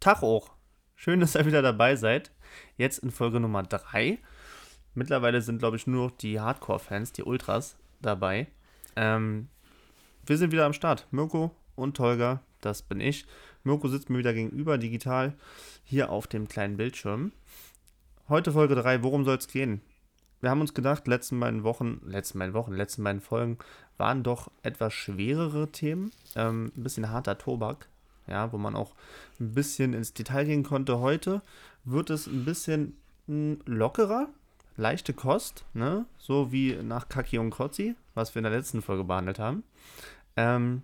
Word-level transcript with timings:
Tag 0.00 0.22
auch. 0.22 0.52
Schön, 0.94 1.18
dass 1.18 1.34
ihr 1.34 1.44
wieder 1.44 1.60
dabei 1.60 1.96
seid. 1.96 2.30
Jetzt 2.76 2.98
in 2.98 3.10
Folge 3.10 3.40
Nummer 3.40 3.64
3. 3.64 4.18
Mittlerweile 4.94 5.42
sind, 5.42 5.58
glaube 5.58 5.76
ich, 5.76 5.88
nur 5.88 6.06
noch 6.06 6.16
die 6.16 6.38
Hardcore-Fans, 6.38 7.12
die 7.12 7.24
Ultras, 7.24 7.76
dabei. 8.00 8.46
Ähm, 8.94 9.48
wir 10.24 10.38
sind 10.38 10.52
wieder 10.52 10.66
am 10.66 10.72
Start. 10.72 11.08
Mirko 11.10 11.50
und 11.74 11.96
Tolga, 11.96 12.42
das 12.60 12.82
bin 12.82 13.00
ich. 13.00 13.26
Mirko 13.64 13.88
sitzt 13.88 14.08
mir 14.08 14.18
wieder 14.18 14.34
gegenüber, 14.34 14.78
digital, 14.78 15.34
hier 15.82 16.10
auf 16.10 16.28
dem 16.28 16.46
kleinen 16.46 16.76
Bildschirm. 16.76 17.32
Heute 18.28 18.52
Folge 18.52 18.76
3, 18.76 19.02
worum 19.02 19.24
soll 19.24 19.38
es 19.38 19.48
gehen? 19.48 19.80
Wir 20.40 20.50
haben 20.50 20.60
uns 20.60 20.74
gedacht, 20.74 21.08
letzten 21.08 21.40
beiden 21.40 21.64
Wochen, 21.64 22.00
letzten 22.04 22.38
beiden 22.38 22.54
Wochen, 22.54 22.72
letzten 22.72 23.02
beiden 23.02 23.20
Folgen 23.20 23.58
waren 23.96 24.22
doch 24.22 24.52
etwas 24.62 24.94
schwerere 24.94 25.72
Themen. 25.72 26.12
Ähm, 26.36 26.70
ein 26.76 26.84
bisschen 26.84 27.10
harter 27.10 27.36
Tobak, 27.36 27.88
ja, 28.28 28.52
wo 28.52 28.58
man 28.58 28.76
auch 28.76 28.94
ein 29.40 29.54
bisschen 29.54 29.94
ins 29.94 30.12
Detail 30.12 30.44
gehen 30.44 30.62
konnte. 30.62 30.98
Heute 30.98 31.42
wird 31.84 32.10
es 32.10 32.26
ein 32.26 32.44
bisschen 32.44 32.96
hm, 33.26 33.60
lockerer, 33.66 34.28
leichte 34.76 35.12
Kost, 35.12 35.64
ne? 35.74 36.06
so 36.18 36.52
wie 36.52 36.74
nach 36.82 37.08
Kaki 37.08 37.38
und 37.38 37.50
Kotzi, 37.50 37.94
was 38.14 38.34
wir 38.34 38.40
in 38.40 38.44
der 38.44 38.52
letzten 38.52 38.82
Folge 38.82 39.04
behandelt 39.04 39.38
haben. 39.38 39.64
Ähm, 40.36 40.82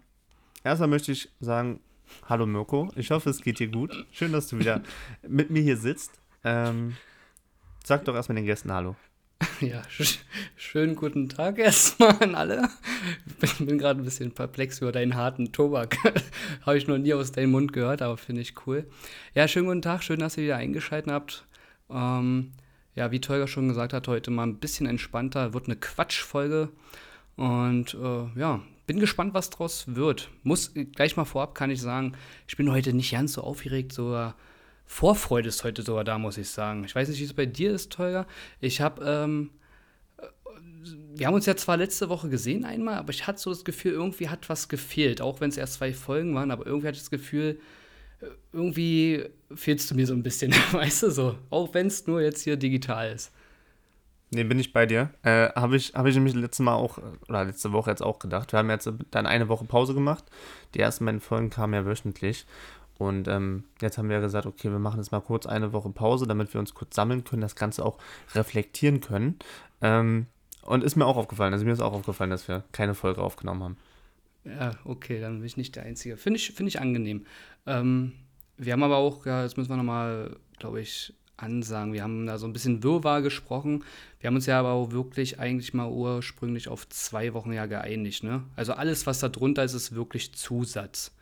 erstmal 0.62 0.89
möchte 0.89 1.12
ich 1.12 1.30
sagen, 1.41 1.80
hallo 2.29 2.47
Mirko, 2.47 2.91
ich 2.97 3.11
hoffe, 3.11 3.30
es 3.30 3.43
geht 3.43 3.59
dir 3.59 3.69
gut. 3.69 4.06
Schön, 4.11 4.33
dass 4.33 4.48
du 4.48 4.59
wieder 4.59 4.83
mit 5.29 5.51
mir 5.51 5.62
hier 5.62 5.77
sitzt. 5.77 6.20
Ähm, 6.42 6.97
sag 7.84 8.05
doch 8.05 8.15
erstmal 8.15 8.37
den 8.37 8.47
Gästen 8.47 8.73
Hallo. 8.73 8.97
Ja, 9.61 9.83
sch 9.88 10.19
schönen 10.56 10.97
guten 10.97 11.29
Tag 11.29 11.59
erstmal 11.59 12.23
an 12.23 12.34
alle. 12.34 12.69
Ich 13.27 13.34
bin, 13.56 13.66
bin 13.66 13.79
gerade 13.79 14.01
ein 14.01 14.05
bisschen 14.05 14.33
perplex 14.33 14.80
über 14.80 14.92
deinen 14.92 15.15
harten 15.15 15.52
Tobak. 15.52 15.97
Habe 16.66 16.79
ich 16.79 16.87
noch 16.87 16.98
nie 16.98 17.15
aus 17.15 17.33
deinem 17.33 17.52
Mund 17.52 17.73
gehört, 17.73 18.02
aber 18.02 18.16
finde 18.16 18.42
ich 18.42 18.55
cool. 18.66 18.87
Ja, 19.34 19.48
schönen 19.48 19.66
guten 19.66 19.83
Tag, 19.83 20.02
schön, 20.02 20.20
dass 20.20 20.37
ihr 20.37 20.45
wieder 20.45 20.56
eingeschaltet 20.56 21.12
habt. 21.12 21.47
Ähm, 21.91 22.53
ja, 22.94 23.11
wie 23.11 23.20
Tolga 23.20 23.47
schon 23.47 23.69
gesagt 23.69 23.92
hat, 23.92 24.09
heute 24.09 24.31
mal 24.31 24.44
ein 24.44 24.59
bisschen 24.59 24.86
entspannter. 24.86 25.55
Wird 25.55 25.66
eine 25.66 25.77
Quatschfolge. 25.77 26.70
Und 27.37 27.94
äh, 27.94 28.39
ja, 28.39 28.61
bin 28.87 29.00
gespannt, 29.00 29.34
was 29.34 29.50
draus 29.50 29.84
wird. 29.89 30.31
Muss 30.42 30.72
gleich 30.92 31.16
mal 31.16 31.25
vorab 31.25 31.55
kann 31.55 31.70
ich 31.70 31.81
sagen, 31.81 32.12
ich 32.47 32.56
bin 32.56 32.70
heute 32.70 32.92
nicht 32.92 33.12
ganz 33.12 33.33
so 33.33 33.42
aufgeregt, 33.42 33.92
sogar 33.92 34.37
Vorfreude 34.95 35.48
ist 35.48 35.64
heute 35.64 35.83
sogar 35.83 36.05
da, 36.05 36.19
muss 36.19 36.39
ich 36.39 36.48
sagen. 36.48 36.84
Ich 36.84 36.95
weiß 36.95 37.09
nicht, 37.09 37.19
wie 37.19 37.25
es 37.25 37.34
bei 37.34 37.47
dir 37.47 37.73
ist, 37.73 37.91
Tolga. 37.91 38.28
Ich 38.61 38.81
habe, 38.81 39.05
ähm, 39.05 39.50
äh, 40.19 40.27
wir 41.17 41.27
haben 41.27 41.34
uns 41.34 41.47
ja 41.47 41.56
zwar 41.56 41.77
letzte 41.77 42.09
Woche 42.09 42.28
gesehen 42.28 42.64
einmal, 42.64 42.95
aber 42.98 43.11
ich 43.11 43.27
hatte 43.27 43.41
so 43.41 43.50
das 43.50 43.65
Gefühl, 43.65 43.91
irgendwie 43.91 44.28
hat 44.28 44.48
was 44.48 44.69
gefehlt, 44.69 45.20
auch 45.20 45.41
wenn 45.41 45.50
es 45.50 45.56
erst 45.56 45.75
zwei 45.75 45.92
Folgen 45.92 46.37
waren, 46.37 46.53
aber 46.53 46.65
irgendwie 46.65 46.87
hatte 46.87 46.95
ich 46.95 47.03
das 47.03 47.11
Gefühl, 47.11 47.59
äh, 48.20 48.27
irgendwie 48.53 49.25
fehlst 49.53 49.91
du 49.91 49.97
mir 49.97 50.06
so 50.06 50.15
ein 50.15 50.22
bisschen, 50.22 50.53
weißt 50.70 51.03
du 51.03 51.11
so, 51.11 51.39
auch 51.50 51.75
wenn 51.75 51.89
es 51.89 52.06
nur 52.06 52.20
jetzt 52.20 52.42
hier 52.42 52.56
digital 52.56 53.11
ist. 53.11 53.33
Nee, 54.31 54.45
bin 54.45 54.61
ich 54.61 54.72
bei 54.72 54.87
dir. 54.87 55.11
Äh, 55.22 55.48
Habe 55.56 55.77
ich, 55.77 55.95
hab 55.95 56.06
ich 56.06 56.15
nämlich 56.15 56.34
letztes 56.34 56.65
Mal 56.65 56.75
auch, 56.75 56.98
oder 57.28 57.45
letzte 57.45 57.72
Woche 57.72 57.91
jetzt 57.91 58.03
auch 58.03 58.20
gedacht. 58.20 58.53
Wir 58.53 58.61
haben 58.61 58.70
jetzt 58.70 58.89
dann 59.11 59.27
eine 59.27 59.48
Woche 59.48 59.65
Pause 59.65 59.92
gemacht. 59.92 60.25
Die 60.75 60.81
ersten 60.81 61.05
beiden 61.05 61.20
Folgen 61.20 61.50
kamen 61.50 61.75
ja 61.75 61.84
wöchentlich. 61.84 62.47
Und 62.98 63.27
ähm, 63.28 63.64
jetzt 63.81 63.98
haben 63.98 64.09
wir 64.09 64.20
gesagt, 64.20 64.47
okay, 64.47 64.70
wir 64.70 64.78
machen 64.78 64.98
jetzt 64.98 65.11
mal 65.11 65.20
kurz 65.20 65.47
eine 65.47 65.73
Woche 65.73 65.91
Pause, 65.91 66.27
damit 66.27 66.55
wir 66.55 66.61
uns 66.61 66.75
kurz 66.75 66.95
sammeln 66.95 67.25
können, 67.25 67.42
das 67.42 67.56
Ganze 67.56 67.84
auch 67.84 67.98
reflektieren 68.34 69.00
können. 69.00 69.39
Ähm, 69.81 70.27
und 70.62 70.84
ist 70.84 70.97
mir 70.97 71.05
auch 71.05 71.17
aufgefallen, 71.17 71.53
also 71.53 71.65
mir 71.65 71.72
ist 71.72 71.81
auch 71.81 71.92
aufgefallen, 71.92 72.31
dass 72.31 72.48
wir 72.48 72.65
keine 72.72 72.95
Folge 72.95 73.20
aufgenommen 73.20 73.62
haben. 73.62 73.77
Ja, 74.45 74.72
okay, 74.84 75.20
dann 75.20 75.39
bin 75.39 75.47
ich 75.47 75.56
nicht 75.56 75.77
der 75.77 75.84
Einzige. 75.84 76.17
Finde 76.17 76.39
ich, 76.39 76.53
find 76.53 76.69
ich 76.69 76.81
angenehm. 76.81 77.27
Ähm, 77.67 78.12
wir 78.56 78.72
haben 78.72 78.83
aber 78.83 78.97
auch, 78.97 79.27
ja, 79.27 79.42
jetzt 79.42 79.56
müssen 79.56 79.70
wir 79.70 79.77
nochmal, 79.77 80.37
glaube 80.59 80.81
ich, 80.81 81.15
ansagen. 81.37 81.92
Wir 81.92 82.03
haben 82.03 82.27
da 82.27 82.39
so 82.39 82.47
ein 82.47 82.53
bisschen 82.53 82.83
Wirrwarr 82.83 83.22
gesprochen. 83.22 83.84
Wir 84.20 84.28
haben 84.28 84.37
uns 84.37 84.47
ja 84.47 84.61
aber 84.61 84.72
auch 84.72 84.92
wirklich 84.92 85.41
eigentlich 85.41 85.75
mal 85.75 85.89
ursprünglich 85.89 86.69
auf 86.69 86.88
zwei 86.88 87.34
Wochen 87.34 87.53
ja 87.53 87.66
geeinigt. 87.66 88.22
Ne? 88.22 88.44
Also 88.55 88.75
alles, 88.75 89.06
was 89.06 89.19
da 89.19 89.28
drunter 89.28 89.65
ist, 89.65 89.75
ist 89.75 89.94
wirklich 89.94 90.32
Zusatz. 90.34 91.12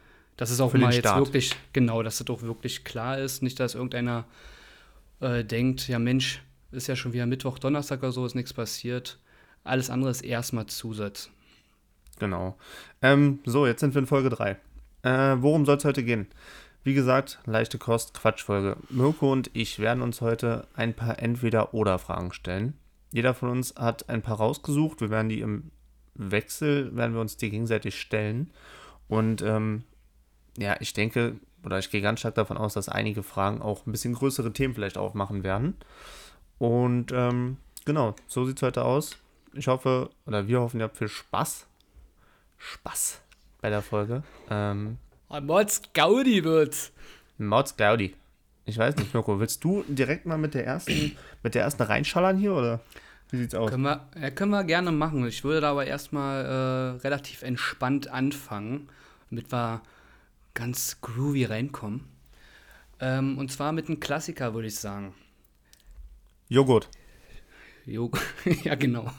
Dass 0.43 0.51
es 0.51 0.61
auch 0.61 0.75
mal 0.75 0.93
jetzt 0.93 1.05
wirklich, 1.05 1.55
genau, 1.73 2.03
dass 2.03 2.19
es 2.19 2.27
doch 2.27 2.43
wirklich 2.43 2.83
klar 2.83 3.17
ist. 3.17 3.45
Nicht, 3.45 3.61
dass 3.61 3.77
irgendeiner 3.77 4.25
äh, 5.21 5.45
denkt, 5.45 5.87
ja 5.87 6.01
Mensch, 6.01 6.43
ist 6.73 6.89
ja 6.89 6.97
schon 6.97 7.13
wieder 7.13 7.27
Mittwoch, 7.27 7.61
Donnerstag 7.61 8.01
oder 8.01 8.11
so, 8.11 8.27
ist 8.27 8.35
nichts 8.35 8.53
passiert. 8.53 9.21
Alles 9.63 9.89
andere 9.89 10.11
ist 10.11 10.23
erstmal 10.23 10.67
Zusatz. 10.67 11.31
Genau. 12.19 12.59
Ähm, 13.03 13.39
so, 13.45 13.69
jetzt 13.69 13.79
sind 13.79 13.95
wir 13.95 14.01
in 14.01 14.09
Folge 14.09 14.31
3. 14.31 14.57
Äh, 15.03 15.37
worum 15.41 15.65
soll 15.65 15.77
es 15.77 15.85
heute 15.85 16.03
gehen? 16.03 16.27
Wie 16.83 16.95
gesagt, 16.95 17.39
leichte 17.47 17.79
Kost, 17.79 18.13
Quatschfolge. 18.13 18.79
Mirko 18.91 19.31
und 19.31 19.49
ich 19.53 19.79
werden 19.79 20.03
uns 20.03 20.23
heute 20.23 20.67
ein 20.75 20.93
paar 20.93 21.21
Entweder-Oder-Fragen 21.21 22.33
stellen. 22.33 22.75
Jeder 23.13 23.35
von 23.35 23.49
uns 23.49 23.77
hat 23.77 24.09
ein 24.09 24.23
paar 24.23 24.39
rausgesucht. 24.39 25.03
Wir 25.03 25.11
werden 25.11 25.29
die 25.29 25.41
im 25.41 25.71
Wechsel, 26.17 26.97
werden 26.97 27.15
wir 27.15 27.21
uns 27.21 27.37
die 27.37 27.49
gegenseitig 27.49 28.01
stellen. 28.01 28.51
Und 29.07 29.41
ähm, 29.43 29.85
ja, 30.59 30.77
ich 30.81 30.93
denke, 30.93 31.37
oder 31.65 31.79
ich 31.79 31.91
gehe 31.91 32.03
ganz 32.03 32.21
stark 32.21 32.35
davon 32.35 32.57
aus, 32.57 32.75
dass 32.75 32.89
einige 32.89 33.23
Fragen 33.23 33.63
auch 33.63 33.87
ein 33.87 33.93
bisschen 33.93 34.15
größere 34.15 34.53
Themen 34.53 34.75
vielleicht 34.75 34.99
aufmachen 34.99 35.43
werden. 35.43 35.77
Und 36.59 37.13
ähm, 37.13 37.57
genau, 37.85 38.15
so 38.27 38.45
sieht 38.45 38.57
es 38.57 38.63
heute 38.63 38.85
aus. 38.85 39.17
Ich 39.55 39.69
hoffe, 39.69 40.11
oder 40.27 40.49
wir 40.49 40.61
hoffen, 40.61 40.81
ihr 40.81 40.85
habt 40.85 40.97
viel 40.97 41.09
Spaß. 41.09 41.67
Spaß 42.59 43.21
bei 43.61 43.71
der 43.71 43.83
Folge. 43.83 44.23
Ähm, 44.51 44.99
Mods 45.29 45.83
Gaudi 45.95 46.45
wird's. 46.45 46.93
Mods 47.39 47.77
Gaudi. 47.77 48.15
Ich 48.65 48.79
weiß 48.79 48.97
nicht, 48.97 49.13
Mirko, 49.13 49.41
willst 49.41 49.65
du 49.65 49.85
direkt 49.89 50.27
mal 50.27 50.39
mit 50.39 50.55
der 50.55 50.65
ersten, 50.65 51.17
mit 51.43 51.55
der 51.55 51.63
ersten 51.63 51.83
reinschallern 51.83 52.37
hier 52.37 52.55
oder 52.55 52.81
wie 53.31 53.39
sieht's 53.39 53.55
aus? 53.55 53.71
Können 53.71 53.83
wir, 53.83 54.07
ja, 54.21 54.31
können 54.31 54.53
wir 54.53 54.63
gerne 54.63 54.93
machen. 54.93 55.27
Ich 55.27 55.43
würde 55.43 55.63
da 55.63 55.71
aber 55.73 55.87
erstmal 55.87 56.45
äh, 56.45 57.01
relativ 57.01 57.43
entspannt 57.43 58.09
anfangen, 58.09 58.89
damit 59.31 59.51
wir 59.51 59.81
ganz 60.55 61.01
groovy 61.01 61.45
reinkommen. 61.45 62.09
Ähm, 63.01 63.39
und 63.39 63.51
zwar 63.51 63.73
mit 63.73 63.89
einem 63.89 64.01
Klassiker, 64.01 64.55
würde 64.55 64.69
ich 64.69 64.77
sagen. 64.77 65.15
Joghurt. 66.49 66.89
Joghurt, 67.87 68.23
ja 68.65 68.75
genau. 68.75 69.13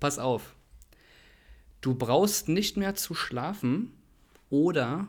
Pass 0.00 0.18
auf. 0.18 0.54
Du 1.80 1.94
brauchst 1.94 2.48
nicht 2.48 2.76
mehr 2.76 2.94
zu 2.94 3.14
schlafen 3.14 3.92
oder 4.50 5.08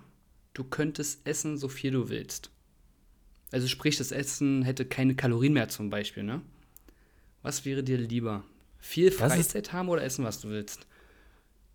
du 0.54 0.64
könntest 0.64 1.28
essen, 1.28 1.58
so 1.58 1.68
viel 1.68 1.92
du 1.92 2.10
willst. 2.10 2.50
Also 3.52 3.68
sprich, 3.68 3.98
das 3.98 4.12
Essen 4.12 4.64
hätte 4.64 4.86
keine 4.86 5.16
Kalorien 5.16 5.54
mehr 5.54 5.70
zum 5.70 5.90
Beispiel, 5.90 6.24
ne? 6.24 6.42
Was 7.44 7.66
wäre 7.66 7.84
dir 7.84 7.98
lieber? 7.98 8.44
Viel 8.80 9.12
Freizeit 9.12 9.74
haben 9.74 9.90
oder 9.90 10.04
essen, 10.04 10.26
was 10.26 10.42
du 10.42 10.50
willst? 10.50 10.88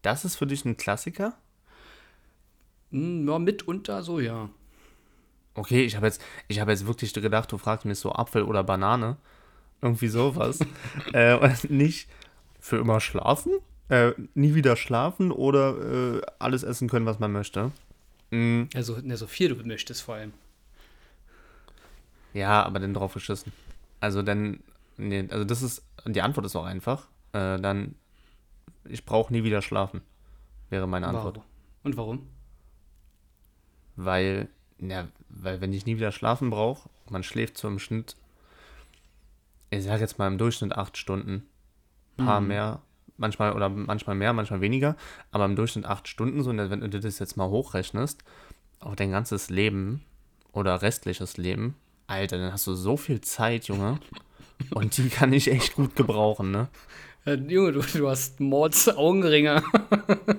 Das 0.03 0.25
ist 0.25 0.37
für 0.37 0.47
dich 0.47 0.65
ein 0.65 0.77
Klassiker? 0.77 1.39
Hm, 2.91 3.28
ja, 3.28 3.38
mitunter 3.38 4.03
so, 4.03 4.21
ja. 4.21 4.49
Okay, 5.54 5.84
ich 5.84 5.97
habe 5.97 6.06
jetzt, 6.06 6.22
hab 6.50 6.69
jetzt 6.69 6.87
wirklich 6.87 7.12
gedacht, 7.12 7.50
du 7.50 7.59
fragst 7.59 7.84
mich 7.84 7.99
so 7.99 8.12
Apfel 8.12 8.43
oder 8.43 8.62
Banane. 8.62 9.16
Irgendwie 9.82 10.09
sowas. 10.09 10.60
äh, 11.12 11.34
und 11.34 11.71
nicht 11.71 12.09
für 12.60 12.78
immer 12.78 13.00
schlafen? 13.00 13.53
Äh, 13.88 14.12
nie 14.34 14.54
wieder 14.54 14.76
schlafen 14.76 15.32
oder 15.32 16.19
äh, 16.19 16.21
alles 16.38 16.62
essen 16.62 16.88
können, 16.88 17.06
was 17.06 17.19
man 17.19 17.32
möchte. 17.32 17.72
Mhm. 18.31 18.69
Also, 18.75 18.99
ne, 19.03 19.16
so 19.16 19.26
viel 19.26 19.49
du 19.49 19.66
möchtest 19.66 20.03
vor 20.03 20.16
allem. 20.16 20.32
Ja, 22.34 22.62
aber 22.62 22.78
dann 22.78 22.94
drauf 22.94 23.15
geschissen. 23.15 23.53
Also 24.00 24.22
dann, 24.22 24.60
nee, 24.97 25.26
also 25.31 25.44
das 25.44 25.62
ist, 25.62 25.82
die 26.06 26.22
Antwort 26.22 26.47
ist 26.47 26.55
auch 26.55 26.66
einfach. 26.66 27.09
Äh, 27.32 27.59
dann, 27.59 27.94
ich 28.84 29.05
brauche 29.05 29.32
nie 29.32 29.44
wieder 29.44 29.62
schlafen, 29.62 30.03
wäre 30.70 30.87
meine 30.87 31.09
Antwort. 31.09 31.41
Und 31.82 31.97
warum? 31.97 32.28
Weil, 33.99 34.49
ja, 34.79 35.09
weil 35.29 35.61
wenn 35.61 35.73
ich 35.73 35.85
nie 35.85 35.97
wieder 35.97 36.13
schlafen 36.13 36.51
brauche, 36.51 36.89
man 37.11 37.25
schläft 37.25 37.59
so 37.59 37.69
im 37.69 37.79
Schnitt, 37.79 38.17
ich 39.71 39.85
sage 39.85 40.00
jetzt 40.00 40.19
mal 40.19 40.29
im 40.29 40.39
Durchschnitt 40.39 40.73
acht 40.73 40.97
Stunden, 40.97 41.43
paar 42.17 42.41
mhm. 42.41 42.49
mehr, 42.49 42.83
manchmal 43.17 43.53
oder 43.53 43.69
manchmal 43.69 44.15
mehr, 44.15 44.33
manchmal 44.33 44.61
weniger, 44.61 44.97
aber 45.33 45.45
im 45.45 45.56
Durchschnitt 45.56 45.85
acht 45.85 46.06
Stunden, 46.06 46.43
so, 46.43 46.56
wenn 46.56 46.81
du 46.81 47.00
das 47.00 47.19
jetzt 47.19 47.37
mal 47.37 47.49
hochrechnest, 47.49 48.23
auf 48.79 48.95
dein 48.95 49.11
ganzes 49.11 49.50
Leben 49.50 50.05
oder 50.53 50.81
restliches 50.81 51.37
Leben, 51.37 51.75
Alter, 52.06 52.39
dann 52.39 52.53
hast 52.53 52.67
du 52.67 52.75
so 52.75 52.97
viel 52.97 53.21
Zeit, 53.21 53.67
Junge. 53.67 54.01
Und 54.71 54.97
die 54.97 55.09
kann 55.11 55.33
ich 55.33 55.51
echt 55.51 55.75
gut 55.75 55.94
gebrauchen, 55.94 56.51
ne? 56.51 56.69
Ja, 57.27 57.35
Junge, 57.49 57.73
du, 57.73 57.81
du 57.81 58.09
hast 58.09 58.41
Mords 58.41 58.89
Augenringe. 58.89 59.62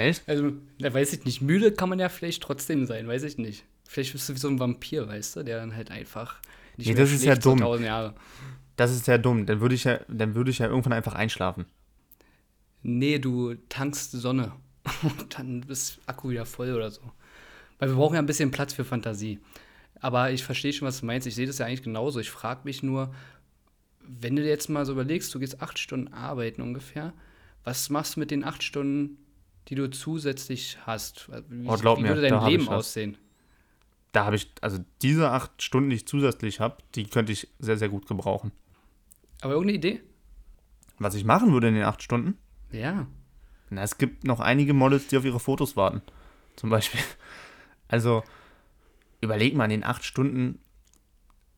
Echt? 0.00 0.28
Also, 0.28 0.52
da 0.78 0.92
weiß 0.92 1.12
ich 1.12 1.24
nicht. 1.24 1.42
Müde 1.42 1.72
kann 1.72 1.88
man 1.88 1.98
ja 1.98 2.08
vielleicht 2.08 2.42
trotzdem 2.42 2.86
sein, 2.86 3.06
weiß 3.06 3.22
ich 3.24 3.38
nicht. 3.38 3.64
Vielleicht 3.86 4.12
bist 4.12 4.28
du 4.28 4.34
wie 4.34 4.38
so 4.38 4.48
ein 4.48 4.58
Vampir, 4.60 5.08
weißt 5.08 5.36
du, 5.36 5.42
der 5.42 5.58
dann 5.58 5.74
halt 5.74 5.90
einfach 5.90 6.40
nicht 6.76 6.86
nee, 6.86 6.94
mehr 6.94 7.02
das 7.02 7.12
ist 7.12 7.24
ja 7.24 7.34
dumm. 7.34 7.58
Jahre. 7.82 8.14
Das 8.76 8.92
ist 8.92 9.06
ja 9.06 9.18
dumm. 9.18 9.46
Dann 9.46 9.60
würde 9.60 9.74
ich 9.74 9.84
ja, 9.84 10.00
dann 10.08 10.34
würde 10.34 10.50
ich 10.50 10.58
ja 10.58 10.66
irgendwann 10.66 10.92
einfach 10.92 11.14
einschlafen. 11.14 11.66
Nee, 12.82 13.18
du 13.18 13.54
tankst 13.68 14.12
Sonne. 14.12 14.52
Und 15.02 15.34
dann 15.38 15.60
bist 15.60 16.00
Akku 16.06 16.30
wieder 16.30 16.46
voll 16.46 16.72
oder 16.72 16.90
so. 16.90 17.02
Weil 17.78 17.90
wir 17.90 17.96
brauchen 17.96 18.14
ja 18.14 18.20
ein 18.20 18.26
bisschen 18.26 18.50
Platz 18.50 18.72
für 18.72 18.84
Fantasie. 18.84 19.40
Aber 20.00 20.30
ich 20.30 20.44
verstehe 20.44 20.72
schon, 20.72 20.88
was 20.88 21.00
du 21.00 21.06
meinst. 21.06 21.26
Ich 21.26 21.34
sehe 21.34 21.46
das 21.46 21.58
ja 21.58 21.66
eigentlich 21.66 21.82
genauso. 21.82 22.20
Ich 22.20 22.30
frage 22.30 22.60
mich 22.64 22.82
nur, 22.82 23.14
wenn 24.00 24.36
du 24.36 24.42
dir 24.42 24.48
jetzt 24.48 24.68
mal 24.68 24.86
so 24.86 24.92
überlegst, 24.92 25.34
du 25.34 25.38
gehst 25.38 25.60
acht 25.60 25.78
Stunden 25.78 26.12
arbeiten 26.12 26.62
ungefähr, 26.62 27.12
was 27.64 27.90
machst 27.90 28.16
du 28.16 28.20
mit 28.20 28.30
den 28.30 28.44
acht 28.44 28.62
Stunden, 28.62 29.18
die 29.70 29.76
du 29.76 29.88
zusätzlich 29.88 30.78
hast? 30.84 31.28
Wie, 31.48 31.66
Oh, 31.68 31.76
glaub 31.76 31.98
wie 31.98 32.02
mir, 32.02 32.08
würde 32.10 32.28
dein 32.28 32.44
Leben 32.44 32.68
aussehen? 32.68 33.16
Da 34.12 34.24
habe 34.24 34.36
ich, 34.36 34.50
also 34.60 34.78
diese 35.02 35.30
acht 35.30 35.62
Stunden, 35.62 35.90
die 35.90 35.96
ich 35.96 36.06
zusätzlich 36.06 36.58
habe, 36.58 36.78
die 36.96 37.04
könnte 37.04 37.32
ich 37.32 37.48
sehr, 37.60 37.76
sehr 37.76 37.88
gut 37.88 38.06
gebrauchen. 38.08 38.50
Aber 39.40 39.52
irgendeine 39.52 39.78
Idee? 39.78 40.00
Was 40.98 41.14
ich 41.14 41.24
machen 41.24 41.52
würde 41.52 41.68
in 41.68 41.74
den 41.74 41.84
acht 41.84 42.02
Stunden? 42.02 42.36
Ja. 42.72 43.06
Na, 43.70 43.82
es 43.82 43.96
gibt 43.98 44.24
noch 44.24 44.40
einige 44.40 44.74
Models, 44.74 45.06
die 45.06 45.16
auf 45.16 45.24
ihre 45.24 45.40
Fotos 45.40 45.76
warten. 45.76 46.02
Zum 46.56 46.70
Beispiel. 46.70 47.00
Also, 47.92 48.22
überleg 49.20 49.56
mal, 49.56 49.64
in 49.64 49.70
den 49.70 49.84
acht 49.84 50.04
Stunden 50.04 50.60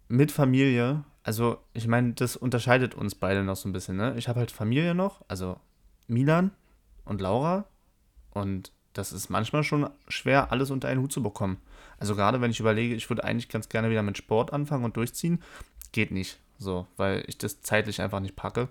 mit 0.09 0.33
Familie. 0.33 1.05
Also, 1.25 1.59
ich 1.75 1.87
meine, 1.87 2.15
das 2.15 2.37
unterscheidet 2.37 2.95
uns 2.95 3.15
beide 3.15 3.45
noch 3.45 3.57
so 3.57 3.69
ein 3.69 3.73
bisschen, 3.75 3.99
ne? 3.99 4.15
Ich 4.17 4.29
habe 4.29 4.41
halt 4.41 4.51
Familie 4.51 4.95
noch, 4.95 5.21
also 5.29 5.61
Milan 6.07 6.53
und 7.05 7.21
Laura. 7.21 7.67
Und 8.33 8.73
das 8.93 9.13
ist 9.13 9.31
manchmal 9.31 9.65
schon 9.65 9.89
schwer, 10.09 10.53
alles 10.53 10.71
unter 10.71 10.89
einen 10.89 11.01
Hut 11.01 11.13
zu 11.13 11.23
bekommen. 11.23 11.59
Also, 11.99 12.15
gerade 12.15 12.41
wenn 12.41 12.51
ich 12.51 12.61
überlege, 12.61 12.95
ich 12.95 13.09
würde 13.09 13.25
eigentlich 13.25 13.49
ganz 13.49 13.69
gerne 13.69 13.91
wieder 13.91 14.03
mit 14.03 14.19
Sport 14.19 14.53
anfangen 14.53 14.85
und 14.85 14.97
durchziehen, 14.97 15.43
geht 15.93 16.11
nicht. 16.11 16.39
So, 16.59 16.87
weil 16.97 17.25
ich 17.27 17.39
das 17.39 17.63
zeitlich 17.63 18.01
einfach 18.01 18.21
nicht 18.21 18.37
packe. 18.37 18.69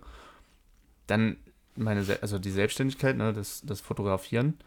Dann 1.07 1.37
meine, 1.75 2.05
also 2.21 2.39
die 2.39 2.51
Selbstständigkeit, 2.51 3.17
ne, 3.17 3.33
das, 3.33 3.61
das 3.65 3.81
Fotografieren, 3.81 4.57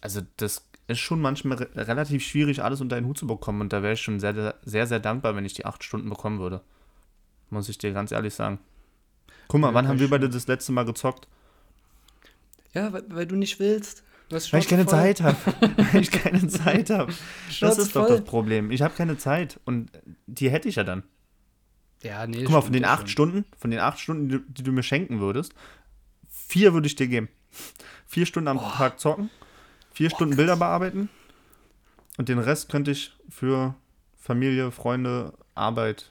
also 0.00 0.20
das 0.36 0.66
ist 0.88 0.98
schon 0.98 1.20
manchmal 1.20 1.58
re 1.58 1.68
relativ 1.88 2.24
schwierig, 2.24 2.62
alles 2.62 2.80
unter 2.80 2.96
einen 2.96 3.06
Hut 3.06 3.18
zu 3.18 3.26
bekommen. 3.26 3.60
Und 3.60 3.72
da 3.72 3.82
wäre 3.82 3.94
ich 3.94 4.02
schon 4.02 4.20
sehr, 4.20 4.54
sehr, 4.64 4.86
sehr 4.86 5.00
dankbar, 5.00 5.36
wenn 5.36 5.44
ich 5.44 5.54
die 5.54 5.64
acht 5.64 5.84
Stunden 5.84 6.08
bekommen 6.08 6.40
würde. 6.40 6.60
Muss 7.50 7.68
ich 7.68 7.78
dir 7.78 7.92
ganz 7.92 8.12
ehrlich 8.12 8.34
sagen. 8.34 8.58
Guck 9.48 9.60
mal, 9.60 9.68
Ja, 9.68 9.74
wann 9.74 9.88
haben 9.88 10.00
wir 10.00 10.10
beide 10.10 10.28
das 10.28 10.46
letzte 10.46 10.72
Mal 10.72 10.84
gezockt? 10.84 11.28
Ja, 12.74 12.92
weil, 12.92 13.04
weil 13.08 13.26
du 13.26 13.36
nicht 13.36 13.58
willst. 13.58 14.04
Du 14.28 14.36
Weil 14.36 14.60
ich 14.60 14.68
keine 14.68 14.84
voll. 14.84 14.92
Zeit 14.92 15.20
habe. 15.22 15.36
Weil 15.92 16.00
ich 16.00 16.10
keine 16.10 16.46
Zeit 16.48 16.90
habe. 16.90 17.12
Das 17.60 17.78
ist 17.78 17.94
doch 17.94 18.06
voll. 18.06 18.16
das 18.18 18.24
Problem. 18.24 18.70
Ich 18.70 18.80
habe 18.82 18.94
keine 18.94 19.18
Zeit. 19.18 19.60
Und 19.64 19.90
die 20.26 20.50
hätte 20.50 20.68
ich 20.68 20.76
ja 20.76 20.84
dann. 20.84 21.02
Ja, 22.02 22.26
nee. 22.26 22.42
Guck 22.44 22.52
mal, 22.52 22.60
von 22.62 22.72
den 22.72 22.84
acht 22.84 23.02
schon. 23.02 23.08
Stunden, 23.08 23.44
von 23.58 23.70
den 23.70 23.80
acht 23.80 24.00
Stunden, 24.00 24.28
die 24.28 24.36
du, 24.36 24.44
die 24.48 24.62
du 24.62 24.72
mir 24.72 24.82
schenken 24.82 25.20
würdest, 25.20 25.52
vier 26.30 26.72
würde 26.72 26.86
ich 26.86 26.96
dir 26.96 27.06
geben. 27.08 27.28
Vier 28.06 28.26
Stunden 28.26 28.48
am 28.48 28.58
Tag 28.58 28.98
zocken, 28.98 29.30
vier 29.92 30.10
Stunden 30.10 30.36
Bilder 30.36 30.56
bearbeiten 30.56 31.10
und 32.16 32.28
den 32.28 32.38
Rest 32.38 32.70
könnte 32.70 32.90
ich 32.90 33.12
für 33.28 33.74
Familie, 34.18 34.70
Freunde, 34.70 35.34
Arbeit 35.54 36.10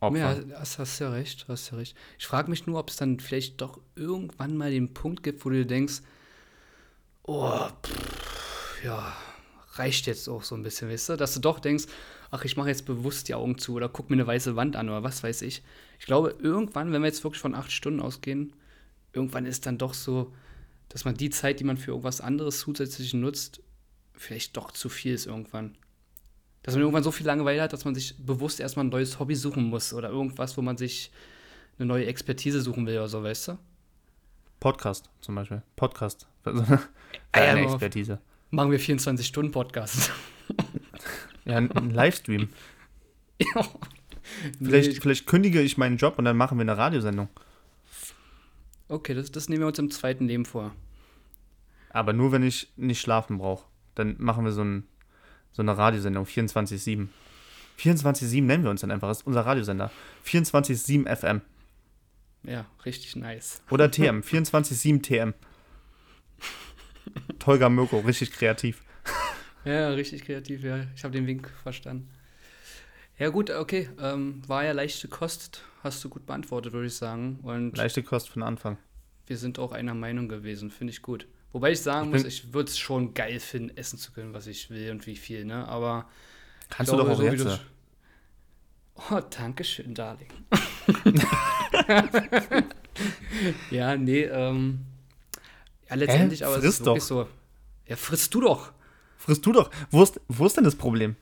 Ja, 0.00 0.06
opfern. 0.08 0.52
hast, 0.56 0.78
hast 0.78 0.98
ja 0.98 1.10
recht, 1.10 1.46
hast 1.48 1.70
ja 1.70 1.78
recht. 1.78 1.96
Ich 2.18 2.26
frage 2.26 2.50
mich 2.50 2.66
nur, 2.66 2.78
ob 2.78 2.90
es 2.90 2.96
dann 2.96 3.20
vielleicht 3.20 3.60
doch 3.60 3.80
irgendwann 3.96 4.56
mal 4.56 4.70
den 4.70 4.94
Punkt 4.94 5.22
gibt, 5.22 5.44
wo 5.44 5.50
du 5.50 5.66
denkst, 5.66 6.00
oh, 7.22 7.68
pff, 7.84 8.84
ja, 8.84 9.16
reicht 9.74 10.06
jetzt 10.06 10.28
auch 10.28 10.42
so 10.42 10.54
ein 10.54 10.62
bisschen, 10.62 10.90
weißt 10.90 11.10
du? 11.10 11.16
Dass 11.16 11.34
du 11.34 11.40
doch 11.40 11.60
denkst, 11.60 11.84
ach, 12.30 12.44
ich 12.44 12.56
mache 12.56 12.68
jetzt 12.68 12.86
bewusst 12.86 13.28
die 13.28 13.34
Augen 13.34 13.58
zu 13.58 13.74
oder 13.74 13.88
guck 13.88 14.10
mir 14.10 14.16
eine 14.16 14.26
weiße 14.26 14.56
Wand 14.56 14.76
an 14.76 14.88
oder 14.88 15.02
was 15.02 15.22
weiß 15.22 15.42
ich. 15.42 15.62
Ich 15.98 16.06
glaube, 16.06 16.36
irgendwann, 16.40 16.92
wenn 16.92 17.02
wir 17.02 17.08
jetzt 17.08 17.24
wirklich 17.24 17.40
von 17.40 17.54
acht 17.54 17.72
Stunden 17.72 18.00
ausgehen, 18.00 18.54
irgendwann 19.12 19.46
ist 19.46 19.66
dann 19.66 19.78
doch 19.78 19.94
so, 19.94 20.32
dass 20.88 21.04
man 21.04 21.16
die 21.16 21.30
Zeit, 21.30 21.60
die 21.60 21.64
man 21.64 21.76
für 21.76 21.92
irgendwas 21.92 22.20
anderes 22.20 22.60
zusätzlich 22.60 23.14
nutzt, 23.14 23.62
vielleicht 24.14 24.56
doch 24.56 24.70
zu 24.70 24.88
viel 24.88 25.14
ist 25.14 25.26
irgendwann. 25.26 25.76
Dass 26.62 26.74
man 26.74 26.82
irgendwann 26.82 27.02
so 27.02 27.10
viel 27.10 27.26
Langeweile 27.26 27.62
hat, 27.62 27.72
dass 27.72 27.84
man 27.84 27.94
sich 27.94 28.14
bewusst 28.18 28.60
erstmal 28.60 28.84
ein 28.84 28.90
neues 28.90 29.18
Hobby 29.18 29.34
suchen 29.34 29.64
muss 29.64 29.94
oder 29.94 30.10
irgendwas, 30.10 30.56
wo 30.56 30.62
man 30.62 30.76
sich 30.76 31.10
eine 31.78 31.86
neue 31.86 32.06
Expertise 32.06 32.60
suchen 32.60 32.86
will 32.86 32.96
oder 32.96 33.08
so, 33.08 33.22
weißt 33.22 33.48
du? 33.48 33.58
Podcast 34.60 35.08
zum 35.20 35.34
Beispiel. 35.34 35.62
Podcast. 35.76 36.26
Also 37.32 37.52
eine 37.52 37.62
Expertise. 37.62 38.18
Machen 38.50 38.70
wir 38.70 38.80
24-Stunden-Podcast. 38.80 40.10
Ja, 41.46 41.56
ein, 41.56 41.72
ein 41.72 41.90
Livestream. 41.90 42.48
ja. 43.38 43.66
Vielleicht, 44.58 44.92
Nee, 44.92 45.00
vielleicht 45.00 45.26
kündige 45.26 45.60
ich 45.62 45.78
meinen 45.78 45.96
Job 45.96 46.18
und 46.18 46.24
dann 46.26 46.36
machen 46.36 46.58
wir 46.58 46.62
eine 46.62 46.76
Radiosendung. 46.76 47.28
okay, 48.88 49.14
das, 49.14 49.32
das 49.32 49.48
nehmen 49.48 49.62
wir 49.62 49.66
uns 49.66 49.78
im 49.78 49.90
zweiten 49.90 50.26
Leben 50.26 50.44
vor. 50.44 50.72
Aber 51.88 52.12
nur, 52.12 52.30
wenn 52.30 52.42
ich 52.42 52.70
nicht 52.76 53.00
schlafen 53.00 53.38
brauche. 53.38 53.64
Dann 53.94 54.16
machen 54.18 54.44
wir 54.44 54.52
so, 54.52 54.62
ein, 54.62 54.86
so 55.52 55.62
eine 55.62 55.76
Radiosendung, 55.76 56.24
24-7. 56.24 57.08
24-7 57.78 58.42
nennen 58.42 58.64
wir 58.64 58.70
uns 58.70 58.82
dann 58.82 58.90
einfach, 58.90 59.08
das 59.08 59.18
ist 59.18 59.26
unser 59.26 59.46
Radiosender. 59.46 59.90
24-7 60.26 61.14
FM. 61.16 61.40
Ja, 62.42 62.66
richtig 62.84 63.16
nice. 63.16 63.62
Oder 63.70 63.90
TM, 63.90 64.20
24-7 64.20 65.02
TM. 65.02 65.34
Tolga 67.38 67.68
Mirko, 67.68 67.98
richtig 68.00 68.32
kreativ. 68.32 68.82
Ja, 69.64 69.90
richtig 69.90 70.24
kreativ, 70.24 70.62
ja. 70.62 70.86
Ich 70.94 71.04
habe 71.04 71.12
den 71.12 71.26
Wink 71.26 71.50
verstanden. 71.62 72.08
Ja, 73.18 73.28
gut, 73.28 73.50
okay. 73.50 73.90
Ähm, 74.00 74.40
war 74.46 74.64
ja 74.64 74.72
leichte 74.72 75.08
Kost. 75.08 75.62
Hast 75.82 76.02
du 76.02 76.08
gut 76.08 76.24
beantwortet, 76.26 76.72
würde 76.72 76.86
ich 76.86 76.94
sagen. 76.94 77.40
Und 77.42 77.76
Leichte 77.76 78.02
Kost 78.02 78.30
von 78.30 78.42
Anfang. 78.42 78.78
wir 79.26 79.36
sind 79.36 79.58
auch 79.58 79.72
einer 79.72 79.94
Meinung 79.94 80.28
gewesen. 80.28 80.70
Finde 80.70 80.92
ich 80.92 81.02
gut. 81.02 81.26
Wobei 81.52 81.72
ich 81.72 81.80
sagen 81.80 82.08
Ich 82.14 82.22
muss, 82.22 82.24
ich 82.24 82.52
würde 82.52 82.70
es 82.70 82.78
schon 82.78 83.12
geil 83.14 83.40
finden, 83.40 83.76
essen 83.76 83.98
zu 83.98 84.12
können, 84.12 84.32
was 84.34 84.46
ich 84.46 84.70
will 84.70 84.90
und 84.90 85.06
wie 85.06 85.16
viel, 85.16 85.44
ne? 85.44 85.66
Aber. 85.66 86.08
Kannst 86.68 86.92
du 86.92 86.96
doch 86.96 87.08
auch 87.08 87.20
wie 87.20 87.24
jetzt. 87.26 87.44
du's- 87.44 87.60
Oh, 89.10 89.20
danke 89.30 89.64
schön, 89.64 89.94
Darling. 89.94 90.28
ja, 93.70 93.96
nee, 93.96 94.22
ähm. 94.24 94.80
Ja, 95.88 95.96
letztendlich, 95.96 96.44
aber 96.46 96.58
es 96.58 96.64
ist 96.64 96.80
wirklich 96.84 97.02
doch. 97.02 97.06
so. 97.24 97.28
Ja, 97.86 97.96
frisst 97.96 98.32
du 98.34 98.40
doch. 98.42 98.72
Frisst 99.16 99.44
du 99.44 99.52
doch. 99.52 99.70
Wo 99.90 100.02
ist, 100.02 100.20
wo 100.28 100.46
ist 100.46 100.56
denn 100.56 100.64
das 100.64 100.76
Problem? 100.76 101.16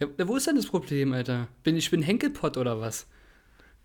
Ja, 0.00 0.08
wo 0.26 0.36
ist 0.36 0.46
denn 0.46 0.56
das 0.56 0.66
Problem, 0.66 1.12
Alter? 1.12 1.46
Bin 1.62 1.76
ich 1.76 1.90
bin 1.90 2.02
Henkelpott 2.02 2.56
oder 2.56 2.80
was? 2.80 3.06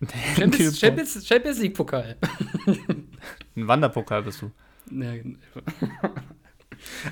Henkelpott. 0.00 0.36
Champions, 0.36 0.78
Champions, 0.80 1.26
Champions 1.26 1.58
League 1.60 1.74
Pokal. 1.74 2.16
Ein 3.54 3.68
Wanderpokal 3.68 4.22
bist 4.24 4.42
du. 4.42 4.50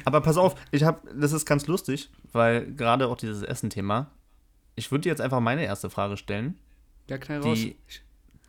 Aber 0.05 0.21
pass 0.21 0.37
auf, 0.37 0.55
ich 0.71 0.85
habe, 0.85 1.01
das 1.15 1.33
ist 1.33 1.47
ganz 1.47 1.67
lustig, 1.67 2.11
weil 2.33 2.73
gerade 2.75 3.09
auch 3.09 3.17
dieses 3.17 3.43
Essen-Thema. 3.43 4.11
Ich 4.77 4.91
würde 4.91 5.03
dir 5.03 5.09
jetzt 5.11 5.21
einfach 5.21 5.41
meine 5.41 5.65
erste 5.65 5.91
Frage 5.91 6.17
stellen. 6.17 6.59
ja, 7.09 7.19
knall 7.19 7.41
raus. 7.41 7.59
Die- 7.59 7.77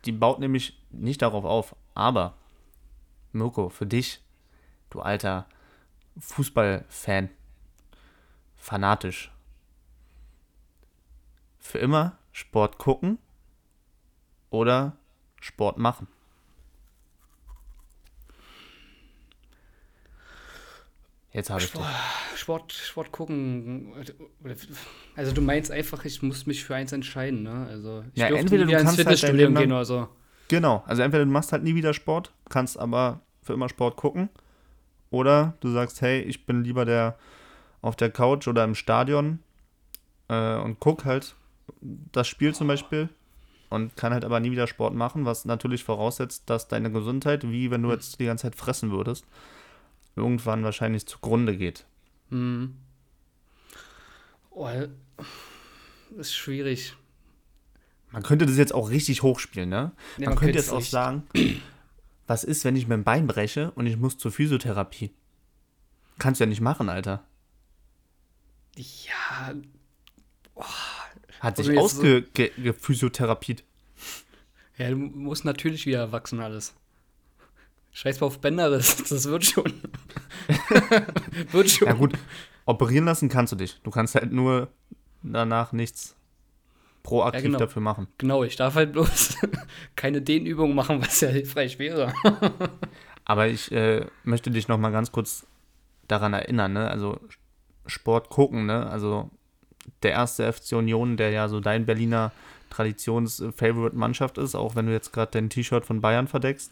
Die 0.04 0.12
baut 0.12 0.38
nämlich 0.38 0.80
nicht 0.90 1.22
darauf 1.22 1.44
auf. 1.44 1.74
Aber, 1.94 2.36
Mirko, 3.32 3.68
für 3.70 3.86
dich, 3.86 4.22
du 4.90 5.00
alter 5.00 5.46
Fußballfan, 6.18 7.28
fanatisch, 8.54 9.32
für 11.58 11.78
immer 11.78 12.16
Sport 12.32 12.78
gucken 12.78 13.18
oder 14.50 14.96
Sport 15.40 15.78
machen? 15.78 16.06
Jetzt 21.36 21.50
habe 21.50 21.60
ich 21.60 21.70
dich. 21.70 21.82
Sport, 22.34 22.72
Sport 22.72 23.12
gucken. 23.12 23.92
Also 25.16 25.32
du 25.32 25.42
meinst 25.42 25.70
einfach, 25.70 26.06
ich 26.06 26.22
muss 26.22 26.46
mich 26.46 26.64
für 26.64 26.74
eins 26.74 26.92
entscheiden, 26.92 27.42
ne? 27.42 27.66
Also 27.68 28.04
ich 28.14 28.22
Ja, 28.22 28.28
entweder 28.28 28.64
du 28.64 28.72
kannst 28.72 28.86
halt 28.86 28.96
Fitnessstudio 28.96 29.36
Leben 29.36 29.54
gehen 29.54 29.70
oder 29.70 29.84
so. 29.84 30.08
Genau, 30.48 30.82
also 30.86 31.02
entweder 31.02 31.26
du 31.26 31.30
machst 31.30 31.52
halt 31.52 31.62
nie 31.62 31.74
wieder 31.74 31.92
Sport, 31.92 32.32
kannst 32.48 32.78
aber 32.78 33.20
für 33.42 33.52
immer 33.52 33.68
Sport 33.68 33.96
gucken. 33.96 34.30
Oder 35.10 35.52
du 35.60 35.70
sagst, 35.70 36.00
hey, 36.00 36.22
ich 36.22 36.46
bin 36.46 36.64
lieber 36.64 36.86
der 36.86 37.18
auf 37.82 37.96
der 37.96 38.10
Couch 38.10 38.48
oder 38.48 38.64
im 38.64 38.74
Stadion 38.74 39.40
äh, 40.28 40.56
und 40.56 40.80
guck 40.80 41.04
halt 41.04 41.36
das 41.82 42.28
Spiel 42.28 42.54
zum 42.54 42.66
Beispiel 42.66 43.10
und 43.68 43.94
kann 43.94 44.14
halt 44.14 44.24
aber 44.24 44.40
nie 44.40 44.52
wieder 44.52 44.66
Sport 44.66 44.94
machen, 44.94 45.26
was 45.26 45.44
natürlich 45.44 45.84
voraussetzt, 45.84 46.44
dass 46.48 46.66
deine 46.66 46.90
Gesundheit, 46.90 47.46
wie 47.50 47.70
wenn 47.70 47.82
du 47.82 47.90
jetzt 47.90 48.20
die 48.20 48.24
ganze 48.24 48.44
Zeit 48.44 48.56
fressen 48.56 48.90
würdest, 48.90 49.26
irgendwann 50.16 50.64
wahrscheinlich 50.64 51.06
zugrunde 51.06 51.56
geht. 51.56 51.86
Hm. 52.30 52.74
Oh, 54.50 54.68
ist 56.18 56.34
schwierig. 56.34 56.94
Man 58.10 58.22
könnte 58.22 58.46
das 58.46 58.56
jetzt 58.56 58.72
auch 58.74 58.88
richtig 58.90 59.22
hochspielen, 59.22 59.68
ne? 59.68 59.92
Ja, 60.16 60.28
man, 60.30 60.38
könnte 60.38 60.40
könnte 60.54 60.58
jetzt 60.58 60.70
auch 60.70 60.80
sagen, 60.80 61.24
was 62.26 62.44
ist, 62.44 62.64
wenn 62.64 62.76
ich 62.76 62.88
mir 62.88 62.94
ein 62.94 63.04
Bein 63.04 63.26
breche 63.26 63.70
und 63.72 63.86
ich 63.86 63.96
muss 63.96 64.16
zur 64.16 64.32
Physiotherapie? 64.32 65.12
Kannst 66.18 66.40
du 66.40 66.44
ja 66.44 66.48
nicht 66.48 66.62
machen, 66.62 66.88
Alter. 66.88 67.22
Ja, 68.76 69.54
Hat 71.40 71.58
Also 71.58 71.62
sich 71.64 71.74
jetzt 71.78 71.96
so- 71.96 72.02
ausgephysiotherapiert. 72.02 73.64
ja, 74.78 74.88
du 74.90 74.96
musst 74.96 75.44
natürlich 75.44 75.84
wieder 75.84 76.10
wachsen 76.12 76.40
alles. 76.40 76.74
Scheiß 77.96 78.20
mal 78.20 78.26
auf 78.26 78.40
Bänderriss, 78.42 78.96
das 79.08 79.24
wird 79.24 79.46
schon. 79.46 79.72
wird 81.50 81.70
schon. 81.70 81.88
Ja 81.88 81.94
gut, 81.94 82.12
operieren 82.66 83.06
lassen 83.06 83.30
kannst 83.30 83.54
du 83.54 83.56
dich. 83.56 83.80
Du 83.84 83.90
kannst 83.90 84.14
halt 84.14 84.32
nur 84.32 84.68
danach 85.22 85.72
nichts 85.72 86.14
proaktiv 87.02 87.40
Ja, 87.40 87.46
genau. 87.46 87.58
dafür 87.58 87.80
machen. 87.80 88.06
Genau, 88.18 88.44
ich 88.44 88.54
darf 88.56 88.74
halt 88.74 88.92
bloß 88.92 89.38
keine 89.96 90.20
Dehnübung 90.20 90.74
machen, 90.74 91.00
was 91.00 91.22
ja 91.22 91.28
hilfreich 91.30 91.78
wäre. 91.78 92.12
Aber 93.24 93.48
ich 93.48 93.72
äh, 93.72 94.04
möchte 94.24 94.50
dich 94.50 94.68
noch 94.68 94.76
mal 94.76 94.92
ganz 94.92 95.10
kurz 95.10 95.46
daran 96.06 96.34
erinnern, 96.34 96.74
ne? 96.74 96.90
Also 96.90 97.18
Sport 97.86 98.28
gucken, 98.28 98.66
ne? 98.66 98.90
Also 98.90 99.30
der 100.02 100.10
erste 100.10 100.52
FC 100.52 100.72
Union, 100.72 101.16
der 101.16 101.30
ja 101.30 101.48
so 101.48 101.60
dein 101.60 101.86
Berliner 101.86 102.30
Traditions-Favorite-Mannschaft 102.68 104.36
ist, 104.36 104.54
auch 104.54 104.76
wenn 104.76 104.84
du 104.84 104.92
jetzt 104.92 105.14
gerade 105.14 105.30
dein 105.32 105.48
T-Shirt 105.48 105.86
von 105.86 106.02
Bayern 106.02 106.28
verdeckst. 106.28 106.70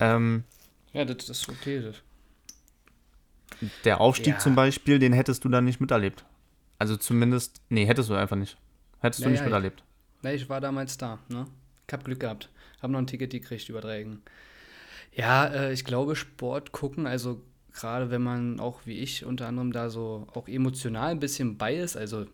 Ähm, 0.00 0.44
Ja, 0.96 1.04
das, 1.04 1.26
das 1.26 1.38
ist 1.42 1.48
okay. 1.48 1.80
Das. 1.82 1.96
der 3.84 4.00
Aufstieg 4.00 4.34
Ja. 4.34 4.38
zum 4.38 4.54
Beispiel, 4.54 4.98
den 4.98 5.12
hättest 5.12 5.44
du 5.44 5.48
dann 5.48 5.64
nicht 5.64 5.80
miterlebt. 5.80 6.24
Also 6.78 6.96
zumindest, 6.96 7.60
nee, 7.68 7.86
hättest 7.86 8.10
du 8.10 8.14
einfach 8.14 8.36
nicht. 8.36 8.56
Hättest 9.00 9.20
Ja, 9.20 9.26
du 9.26 9.30
nicht 9.32 9.40
ja, 9.40 9.46
miterlebt. 9.46 9.82
Na, 10.22 10.32
ich 10.32 10.48
war 10.48 10.60
damals 10.60 10.96
da, 10.98 11.18
ne? 11.28 11.46
Ich 11.86 11.92
hab 11.92 12.04
Glück 12.04 12.20
gehabt. 12.20 12.50
Hab 12.82 12.90
noch 12.90 12.98
ein 12.98 13.06
Ticket 13.06 13.30
gekriegt 13.30 13.68
über 13.68 13.80
Dreiecken. 13.80 14.22
Ja, 15.14 15.46
äh, 15.46 15.72
ich 15.72 15.84
glaube, 15.84 16.16
Sport 16.16 16.72
gucken, 16.72 17.06
also 17.06 17.40
gerade 17.72 18.10
wenn 18.10 18.22
man 18.22 18.58
auch 18.60 18.80
wie 18.86 18.98
ich 18.98 19.24
unter 19.24 19.46
anderem 19.48 19.72
da 19.72 19.90
so 19.90 20.26
auch 20.34 20.48
emotional 20.48 21.10
ein 21.10 21.20
bisschen 21.20 21.56
bei 21.58 21.74
ist, 21.76 21.96
also 21.96 22.26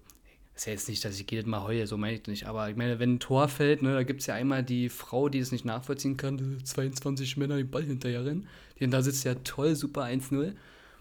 ist 0.54 0.66
ja 0.66 0.72
jetzt 0.72 0.88
nicht, 0.88 1.04
dass 1.04 1.18
ich 1.18 1.30
jedes 1.30 1.46
Mal 1.46 1.62
heule, 1.62 1.86
so 1.86 1.96
meine 1.96 2.14
ich 2.16 2.26
nicht, 2.26 2.46
aber 2.46 2.68
ich 2.68 2.76
meine, 2.76 2.98
wenn 2.98 3.14
ein 3.14 3.20
Tor 3.20 3.48
fällt, 3.48 3.82
ne, 3.82 3.94
da 3.94 4.02
gibt 4.02 4.20
es 4.20 4.26
ja 4.26 4.34
einmal 4.34 4.62
die 4.62 4.88
Frau, 4.88 5.28
die 5.28 5.38
es 5.38 5.50
nicht 5.52 5.64
nachvollziehen 5.64 6.16
kann, 6.16 6.58
äh, 6.60 6.64
22 6.64 7.36
Männer 7.38 7.56
den 7.56 7.70
Ball 7.70 7.82
hinterher 7.84 8.24
rennen, 8.24 8.46
die 8.78 8.86
da 8.88 9.00
sitzt 9.02 9.24
ja 9.24 9.34
toll, 9.36 9.74
super 9.76 10.02
1-0. 10.04 10.54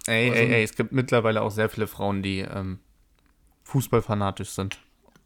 Ey, 0.08 0.28
Aber 0.28 0.36
so 0.38 0.42
ey, 0.42 0.54
ey, 0.54 0.64
es 0.64 0.76
gibt 0.76 0.92
mittlerweile 0.94 1.42
auch 1.42 1.52
sehr 1.52 1.70
viele 1.70 1.88
Frauen, 1.88 2.24
die 2.24 2.40
ähm, 2.40 2.80
Fußballfanatisch 3.64 4.50
sind. 4.50 4.80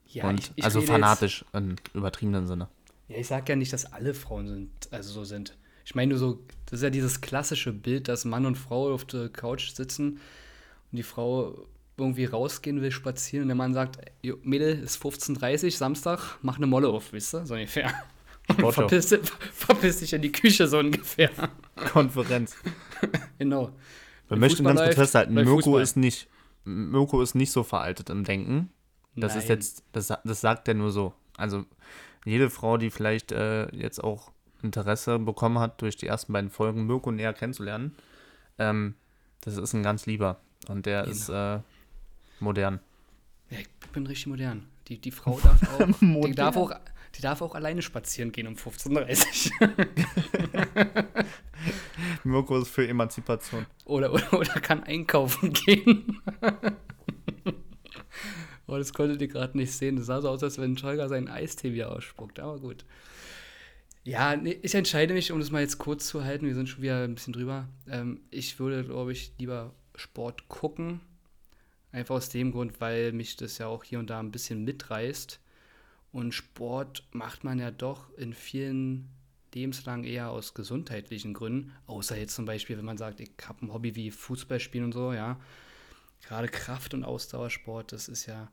Ja, 0.08 0.28
Und, 0.30 0.40
ich, 0.40 0.52
ich 0.56 0.64
also 0.64 0.80
rede 0.80 0.92
jetzt- 0.92 1.02
fanatisch 1.02 1.46
im 1.54 1.76
übertriebenen 1.94 2.48
Sinne. 2.48 2.68
Ja, 3.08 3.18
ich 3.18 3.28
sag 3.28 3.48
ja 3.50 3.56
nicht, 3.56 3.72
dass 3.74 3.86
alle 3.94 4.14
Frauen 4.14 4.48
sind, 4.48 4.70
also 4.92 5.12
so 5.14 5.24
sind. 5.24 5.56
Ich 5.86 5.94
meine 5.94 6.10
nur 6.10 6.18
so, 6.18 6.40
das 6.66 6.80
ist 6.80 6.84
ja 6.84 6.90
dieses 6.90 7.22
klassische 7.22 7.72
Bild, 7.72 8.08
dass 8.08 8.26
Mann 8.26 8.46
und 8.48 8.56
Frau 8.58 8.92
auf 8.94 9.06
der 9.06 9.30
Couch 9.30 9.70
sitzen 9.72 10.14
und 10.92 10.98
die 10.98 11.04
Frau 11.04 11.68
irgendwie 11.98 12.26
rausgehen 12.26 12.82
will, 12.82 12.92
spazieren 12.92 13.44
und 13.44 13.48
der 13.50 13.56
Mann 13.56 13.74
sagt, 13.74 13.98
"Jo, 14.22 14.38
Mädel, 14.44 14.80
ist 14.84 15.02
15.30 15.02 15.66
Uhr, 15.66 15.72
Samstag, 15.72 16.38
mach 16.42 16.58
eine 16.58 16.68
Molle 16.68 16.90
auf, 16.90 17.14
wisst 17.14 17.34
ihr? 17.36 17.46
So 17.46 17.54
ungefähr. 17.54 17.94
Und 18.64 18.74
verpiss, 18.74 19.08
dich- 19.10 19.22
verpiss 19.54 20.00
dich 20.02 20.14
in 20.14 20.22
die 20.22 20.32
Küche, 20.32 20.68
so 20.68 20.78
ungefähr. 20.78 21.32
Konferenz. 21.92 22.56
Genau. 23.40 23.72
Wir 24.28 24.38
möchten 24.38 24.64
ganz 24.64 24.82
kurz 24.82 24.94
festhalten, 24.96 25.34
Mirko 25.34 25.56
Fußball. 25.56 25.82
ist 25.82 25.98
nicht, 25.98 26.28
Mirko 26.64 27.24
ist 27.24 27.34
nicht 27.34 27.52
so 27.52 27.64
veraltet 27.64 28.12
im 28.12 28.24
Denken. 28.24 28.70
Das 29.16 29.36
ist 29.36 29.48
Nein. 29.50 29.58
jetzt, 29.58 29.84
das, 29.94 30.14
das 30.24 30.42
sagt 30.42 30.68
er 30.68 30.76
nur 30.76 30.92
so. 30.92 31.14
Also 31.38 31.66
jede 32.24 32.52
Frau, 32.52 32.78
die 32.78 32.92
vielleicht 32.92 33.32
äh, 33.32 33.66
jetzt 33.76 34.04
auch 34.04 34.32
Interesse 34.62 35.18
bekommen 35.18 35.58
hat, 35.58 35.82
durch 35.82 35.96
die 35.98 36.06
ersten 36.06 36.32
beiden 36.34 36.52
Folgen 36.52 36.86
Mirko 36.86 37.12
näher 37.12 37.34
kennenzulernen, 37.34 37.96
ähm, 38.60 38.94
das 39.42 39.58
ist 39.58 39.74
ein 39.74 39.82
ganz 39.82 40.06
lieber. 40.06 40.40
Und 40.68 40.86
der 40.86 41.02
Genau. 41.02 41.12
ist 41.12 41.30
äh, 41.30 41.60
modern. 42.40 42.80
Ja, 43.50 43.60
ich 43.60 43.68
bin 43.92 44.08
richtig 44.08 44.28
modern. 44.28 44.68
Die, 44.88 45.00
die 45.00 45.12
Frau 45.12 45.40
darf 45.40 45.62
auch, 45.80 46.26
die 46.26 46.36
darf 46.36 46.58
auch, 46.58 46.72
die 47.16 47.22
darf 47.22 47.42
auch 47.42 47.56
alleine 47.56 47.82
spazieren 47.82 48.32
gehen 48.32 48.48
um 48.48 48.56
15.30 48.56 49.52
Uhr. 49.62 51.06
Mirko 52.24 52.58
ist 52.62 52.70
für 52.70 52.88
Emanzipation. 52.88 53.66
Oder, 53.86 54.14
oder, 54.14 54.34
oder 54.34 54.54
kann 54.60 54.84
einkaufen 54.84 55.54
gehen. 55.54 56.22
oh, 58.68 58.78
das 58.78 58.94
konntet 58.94 59.22
ihr 59.22 59.28
gerade 59.28 59.58
nicht 59.58 59.72
sehen. 59.72 59.96
Das 59.96 60.08
sah 60.08 60.22
so 60.22 60.30
aus, 60.30 60.44
als 60.44 60.58
wenn 60.58 60.78
Scholger 60.78 61.10
seinen 61.10 61.30
Eistee 61.30 61.74
wieder 61.74 61.92
ausspuckt, 61.92 62.40
aber 62.40 62.60
gut. 62.60 62.86
Ja, 64.04 64.36
nee, 64.36 64.60
ich 64.62 64.76
entscheide 64.76 65.16
mich, 65.16 65.32
um 65.32 65.40
das 65.40 65.50
mal 65.50 65.62
jetzt 65.62 65.80
kurz 65.80 66.06
zu 66.08 66.24
halten. 66.24 66.46
Wir 66.46 66.54
sind 66.54 66.70
schon 66.70 66.84
wieder 66.84 67.04
ein 67.04 67.16
bisschen 67.16 67.34
drüber. 67.34 67.68
Ähm, 67.90 68.22
ich 68.30 68.60
würde, 68.60 68.84
glaube 68.84 69.12
ich, 69.12 69.34
lieber 69.40 69.74
Sport 69.96 70.48
gucken. 70.48 71.02
Einfach 71.96 72.16
aus 72.16 72.28
dem 72.28 72.52
Grund, 72.52 72.82
weil 72.82 73.14
mich 73.14 73.38
das 73.38 73.58
ja 73.58 73.68
auch 73.68 73.86
hier 73.86 74.00
und 74.00 74.10
da 74.10 74.20
ein 74.20 74.34
bisschen 74.34 74.66
mitreißt. 74.66 75.40
Und 76.12 76.34
Sport 76.34 77.08
macht 77.12 77.46
man 77.46 77.58
ja 77.58 77.72
doch 77.72 78.10
in 78.18 78.34
vielen 78.34 79.08
Lebenslagen 79.54 80.04
eher 80.04 80.30
aus 80.30 80.54
gesundheitlichen 80.54 81.34
Gründen. 81.34 81.72
Außer 81.88 82.18
jetzt 82.18 82.36
zum 82.36 82.44
Beispiel, 82.44 82.78
wenn 82.78 82.84
man 82.84 82.98
sagt, 82.98 83.22
ich 83.22 83.32
habe 83.46 83.66
ein 83.66 83.72
Hobby 83.72 83.96
wie 83.96 84.12
Fußball 84.12 84.60
spielen 84.60 84.84
und 84.84 84.92
so, 84.92 85.14
ja. 85.14 85.40
Gerade 86.28 86.50
Kraft- 86.50 86.94
und 86.94 87.06
Ausdauersport, 87.06 87.94
das 87.94 88.10
ist 88.10 88.26
ja. 88.26 88.52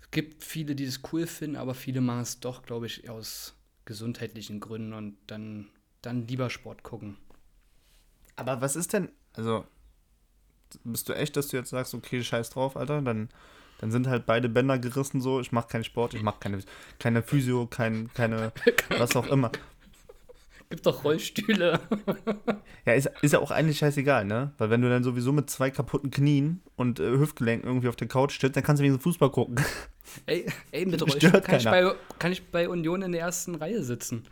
Es 0.00 0.10
gibt 0.10 0.42
viele, 0.42 0.74
die 0.74 0.86
das 0.86 1.02
cool 1.12 1.28
finden, 1.28 1.54
aber 1.54 1.76
viele 1.76 2.00
machen 2.00 2.22
es 2.22 2.40
doch, 2.40 2.64
glaube 2.64 2.86
ich, 2.86 3.08
aus 3.08 3.54
gesundheitlichen 3.84 4.58
Gründen 4.58 4.92
und 4.92 5.18
dann, 5.28 5.68
dann 6.02 6.26
lieber 6.26 6.50
Sport 6.50 6.82
gucken. 6.82 7.16
Aber 8.34 8.60
was 8.60 8.74
ist 8.74 8.92
denn, 8.92 9.08
also 9.34 9.64
bist 10.84 11.08
du 11.08 11.12
echt, 11.12 11.36
dass 11.36 11.48
du 11.48 11.56
jetzt 11.56 11.70
sagst, 11.70 11.94
okay, 11.94 12.22
scheiß 12.22 12.50
drauf, 12.50 12.76
Alter, 12.76 13.02
dann, 13.02 13.28
dann 13.78 13.90
sind 13.90 14.06
halt 14.06 14.26
beide 14.26 14.48
Bänder 14.48 14.78
gerissen 14.78 15.20
so, 15.20 15.40
ich 15.40 15.52
mache 15.52 15.68
keinen 15.68 15.84
Sport, 15.84 16.14
ich 16.14 16.22
mache 16.22 16.40
keine, 16.40 16.60
keine 16.98 17.22
Physio, 17.22 17.66
kein, 17.66 18.10
keine, 18.14 18.52
was 18.98 19.16
auch 19.16 19.26
immer. 19.26 19.50
Gibt 20.70 20.86
doch 20.86 21.04
Rollstühle. 21.04 21.78
Ja, 22.86 22.94
ist, 22.94 23.10
ist 23.22 23.32
ja 23.32 23.38
auch 23.38 23.50
eigentlich 23.50 23.78
scheißegal, 23.78 24.24
ne? 24.24 24.52
Weil 24.58 24.70
wenn 24.70 24.82
du 24.82 24.88
dann 24.88 25.04
sowieso 25.04 25.32
mit 25.32 25.48
zwei 25.50 25.70
kaputten 25.70 26.10
Knien 26.10 26.62
und 26.76 27.00
äh, 27.00 27.10
Hüftgelenken 27.10 27.68
irgendwie 27.68 27.88
auf 27.88 27.96
der 27.96 28.08
Couch 28.08 28.40
sitzt, 28.40 28.56
dann 28.56 28.64
kannst 28.64 28.80
du 28.80 28.84
wegen 28.84 28.98
Fußball 28.98 29.30
gucken. 29.30 29.56
ey, 30.26 30.46
ey, 30.72 30.86
mit 30.86 31.00
Rollstuhl 31.06 31.30
kann 31.30 31.58
ich, 31.58 31.64
keiner. 31.64 31.90
bei, 31.90 31.96
kann 32.18 32.32
ich 32.32 32.50
bei 32.50 32.68
Union 32.68 33.02
in 33.02 33.12
der 33.12 33.20
ersten 33.20 33.54
Reihe 33.54 33.82
sitzen. 33.84 34.24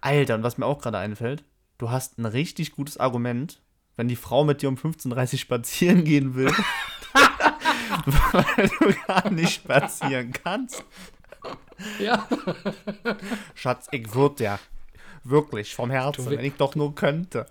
Alter, 0.00 0.34
und 0.34 0.42
was 0.42 0.58
mir 0.58 0.66
auch 0.66 0.80
gerade 0.80 0.98
einfällt, 0.98 1.44
du 1.78 1.90
hast 1.90 2.18
ein 2.18 2.26
richtig 2.26 2.72
gutes 2.72 2.98
Argument, 2.98 3.60
wenn 3.96 4.08
die 4.08 4.16
Frau 4.16 4.44
mit 4.44 4.62
dir 4.62 4.68
um 4.68 4.76
15.30 4.76 5.32
Uhr 5.32 5.38
spazieren 5.38 6.04
gehen 6.04 6.34
will, 6.34 6.50
weil 8.32 8.68
du 8.68 8.94
gar 9.06 9.30
nicht 9.30 9.54
spazieren 9.54 10.32
kannst. 10.32 10.84
Ja. 11.98 12.26
Schatz, 13.54 13.88
ich 13.90 14.14
würde 14.14 14.44
ja. 14.44 14.58
Wirklich, 15.22 15.74
vom 15.74 15.90
Herzen, 15.90 16.26
Du 16.26 16.30
wenn 16.30 16.44
ich 16.44 16.54
doch 16.54 16.74
nur 16.74 16.94
könnte. 16.94 17.46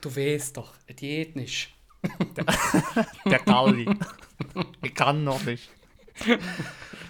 Du 0.00 0.14
weißt 0.14 0.56
doch, 0.56 0.74
es 0.86 0.96
geht 0.96 1.34
nicht. 1.34 1.74
Der 3.24 3.40
Karli. 3.40 3.88
ich 4.82 4.94
kann 4.94 5.24
noch 5.24 5.42
nicht. 5.44 5.68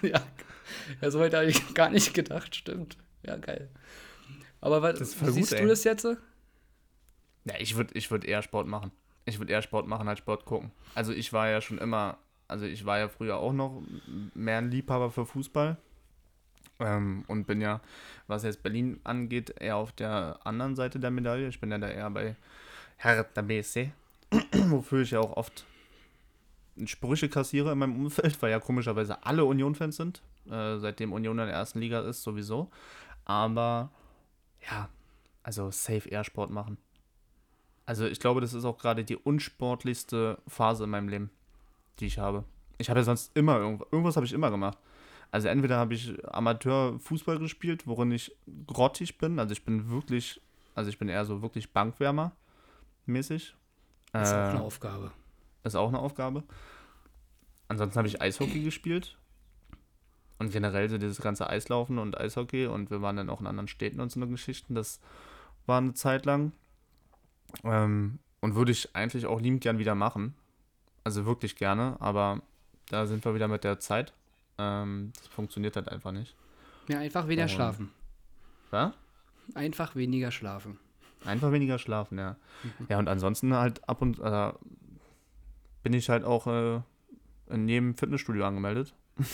Ja, 0.01 0.21
ja 1.01 1.11
so 1.11 1.19
weit 1.19 1.33
habe 1.33 1.45
ich 1.45 1.73
gar 1.73 1.89
nicht 1.89 2.13
gedacht, 2.13 2.55
stimmt. 2.55 2.97
Ja, 3.23 3.37
geil. 3.37 3.69
Aber 4.61 4.81
was, 4.81 4.99
wie 5.21 5.25
gut, 5.25 5.33
siehst 5.35 5.53
ey. 5.53 5.61
du 5.61 5.67
das 5.67 5.83
jetzt? 5.83 6.07
Ja, 7.49 7.55
ich 7.57 7.75
würde 7.75 7.95
ich 7.95 8.11
würd 8.11 8.25
eher 8.25 8.43
Sport 8.43 8.67
machen. 8.67 8.91
Ich 9.25 9.39
würde 9.39 9.51
eher 9.51 9.63
Sport 9.63 9.87
machen 9.87 10.07
als 10.07 10.19
Sport 10.19 10.45
gucken. 10.45 10.71
Also 10.93 11.11
ich 11.11 11.33
war 11.33 11.49
ja 11.49 11.61
schon 11.61 11.79
immer, 11.79 12.17
also 12.47 12.65
ich 12.65 12.85
war 12.85 12.99
ja 12.99 13.09
früher 13.09 13.37
auch 13.37 13.53
noch 13.53 13.81
mehr 14.35 14.59
ein 14.59 14.69
Liebhaber 14.69 15.09
für 15.09 15.25
Fußball. 15.25 15.77
Ähm, 16.79 17.25
und 17.27 17.45
bin 17.45 17.59
ja, 17.59 17.81
was 18.27 18.43
jetzt 18.43 18.61
Berlin 18.61 18.99
angeht, 19.03 19.53
eher 19.59 19.77
auf 19.77 19.91
der 19.91 20.39
anderen 20.43 20.75
Seite 20.75 20.99
der 20.99 21.09
Medaille. 21.09 21.47
Ich 21.47 21.59
bin 21.59 21.71
ja 21.71 21.79
da 21.79 21.89
eher 21.89 22.09
bei 22.11 22.35
Hertha 22.97 23.41
BSC, 23.41 23.91
wofür 24.67 25.01
ich 25.01 25.11
ja 25.11 25.19
auch 25.19 25.35
oft 25.35 25.65
Sprüche 26.85 27.29
kassiere 27.29 27.71
in 27.71 27.79
meinem 27.79 28.05
Umfeld, 28.05 28.39
weil 28.41 28.51
ja 28.51 28.59
komischerweise 28.59 29.25
alle 29.25 29.43
Union-Fans 29.43 29.95
sind, 29.97 30.21
äh, 30.49 30.77
seitdem 30.77 31.11
Union 31.11 31.39
in 31.39 31.47
der 31.47 31.55
ersten 31.55 31.79
Liga 31.79 32.01
ist 32.01 32.21
sowieso. 32.21 32.69
Aber 33.25 33.91
ja, 34.69 34.89
also 35.43 35.71
safe 35.71 36.07
eher 36.07 36.23
Sport 36.23 36.51
machen. 36.51 36.77
Also 37.89 38.05
ich 38.05 38.19
glaube, 38.19 38.39
das 38.39 38.53
ist 38.53 38.65
auch 38.65 38.77
gerade 38.77 39.03
die 39.03 39.15
unsportlichste 39.15 40.37
Phase 40.47 40.83
in 40.83 40.91
meinem 40.91 41.09
Leben, 41.09 41.31
die 41.99 42.05
ich 42.05 42.19
habe. 42.19 42.43
Ich 42.77 42.87
habe 42.91 42.99
ja 42.99 43.03
sonst 43.03 43.35
immer 43.35 43.57
irgendwas, 43.57 43.87
irgendwas 43.91 44.15
habe 44.15 44.27
ich 44.27 44.33
immer 44.33 44.51
gemacht. 44.51 44.77
Also 45.31 45.47
entweder 45.47 45.77
habe 45.77 45.95
ich 45.95 46.13
Amateur-Fußball 46.31 47.39
gespielt, 47.39 47.87
worin 47.87 48.11
ich 48.11 48.35
grottig 48.67 49.17
bin. 49.17 49.39
Also 49.39 49.53
ich 49.53 49.65
bin 49.65 49.89
wirklich, 49.89 50.39
also 50.75 50.87
ich 50.91 50.99
bin 50.99 51.09
eher 51.09 51.25
so 51.25 51.41
wirklich 51.41 51.73
Bankwärmer 51.73 52.31
mäßig. 53.07 53.55
Ist 54.13 54.13
auch 54.13 54.21
Äh, 54.21 54.49
eine 54.51 54.61
Aufgabe. 54.61 55.11
ist 55.63 55.75
auch 55.75 55.87
eine 55.87 55.97
Aufgabe. 55.97 56.43
Ansonsten 57.69 57.97
habe 57.97 58.07
ich 58.07 58.21
Eishockey 58.21 58.63
gespielt. 58.63 59.17
Und 60.37 60.51
generell 60.51 60.89
so 60.91 60.99
dieses 60.99 61.21
ganze 61.21 61.49
Eislaufen 61.49 61.97
und 61.97 62.19
Eishockey. 62.19 62.67
Und 62.67 62.91
wir 62.91 63.01
waren 63.01 63.15
dann 63.15 63.31
auch 63.31 63.41
in 63.41 63.47
anderen 63.47 63.67
Städten 63.67 63.99
und 63.99 64.11
so 64.11 64.19
eine 64.19 64.29
Geschichten. 64.29 64.75
Das 64.75 64.99
war 65.65 65.79
eine 65.79 65.95
Zeit 65.95 66.27
lang. 66.27 66.51
Ähm, 67.63 68.19
und 68.41 68.55
würde 68.55 68.71
ich 68.71 68.95
eigentlich 68.95 69.25
auch 69.25 69.41
liebend 69.41 69.61
gern 69.61 69.79
wieder 69.79 69.95
machen. 69.95 70.33
Also 71.03 71.25
wirklich 71.25 71.55
gerne. 71.55 71.97
Aber 71.99 72.41
da 72.89 73.05
sind 73.05 73.23
wir 73.25 73.35
wieder 73.35 73.47
mit 73.47 73.63
der 73.63 73.79
Zeit. 73.79 74.13
Ähm, 74.57 75.11
das 75.17 75.27
funktioniert 75.27 75.75
halt 75.75 75.89
einfach 75.89 76.11
nicht. 76.11 76.35
Ja, 76.87 76.99
einfach 76.99 77.27
weniger 77.27 77.43
Und- 77.43 77.49
schlafen. 77.49 77.91
Ja? 78.71 78.93
Einfach 79.55 79.95
weniger 79.95 80.31
schlafen. 80.31 80.79
Einfach 81.25 81.51
weniger 81.51 81.79
schlafen, 81.79 82.17
ja. 82.17 82.37
Ja, 82.87 82.97
und 82.99 83.09
ansonsten 83.09 83.53
halt 83.53 83.87
ab 83.89 84.01
und 84.01 84.19
äh, 84.19 84.53
bin 85.83 85.91
ich 85.93 86.07
halt 86.09 86.23
auch 86.23 86.47
äh, 86.47 86.81
in 87.49 87.67
jedem 87.67 87.95
Fitnessstudio 87.95 88.45
angemeldet. 88.45 88.93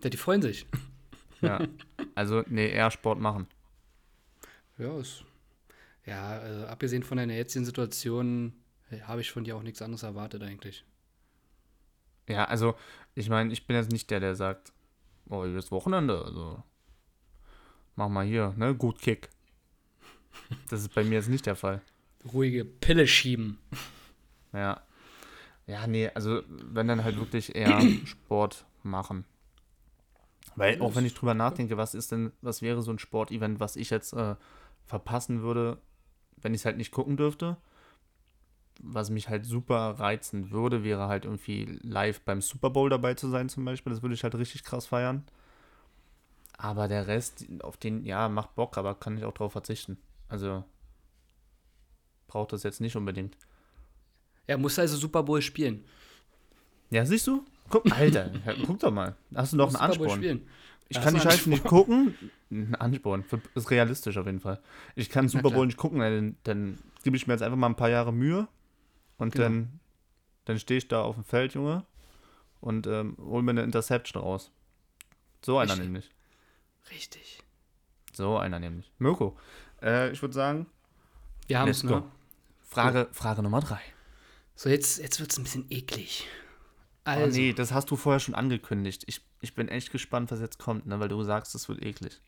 Ja, 0.00 0.10
die 0.10 0.16
freuen 0.16 0.42
sich. 0.42 0.64
Ja. 1.40 1.58
Also, 2.14 2.44
nee, 2.46 2.68
eher 2.70 2.90
Sport 2.92 3.18
machen. 3.18 3.48
Ja, 4.78 4.96
ist, 4.98 5.24
ja 6.08 6.38
also 6.38 6.66
abgesehen 6.66 7.02
von 7.02 7.18
deiner 7.18 7.34
jetzigen 7.34 7.64
Situation 7.64 8.52
äh, 8.90 9.00
habe 9.02 9.20
ich 9.20 9.30
von 9.30 9.44
dir 9.44 9.56
auch 9.56 9.62
nichts 9.62 9.82
anderes 9.82 10.02
erwartet 10.02 10.42
eigentlich. 10.42 10.84
Ja, 12.28 12.44
also, 12.44 12.74
ich 13.14 13.30
meine, 13.30 13.52
ich 13.52 13.66
bin 13.66 13.76
jetzt 13.76 13.90
nicht 13.90 14.10
der, 14.10 14.20
der 14.20 14.34
sagt, 14.34 14.72
oh, 15.30 15.44
hier 15.44 15.56
ist 15.56 15.70
Wochenende, 15.70 16.22
also 16.24 16.62
mach 17.96 18.08
mal 18.08 18.26
hier, 18.26 18.54
ne, 18.56 18.74
gut 18.74 19.00
Kick. 19.00 19.28
Das 20.70 20.80
ist 20.80 20.94
bei 20.94 21.02
mir 21.02 21.16
jetzt 21.16 21.28
nicht 21.28 21.46
der 21.46 21.56
Fall. 21.56 21.82
Ruhige 22.32 22.64
Pille 22.64 23.06
schieben. 23.06 23.58
Ja. 24.52 24.82
Ja, 25.66 25.86
nee, 25.86 26.08
also 26.14 26.42
wenn 26.48 26.86
dann 26.86 27.02
halt 27.02 27.18
wirklich 27.18 27.54
eher 27.54 27.80
Sport 28.04 28.64
machen. 28.82 29.24
Weil 30.54 30.80
auch 30.80 30.94
wenn 30.94 31.04
ich 31.04 31.14
drüber 31.14 31.34
nachdenke, 31.34 31.76
was 31.76 31.94
ist 31.94 32.12
denn, 32.12 32.32
was 32.40 32.62
wäre 32.62 32.82
so 32.82 32.92
ein 32.92 32.98
Sportevent, 32.98 33.60
was 33.60 33.76
ich 33.76 33.90
jetzt 33.90 34.12
äh, 34.12 34.36
verpassen 34.86 35.42
würde, 35.42 35.78
wenn 36.42 36.54
ich 36.54 36.62
es 36.62 36.64
halt 36.64 36.76
nicht 36.76 36.92
gucken 36.92 37.16
dürfte? 37.16 37.56
Was 38.80 39.10
mich 39.10 39.28
halt 39.28 39.44
super 39.44 39.98
reizen 39.98 40.50
würde, 40.50 40.84
wäre 40.84 41.08
halt 41.08 41.24
irgendwie 41.24 41.78
live 41.82 42.20
beim 42.20 42.40
Super 42.40 42.70
Bowl 42.70 42.88
dabei 42.90 43.14
zu 43.14 43.28
sein 43.28 43.48
zum 43.48 43.64
Beispiel. 43.64 43.92
Das 43.92 44.02
würde 44.02 44.14
ich 44.14 44.22
halt 44.22 44.34
richtig 44.36 44.62
krass 44.62 44.86
feiern. 44.86 45.24
Aber 46.56 46.88
der 46.88 47.06
Rest, 47.06 47.46
auf 47.62 47.76
den, 47.76 48.04
ja, 48.04 48.28
macht 48.28 48.54
Bock, 48.54 48.78
aber 48.78 48.94
kann 48.94 49.16
ich 49.16 49.24
auch 49.24 49.32
drauf 49.32 49.52
verzichten. 49.52 49.98
Also 50.28 50.64
braucht 52.26 52.52
das 52.52 52.62
jetzt 52.62 52.80
nicht 52.80 52.96
unbedingt. 52.96 53.36
Er 54.46 54.58
muss 54.58 54.78
also 54.78 54.96
Super 54.96 55.22
Bowl 55.22 55.42
spielen. 55.42 55.84
Ja, 56.90 57.04
siehst 57.04 57.26
du? 57.26 57.44
Guck, 57.70 57.90
Alter, 57.92 58.30
ja, 58.46 58.54
guck 58.66 58.78
doch 58.80 58.90
mal. 58.90 59.14
Hast 59.34 59.52
du 59.52 59.56
noch 59.56 59.66
einen 59.66 59.72
Super 59.72 59.86
Bowl 59.86 59.90
Ansporn? 60.06 60.18
spielen. 60.18 60.48
Ich 60.90 61.00
kann 61.00 61.14
die 61.14 61.20
Scheiße 61.20 61.50
nicht 61.50 61.64
gucken. 61.64 62.14
Ein 62.50 62.74
Ansporn. 62.76 63.24
Ist 63.54 63.70
realistisch 63.70 64.16
auf 64.16 64.26
jeden 64.26 64.40
Fall. 64.40 64.60
Ich 64.94 65.10
kann 65.10 65.28
Super. 65.28 65.50
Bowl 65.50 65.66
nicht 65.66 65.76
gucken, 65.76 65.98
dann, 66.00 66.36
dann 66.44 66.78
gebe 67.04 67.16
ich 67.16 67.26
mir 67.26 67.34
jetzt 67.34 67.42
einfach 67.42 67.58
mal 67.58 67.66
ein 67.68 67.76
paar 67.76 67.90
Jahre 67.90 68.12
Mühe 68.12 68.48
und 69.18 69.32
Genau. 69.34 69.44
dann, 69.44 69.80
dann 70.46 70.58
stehe 70.58 70.78
ich 70.78 70.88
da 70.88 71.02
auf 71.02 71.14
dem 71.16 71.24
Feld, 71.24 71.52
Junge, 71.54 71.84
und 72.60 72.86
ähm, 72.86 73.16
hol 73.20 73.42
mir 73.42 73.50
eine 73.50 73.62
Interception 73.64 74.22
raus. 74.22 74.50
So 75.44 75.58
einer 75.58 75.72
Richtig. 75.72 75.84
nämlich. 75.84 76.10
Richtig. 76.90 77.38
So 78.14 78.38
einer 78.38 78.58
nämlich. 78.58 78.90
Mirko, 78.98 79.36
äh, 79.82 80.10
ich 80.10 80.22
würde 80.22 80.34
sagen, 80.34 80.66
Wir 81.48 81.60
haben 81.60 81.68
es, 81.68 81.82
ne? 81.84 82.02
Frage, 82.62 83.08
Frage 83.12 83.42
Nummer 83.42 83.60
drei. 83.60 83.80
So, 84.54 84.68
jetzt, 84.70 84.98
jetzt 84.98 85.20
wird 85.20 85.30
es 85.30 85.38
ein 85.38 85.44
bisschen 85.44 85.66
eklig. 85.70 86.26
Oh 87.08 87.10
Also, 87.10 87.38
nee, 87.38 87.54
das 87.54 87.72
hast 87.72 87.90
du 87.90 87.96
vorher 87.96 88.20
schon 88.20 88.34
angekündigt. 88.34 89.04
Ich, 89.06 89.22
ich 89.40 89.54
bin 89.54 89.68
echt 89.68 89.90
gespannt, 89.92 90.30
was 90.30 90.40
jetzt 90.40 90.58
kommt, 90.58 90.86
ne, 90.86 91.00
weil 91.00 91.08
du 91.08 91.22
sagst, 91.22 91.54
es 91.54 91.66
wird 91.68 91.82
eklig. 91.82 92.20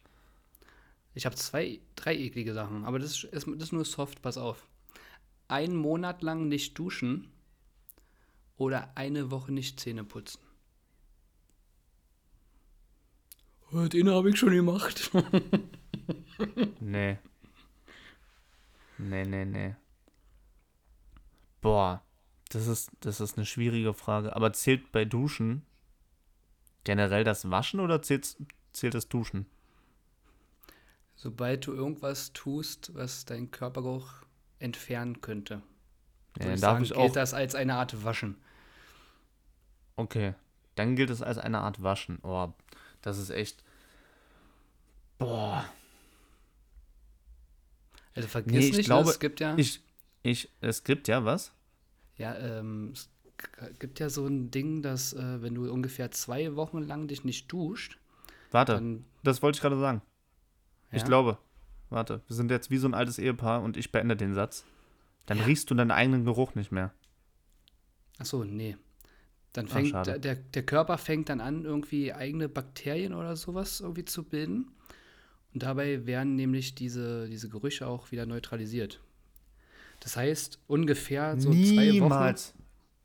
ich 1.14 1.26
habe 1.26 1.36
zwei, 1.36 1.80
drei 1.96 2.16
eklige 2.16 2.54
Sachen, 2.54 2.84
aber 2.86 2.98
das 2.98 3.24
ist, 3.24 3.28
das 3.32 3.44
ist 3.46 3.72
nur 3.72 3.84
soft, 3.84 4.22
pass 4.22 4.38
auf. 4.38 4.66
Einen 5.48 5.76
Monat 5.76 6.22
lang 6.22 6.48
nicht 6.48 6.78
duschen 6.78 7.30
oder 8.56 8.96
eine 8.96 9.30
Woche 9.30 9.52
nicht 9.52 9.80
Zähne 9.80 10.02
putzen. 10.04 10.40
Oh, 13.72 13.86
Den 13.86 14.08
habe 14.08 14.30
ich 14.30 14.38
schon 14.38 14.52
gemacht. 14.52 15.10
Nee. 16.80 17.18
Nee, 18.96 19.24
nee, 19.24 19.44
nee. 19.44 19.76
Boah, 21.60 22.02
das 22.50 22.66
ist, 22.66 22.90
das 23.00 23.20
ist 23.20 23.36
eine 23.38 23.46
schwierige 23.46 23.94
Frage. 23.94 24.36
Aber 24.36 24.52
zählt 24.52 24.92
bei 24.92 25.04
Duschen 25.06 25.64
generell 26.84 27.24
das 27.24 27.50
Waschen 27.50 27.80
oder 27.80 28.02
zählt, 28.02 28.36
zählt 28.72 28.94
das 28.94 29.08
Duschen? 29.08 29.46
Sobald 31.14 31.66
du 31.66 31.72
irgendwas 31.74 32.32
tust, 32.32 32.94
was 32.94 33.24
deinen 33.24 33.50
Körpergeruch 33.50 34.24
entfernen 34.58 35.20
könnte, 35.20 35.62
Ja, 36.38 36.46
dann 36.46 36.60
darf 36.60 36.60
sagen, 36.60 36.84
ich 36.84 36.94
gilt 36.94 37.12
auch. 37.12 37.12
das 37.12 37.34
als 37.34 37.54
eine 37.54 37.74
Art 37.76 38.04
Waschen. 38.04 38.36
Okay. 39.96 40.34
Dann 40.74 40.96
gilt 40.96 41.10
es 41.10 41.22
als 41.22 41.38
eine 41.38 41.58
Art 41.60 41.82
Waschen. 41.82 42.18
Oh, 42.22 42.52
das 43.02 43.18
ist 43.18 43.30
echt. 43.30 43.62
Boah. 45.18 45.64
Also 48.14 48.28
vergiss 48.28 48.52
Nee, 48.52 48.68
ich 48.70 48.76
nicht, 48.78 48.86
glaube, 48.86 49.10
es 49.10 49.20
gibt 49.20 49.40
ja, 49.40 49.56
Ich, 49.56 49.82
ich, 50.22 50.48
es 50.60 50.84
gibt 50.84 51.08
ja 51.08 51.24
was? 51.24 51.52
Ja, 52.20 52.36
ähm, 52.38 52.92
es 52.92 53.08
gibt 53.78 53.98
ja 54.00 54.10
so 54.10 54.26
ein 54.26 54.50
Ding, 54.50 54.82
dass 54.82 55.12
äh, 55.14 55.42
wenn 55.42 55.54
du 55.54 55.70
ungefähr 55.72 56.10
zwei 56.10 56.54
Wochen 56.56 56.82
lang 56.82 57.08
dich 57.08 57.24
nicht 57.24 57.50
duscht, 57.50 57.98
Warte, 58.50 58.74
dann 58.74 59.04
das 59.22 59.42
wollte 59.42 59.56
ich 59.56 59.62
gerade 59.62 59.78
sagen. 59.78 60.02
Ich 60.92 61.02
Ja? 61.02 61.06
glaube. 61.08 61.38
Warte, 61.88 62.20
wir 62.26 62.36
sind 62.36 62.50
jetzt 62.50 62.70
wie 62.70 62.76
so 62.78 62.86
ein 62.88 62.94
altes 62.94 63.18
Ehepaar 63.18 63.62
und 63.62 63.76
ich 63.76 63.90
beende 63.90 64.16
den 64.16 64.34
Satz. 64.34 64.64
Dann 65.26 65.38
Ja. 65.38 65.44
riechst 65.44 65.70
du 65.70 65.74
deinen 65.74 65.90
eigenen 65.90 66.24
Geruch 66.24 66.54
nicht 66.54 66.70
mehr. 66.72 66.92
Ach 68.18 68.26
so, 68.26 68.44
nee. 68.44 68.76
Dann 69.52 69.66
Ach, 69.66 69.72
fängt 69.72 69.88
schade. 69.90 70.20
der, 70.20 70.36
der 70.36 70.62
Körper 70.64 70.98
fängt 70.98 71.28
dann 71.28 71.40
an, 71.40 71.64
irgendwie 71.64 72.12
eigene 72.12 72.48
Bakterien 72.48 73.14
oder 73.14 73.34
sowas 73.36 73.80
irgendwie 73.80 74.04
zu 74.04 74.22
bilden. 74.24 74.70
Und 75.52 75.62
dabei 75.64 76.06
werden 76.06 76.36
nämlich 76.36 76.74
diese, 76.76 77.28
diese 77.28 77.48
Gerüche 77.48 77.86
auch 77.86 78.12
wieder 78.12 78.26
neutralisiert. 78.26 79.00
Das 80.00 80.16
heißt, 80.16 80.58
ungefähr 80.66 81.38
so 81.38 81.50
zwei 81.50 82.00
Wochen. 82.00 82.34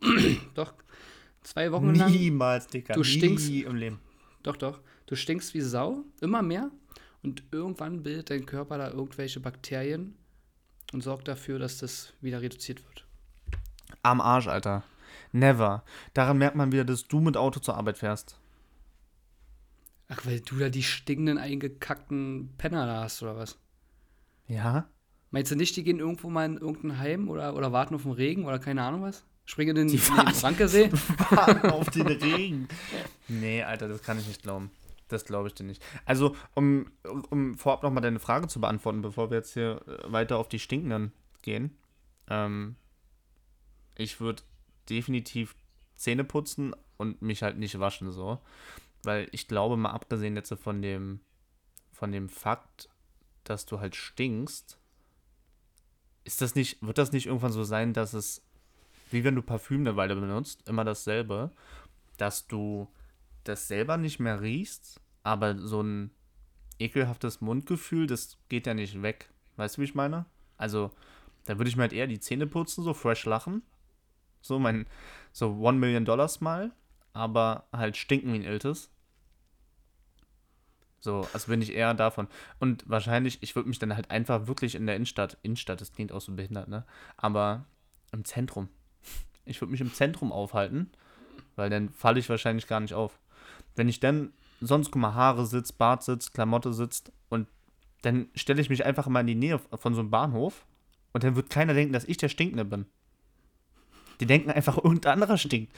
Doch, 0.53 0.73
zwei 1.43 1.71
Wochen 1.71 1.93
lang. 1.93 2.12
Niemals, 2.12 2.67
Dicker. 2.67 2.93
Du 2.93 3.03
stinkst. 3.03 3.49
Nie 3.49 3.62
im 3.63 3.75
Leben. 3.75 3.99
Doch, 4.43 4.58
doch. 4.58 4.79
Du 5.08 5.15
stinkst 5.15 5.53
wie 5.53 5.62
Sau, 5.62 6.03
immer 6.21 6.41
mehr. 6.41 6.71
Und 7.23 7.43
irgendwann 7.51 8.03
bildet 8.03 8.29
dein 8.29 8.45
Körper 8.45 8.77
da 8.77 8.91
irgendwelche 8.91 9.39
Bakterien 9.39 10.15
und 10.93 11.01
sorgt 11.01 11.27
dafür, 11.27 11.58
dass 11.58 11.79
das 11.79 12.13
wieder 12.21 12.41
reduziert 12.41 12.84
wird. 12.86 13.05
Am 14.03 14.21
Arsch, 14.21 14.47
Alter. 14.47 14.84
Never. 15.31 15.84
Daran 16.13 16.38
merkt 16.38 16.55
man 16.55 16.71
wieder, 16.71 16.86
dass 16.86 17.08
du 17.08 17.19
mit 17.19 17.38
Auto 17.38 17.60
zur 17.60 17.75
Arbeit 17.75 17.97
fährst. 17.97 18.39
Ach, 20.08 20.25
weil 20.25 20.39
du 20.41 20.58
da 20.58 20.69
die 20.69 20.84
stinkenden, 20.84 21.39
eingekackten 21.39 22.53
Penner 22.58 22.86
da 22.86 23.03
hast, 23.03 23.23
oder 23.23 23.36
was? 23.36 23.58
Ja? 24.47 24.88
Meinst 25.35 25.51
du 25.51 25.57
nicht, 25.57 25.75
die 25.75 25.83
gehen 25.83 25.99
irgendwo 25.99 26.29
mal 26.29 26.45
in 26.45 26.55
irgendein 26.55 26.97
Heim 26.97 27.27
oder, 27.27 27.57
oder 27.57 27.73
warten 27.73 27.93
auf 27.93 28.03
den 28.03 28.13
Regen 28.13 28.45
oder 28.45 28.57
keine 28.57 28.81
Ahnung 28.83 29.01
was? 29.01 29.25
Springen 29.43 29.75
in 29.75 29.75
den, 29.75 29.87
Die 29.89 29.97
in 29.97 30.01
den 30.01 30.15
warten- 30.17 30.33
Frankesee? 30.33 30.89
auf 31.71 31.89
den 31.89 32.07
Regen. 32.07 32.69
Nee, 33.27 33.61
Alter, 33.61 33.89
das 33.89 34.01
kann 34.01 34.17
ich 34.17 34.27
nicht 34.27 34.43
glauben. 34.43 34.71
Das 35.09 35.25
glaube 35.25 35.49
ich 35.49 35.53
dir 35.53 35.65
nicht. 35.65 35.83
Also, 36.05 36.37
um, 36.53 36.89
um 37.31 37.55
vorab 37.57 37.83
nochmal 37.83 38.01
deine 38.01 38.19
Frage 38.19 38.47
zu 38.47 38.61
beantworten, 38.61 39.01
bevor 39.01 39.29
wir 39.29 39.35
jetzt 39.39 39.53
hier 39.53 39.81
äh, 39.87 40.09
weiter 40.09 40.37
auf 40.37 40.47
die 40.47 40.57
Stinkenden 40.57 41.11
gehen. 41.41 41.77
Ähm, 42.29 42.77
ich 43.97 44.21
würde 44.21 44.41
definitiv 44.89 45.53
Zähne 45.97 46.23
putzen 46.23 46.73
und 46.95 47.21
mich 47.21 47.43
halt 47.43 47.57
nicht 47.57 47.77
waschen, 47.77 48.09
so. 48.13 48.39
Weil 49.03 49.27
ich 49.33 49.49
glaube, 49.49 49.75
mal 49.75 49.89
abgesehen 49.91 50.37
jetzt 50.37 50.53
von 50.53 50.81
dem, 50.81 51.19
von 51.91 52.13
dem 52.13 52.29
Fakt, 52.29 52.87
dass 53.43 53.65
du 53.65 53.81
halt 53.81 53.97
stinkst, 53.97 54.79
ist 56.25 56.41
das 56.41 56.55
nicht, 56.55 56.81
wird 56.81 56.97
das 56.97 57.11
nicht 57.11 57.27
irgendwann 57.27 57.51
so 57.51 57.63
sein, 57.63 57.93
dass 57.93 58.13
es, 58.13 58.43
wie 59.11 59.23
wenn 59.23 59.35
du 59.35 59.41
Parfüm 59.41 59.81
eine 59.81 59.95
Weile 59.95 60.15
benutzt, 60.15 60.67
immer 60.67 60.83
dasselbe, 60.83 61.51
dass 62.17 62.47
du 62.47 62.88
das 63.43 63.67
selber 63.67 63.97
nicht 63.97 64.19
mehr 64.19 64.41
riechst, 64.41 64.99
aber 65.23 65.57
so 65.57 65.81
ein 65.81 66.11
ekelhaftes 66.79 67.41
Mundgefühl, 67.41 68.07
das 68.07 68.38
geht 68.49 68.67
ja 68.67 68.73
nicht 68.73 69.01
weg. 69.01 69.29
Weißt 69.55 69.77
du, 69.77 69.81
wie 69.81 69.85
ich 69.85 69.95
meine? 69.95 70.25
Also, 70.57 70.91
da 71.45 71.57
würde 71.57 71.69
ich 71.69 71.75
mir 71.75 71.83
halt 71.83 71.93
eher 71.93 72.07
die 72.07 72.19
Zähne 72.19 72.47
putzen, 72.47 72.83
so 72.83 72.93
fresh 72.93 73.25
lachen. 73.25 73.61
So 74.41 74.59
mein, 74.59 74.88
so 75.31 75.55
One 75.59 75.77
Million 75.77 76.05
Dollar 76.05 76.27
Smile, 76.27 76.71
aber 77.13 77.67
halt 77.71 77.97
stinken 77.97 78.33
wie 78.33 78.38
ein 78.38 78.43
Iltes. 78.43 78.89
So, 81.05 81.27
also 81.33 81.51
bin 81.51 81.61
ich 81.61 81.71
eher 81.71 81.93
davon. 81.93 82.27
Und 82.59 82.83
wahrscheinlich, 82.89 83.37
ich 83.41 83.55
würde 83.55 83.69
mich 83.69 83.77
dann 83.77 83.95
halt 83.95 84.09
einfach 84.09 84.47
wirklich 84.47 84.73
in 84.73 84.87
der 84.87 84.95
Innenstadt, 84.95 85.37
Innenstadt, 85.43 85.79
das 85.79 85.93
klingt 85.93 86.11
auch 86.11 86.19
so 86.19 86.33
behindert, 86.33 86.67
ne? 86.67 86.83
Aber 87.15 87.65
im 88.11 88.25
Zentrum. 88.25 88.67
Ich 89.47 89.61
würde 89.61 89.71
mich 89.71 89.81
im 89.81 89.93
Zentrum 89.93 90.31
aufhalten, 90.31 90.89
weil 91.55 91.69
dann 91.69 91.89
falle 91.89 92.17
ich 92.17 92.27
wahrscheinlich 92.29 92.65
gar 92.65 92.79
nicht 92.79 92.95
auf. 92.95 93.19
Wenn 93.75 93.87
ich 93.87 93.99
dann 93.99 94.33
sonst, 94.59 94.89
guck 94.89 94.99
mal, 94.99 95.13
Haare 95.13 95.45
sitzt, 95.45 95.77
Bart 95.77 96.01
sitzt, 96.01 96.33
Klamotte 96.33 96.73
sitzt 96.73 97.11
und 97.29 97.47
dann 98.01 98.27
stelle 98.33 98.59
ich 98.59 98.71
mich 98.71 98.85
einfach 98.85 99.05
mal 99.05 99.19
in 99.19 99.27
die 99.27 99.35
Nähe 99.35 99.59
von 99.59 99.93
so 99.93 99.99
einem 99.99 100.09
Bahnhof 100.09 100.65
und 101.13 101.23
dann 101.23 101.35
wird 101.35 101.51
keiner 101.51 101.75
denken, 101.75 101.93
dass 101.93 102.05
ich 102.05 102.17
der 102.17 102.29
Stinkende 102.29 102.65
bin. 102.65 102.87
Die 104.19 104.25
denken 104.25 104.49
einfach, 104.49 104.77
irgendein 104.83 105.13
anderer 105.13 105.37
stinkt. 105.37 105.71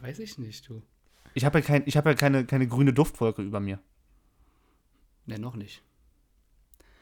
Weiß 0.00 0.18
ich 0.18 0.36
nicht, 0.38 0.68
du. 0.68 0.82
Ich 1.36 1.44
habe 1.44 1.58
ja, 1.58 1.64
kein, 1.66 1.82
ich 1.84 1.98
hab 1.98 2.06
ja 2.06 2.14
keine, 2.14 2.46
keine 2.46 2.66
grüne 2.66 2.94
Duftwolke 2.94 3.42
über 3.42 3.60
mir. 3.60 3.78
Ne, 5.26 5.38
noch 5.38 5.54
nicht. 5.54 5.82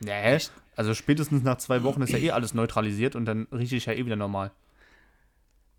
Nee. 0.01 0.39
Also 0.75 0.93
spätestens 0.93 1.45
nach 1.45 1.59
zwei 1.59 1.85
Wochen 1.85 2.03
ist 2.03 2.11
ja 2.11 2.19
eh 2.19 2.31
alles 2.33 2.53
neutralisiert 2.53 3.15
und 3.15 3.27
dann 3.27 3.47
rieche 3.53 3.77
ich 3.77 3.87
ja 3.87 3.93
eh 3.93 4.05
wieder 4.05 4.17
normal. 4.17 4.51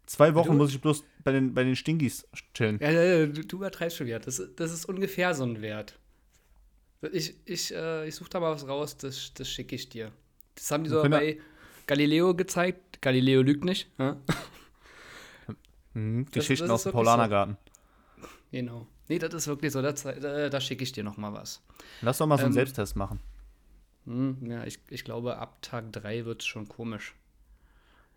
Zwei 0.05 0.35
Wochen 0.35 0.51
Du- 0.51 0.57
muss 0.57 0.69
ich 0.71 0.79
bloß 0.79 1.03
bei 1.25 1.33
den, 1.33 1.53
bei 1.53 1.65
den 1.65 1.75
Stinkies 1.75 2.25
chillen. 2.53 2.79
Ja, 2.79 2.91
ja, 2.91 3.03
ja, 3.03 3.25
du, 3.25 3.43
du 3.45 3.57
übertreibst 3.57 3.97
schon 3.97 4.07
wieder. 4.07 4.19
Das, 4.19 4.41
das 4.55 4.71
ist 4.71 4.85
ungefähr 4.85 5.33
so 5.33 5.43
ein 5.43 5.61
Wert. 5.61 5.99
Ich, 7.11 7.35
ich, 7.43 7.73
äh, 7.75 8.07
ich 8.07 8.15
suche 8.15 8.29
da 8.29 8.39
mal 8.39 8.51
was 8.53 8.65
raus, 8.69 8.95
das, 8.95 9.33
das 9.33 9.49
schicke 9.49 9.75
ich 9.75 9.89
dir. 9.89 10.13
Das 10.55 10.71
haben 10.71 10.85
die 10.85 10.89
so 10.89 11.03
bei 11.03 11.39
Galileo 11.87 12.33
gezeigt. 12.35 13.01
Galileo 13.01 13.41
lügt 13.41 13.65
nicht. 13.65 13.89
Ja? 13.97 14.15
Mhm. 15.93 16.23
Das- 16.25 16.31
Geschichten 16.33 16.67
das 16.67 16.71
aus 16.75 16.83
dem 16.83 16.93
Paulanergarten. 16.93 17.57
Genau. 18.55 18.87
Nee, 19.09 19.19
das 19.19 19.33
ist 19.33 19.47
wirklich 19.47 19.73
so. 19.73 19.81
Da, 19.81 19.91
da, 19.91 20.47
da 20.47 20.61
schicke 20.61 20.81
ich 20.81 20.93
dir 20.93 21.03
noch 21.03 21.17
mal 21.17 21.33
was. 21.33 21.61
Lass 22.01 22.19
doch 22.19 22.25
mal 22.25 22.37
so 22.37 22.45
einen 22.45 22.51
Ähm, 22.51 22.53
Selbsttest 22.53 22.95
machen. 22.95 23.19
Hm, 24.05 24.37
ja, 24.49 24.63
ich, 24.63 24.79
ich 24.89 25.03
glaube, 25.03 25.37
ab 25.39 25.61
Tag 25.61 25.91
3 25.91 26.23
wird 26.23 26.41
es 26.41 26.47
schon 26.47 26.69
komisch. 26.69 27.15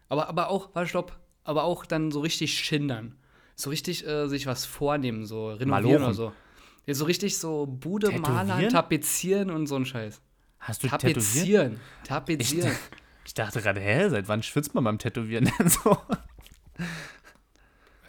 Aber, 0.09 0.29
aber 0.29 0.49
auch, 0.51 0.73
warte, 0.77 0.89
stopp, 0.89 1.19
aber 1.43 1.65
auch 1.65 1.85
dann 1.85 2.13
so 2.13 2.21
richtig 2.21 2.55
schindern. 2.55 3.17
So 3.57 3.71
richtig 3.71 4.07
äh, 4.07 4.29
sich 4.29 4.47
was 4.47 4.65
vornehmen, 4.65 5.27
so 5.27 5.49
renovieren 5.49 5.71
Malochen. 5.71 6.05
oder 6.05 6.15
so. 6.15 6.33
Ja, 6.87 6.95
so 6.95 7.07
richtig 7.07 7.37
so 7.37 7.67
Bude 7.67 8.13
malern, 8.13 8.47
Tätowieren? 8.47 8.73
tapezieren 8.73 9.51
und 9.51 9.67
so 9.67 9.75
ein 9.75 9.87
Scheiß. 9.87 10.21
Hast 10.61 10.85
du? 10.85 10.87
Tapezieren. 10.87 11.81
Tapezieren. 12.05 12.77
Ich 13.25 13.35
dachte 13.35 13.61
gerade, 13.61 13.81
hä, 13.81 14.09
seit 14.09 14.29
wann 14.29 14.45
schwitzt 14.45 14.73
man 14.77 14.85
beim 14.85 14.99
Tätowieren 14.99 15.51
denn 15.59 15.69
so? 15.69 15.99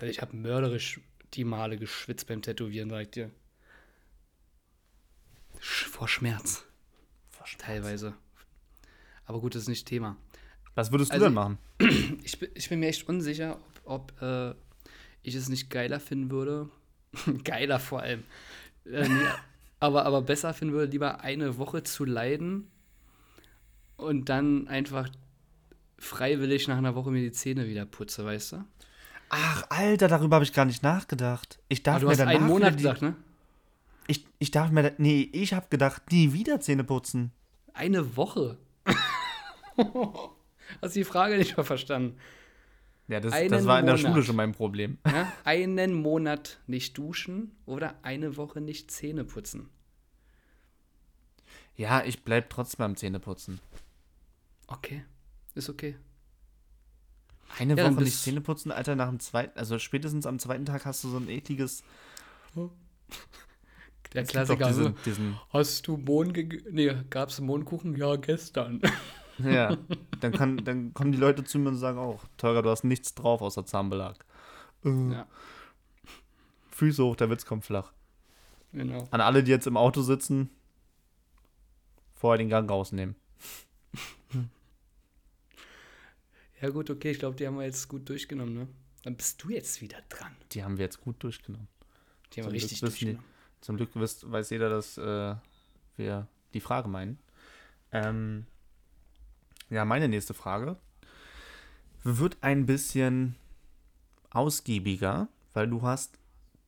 Ich 0.02 0.22
habe 0.22 0.36
mörderisch 0.36 1.02
die 1.34 1.44
Male 1.44 1.78
geschwitzt 1.78 2.28
beim 2.28 2.42
Tätowieren, 2.42 2.90
sag 2.90 3.02
ich 3.04 3.12
dir. 3.12 3.32
Sch 5.60 5.86
vor 5.86 6.08
Schmerz, 6.08 6.66
teilweise. 7.58 8.14
Aber 9.26 9.40
gut, 9.42 9.56
das 9.56 9.64
ist 9.64 9.68
nicht 9.70 9.88
Thema. 9.88 10.16
Was 10.76 10.92
würdest 10.92 11.12
du 11.12 11.16
Also- 11.16 11.26
denn 11.26 11.34
machen? 11.34 11.58
Ich, 12.24 12.40
bin- 12.40 12.50
ich 12.54 12.70
bin 12.70 12.80
mir 12.80 12.88
echt 12.88 13.08
unsicher, 13.10 13.58
ob, 13.86 14.14
ob 14.14 14.22
äh, 14.22 14.56
ich 15.24 15.36
es 15.36 15.50
nicht 15.50 15.70
geiler 15.70 16.00
finden 16.00 16.32
würde. 16.32 16.70
geiler 17.44 17.80
vor 17.80 18.02
allem. 18.02 18.24
Äh, 18.86 19.08
nee, 19.08 19.26
aber, 19.80 20.06
aber 20.06 20.22
besser 20.22 20.54
finden 20.54 20.74
würde, 20.74 20.92
lieber 20.92 21.22
eine 21.22 21.58
Woche 21.58 21.84
zu 21.84 22.06
leiden 22.06 22.70
und 23.98 24.30
dann 24.30 24.68
einfach 24.68 25.10
freiwillig 25.98 26.68
nach 26.68 26.78
einer 26.78 26.96
Woche 26.96 27.12
mir 27.12 27.22
die 27.22 27.32
Zähne 27.32 27.68
wieder 27.68 27.86
putze, 27.86 28.24
weißt 28.26 28.54
du? 28.54 28.66
Ach, 29.30 29.64
Alter, 29.70 30.08
darüber 30.08 30.36
habe 30.38 30.46
ich 30.46 30.54
gar 30.54 30.66
nicht 30.66 30.84
nachgedacht. 30.84 31.60
Ich 31.70 31.84
darf 31.84 31.96
Aber 31.96 32.02
du 32.02 32.06
mir 32.08 32.12
hast 32.12 32.20
danach 32.20 32.34
einen 32.36 32.48
Monat 32.48 32.78
gesagt, 32.78 33.02
ne? 33.02 33.16
ich, 34.08 34.26
ich 34.40 34.52
darf 34.52 34.72
mir, 34.72 34.84
da- 34.84 34.92
nee, 34.98 35.30
ich 35.32 35.54
habe 35.54 35.68
gedacht, 35.70 36.12
nie 36.12 36.34
wieder 36.34 36.60
Zähne 36.60 36.84
putzen. 36.84 37.32
Eine 37.74 38.16
Woche. 38.18 38.58
Hast 40.82 40.96
du 40.96 41.00
die 41.00 41.04
Frage 41.04 41.38
nicht 41.38 41.56
mal 41.58 41.64
verstanden? 41.64 42.18
Ja, 43.08 43.20
das, 43.20 43.32
das 43.32 43.66
war 43.66 43.80
in 43.80 43.86
der 43.88 43.96
Monat. 43.98 44.00
Schule 44.12 44.24
schon 44.24 44.36
mein 44.36 44.52
Problem. 44.52 44.98
Ja? 45.08 45.32
Einen 45.44 45.94
Monat 45.94 46.60
nicht 46.68 46.98
duschen 46.98 47.56
oder 47.66 47.96
eine 48.04 48.38
Woche 48.38 48.62
nicht 48.62 48.92
Zähne 48.92 49.24
putzen. 49.24 49.70
Ja, 51.76 52.04
ich 52.04 52.24
bleib 52.24 52.50
trotzdem 52.50 52.80
beim 52.80 52.96
Zähneputzen. 52.96 53.60
Okay, 54.68 55.04
ist 55.56 55.70
okay. 55.70 55.96
Eine 57.58 57.76
Ja, 57.76 57.92
Woche 57.92 58.04
nicht 58.04 58.18
Zähne 58.22 58.42
putzen, 58.42 58.72
Alter, 58.72 58.96
nach 58.96 59.10
dem 59.10 59.20
zweiten, 59.20 59.58
also 59.58 59.80
spätestens 59.80 60.26
am 60.26 60.40
zweiten 60.40 60.66
Tag 60.66 60.86
hast 60.86 61.04
du 61.04 61.10
so 61.10 61.18
ein 61.18 61.30
ekliges. 61.30 61.84
Der 64.14 64.24
es 64.24 64.30
Klassiker. 64.30 64.68
Diesen, 64.68 64.84
ne? 64.86 64.96
diesen, 65.06 65.40
Hast 65.52 65.88
du 65.88 65.98
Mohn 65.98 66.34
Nee, 66.72 66.96
gab's 67.10 67.40
Mohnkuchen? 67.40 67.96
Ja, 67.96 68.16
gestern. 68.16 68.82
ja, 69.38 69.78
dann, 70.20 70.32
kann, 70.32 70.58
dann 70.58 70.94
kommen 70.94 71.12
die 71.12 71.18
Leute 71.18 71.44
zu 71.44 71.60
mir 71.60 71.70
und 71.70 71.78
sagen 71.78 72.00
auch, 72.00 72.24
Teurer, 72.38 72.62
du 72.64 72.70
hast 72.70 72.84
nichts 72.84 73.14
drauf 73.14 73.42
außer 73.42 73.66
Zahnbelag. 73.66 74.26
Äh, 74.84 75.12
Ja. 75.12 75.28
Füße 76.72 77.04
hoch, 77.04 77.16
der 77.18 77.30
Witz 77.30 77.46
kommt 77.46 77.66
flach. 77.66 77.92
Genau. 78.72 79.08
An 79.12 79.22
alle, 79.22 79.44
die 79.44 79.52
jetzt 79.52 79.68
im 79.68 79.78
Auto 79.78 80.02
sitzen, 80.02 80.50
vorher 82.16 82.38
den 82.38 82.50
Gang 82.50 82.70
rausnehmen. 82.70 83.16
Ja, 86.62 86.70
gut, 86.70 86.90
okay, 86.90 87.12
ich 87.12 87.20
glaube, 87.20 87.36
die 87.38 87.48
haben 87.48 87.58
wir 87.58 87.66
jetzt 87.66 87.88
gut 87.88 88.08
durchgenommen, 88.10 88.54
ne? 88.54 88.68
Dann 89.04 89.16
bist 89.16 89.42
du 89.44 89.50
jetzt 89.50 89.82
wieder 89.82 89.98
dran. 90.10 90.36
Die 90.52 90.64
haben 90.64 90.78
wir 90.78 90.86
jetzt 90.86 91.00
gut 91.02 91.24
durchgenommen. 91.24 91.68
Die 92.34 92.42
haben 92.42 92.46
Zum 92.48 92.54
wir 92.54 92.62
richtig 92.62 92.80
Glück 92.80 92.92
wissen 92.92 93.00
die- 93.00 93.06
durchgenommen. 93.14 93.30
Zum 93.62 93.78
Glück 93.78 93.90
wisst, 93.96 94.30
weiß 94.32 94.50
jeder, 94.52 94.70
dass 94.70 94.98
äh, 94.98 95.36
wir 95.98 96.28
die 96.54 96.60
Frage 96.62 96.88
meinen. 96.88 97.18
Ähm, 97.92 98.46
ja, 99.70 99.84
meine 99.86 100.08
nächste 100.08 100.34
Frage 100.34 100.78
wird 102.04 102.38
ein 102.42 102.66
bisschen 102.66 103.36
ausgiebiger, 104.30 105.28
weil 105.54 105.68
du 105.68 105.82
hast 105.82 106.18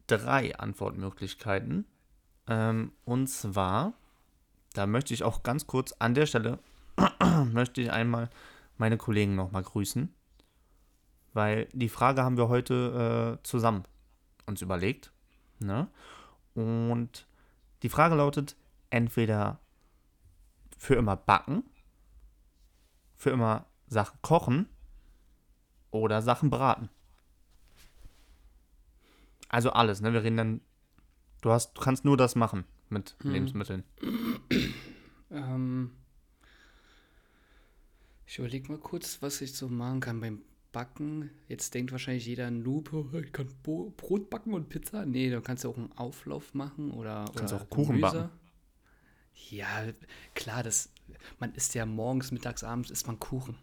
drei 0.08 0.56
Antwortmöglichkeiten. 0.58 1.86
Ähm, 2.48 2.92
und 3.06 3.28
zwar, 3.28 3.94
da 4.74 4.86
möchte 4.88 5.14
ich 5.14 5.24
auch 5.24 5.44
ganz 5.44 5.68
kurz 5.68 5.94
an 6.00 6.14
der 6.14 6.26
Stelle, 6.26 6.60
möchte 7.54 7.82
ich 7.82 7.92
einmal 7.92 8.30
meine 8.82 8.98
Kollegen 8.98 9.36
nochmal 9.36 9.62
grüßen, 9.62 10.12
weil 11.34 11.68
die 11.72 11.88
Frage 11.88 12.24
haben 12.24 12.36
wir 12.36 12.50
heute 12.50 13.38
äh, 13.40 13.44
zusammen 13.44 13.84
uns 14.48 14.62
überlegt. 14.64 15.14
Ne? 15.60 15.88
Und 16.56 17.28
die 17.84 17.90
Frage 17.90 18.16
lautet, 18.16 18.56
entweder 18.90 19.60
für 20.80 20.96
immer 20.96 21.16
backen, 21.16 21.64
für 23.16 23.30
immer 23.30 23.68
Sachen 23.86 24.18
kochen 24.24 24.68
oder 25.92 26.24
Sachen 26.24 26.50
braten. 26.50 26.90
Also 29.48 29.72
alles, 29.72 30.02
ne? 30.02 30.12
Wir 30.12 30.24
reden 30.24 30.38
dann, 30.38 30.62
du 31.42 31.52
hast, 31.52 31.74
du 31.78 31.82
kannst 31.82 32.04
nur 32.04 32.18
das 32.18 32.36
machen 32.36 32.64
mit 32.90 33.16
Mhm. 33.24 33.32
Lebensmitteln. 33.32 33.84
Ähm, 35.30 35.92
ich 38.32 38.40
überlege 38.40 38.72
mal 38.72 38.78
kurz, 38.78 39.18
was 39.22 39.42
ich 39.42 39.54
so 39.54 39.68
machen 39.68 40.00
kann 40.00 40.22
beim 40.22 40.42
Backen. 40.72 41.32
Jetzt 41.50 41.74
denkt 41.74 41.92
wahrscheinlich 41.92 42.26
jeder 42.26 42.50
Noob, 42.50 42.94
oh, 42.94 43.06
ich 43.18 43.34
kann 43.34 43.50
Bo 43.62 43.94
Brot 43.98 44.30
backen 44.30 44.54
und 44.54 44.70
Pizza. 44.70 45.06
Nee, 45.06 45.30
du 45.30 45.42
kannst 45.42 45.66
ja 45.66 45.70
auch 45.70 45.76
einen 45.76 45.92
Auflauf 45.98 46.54
machen 46.54 46.92
oder, 46.92 47.26
Kannst 47.36 47.54
oder 47.54 47.62
auch 47.62 47.70
Kuchen 47.70 48.00
backen. 48.00 48.30
Ja, 49.50 49.84
klar, 50.34 50.64
das, 50.64 50.94
man 51.40 51.54
isst 51.56 51.76
ja 51.76 51.86
morgens, 51.86 52.32
mittags, 52.32 52.64
abends 52.64 52.90
isst 52.90 53.06
man 53.06 53.20
Kuchen. 53.20 53.58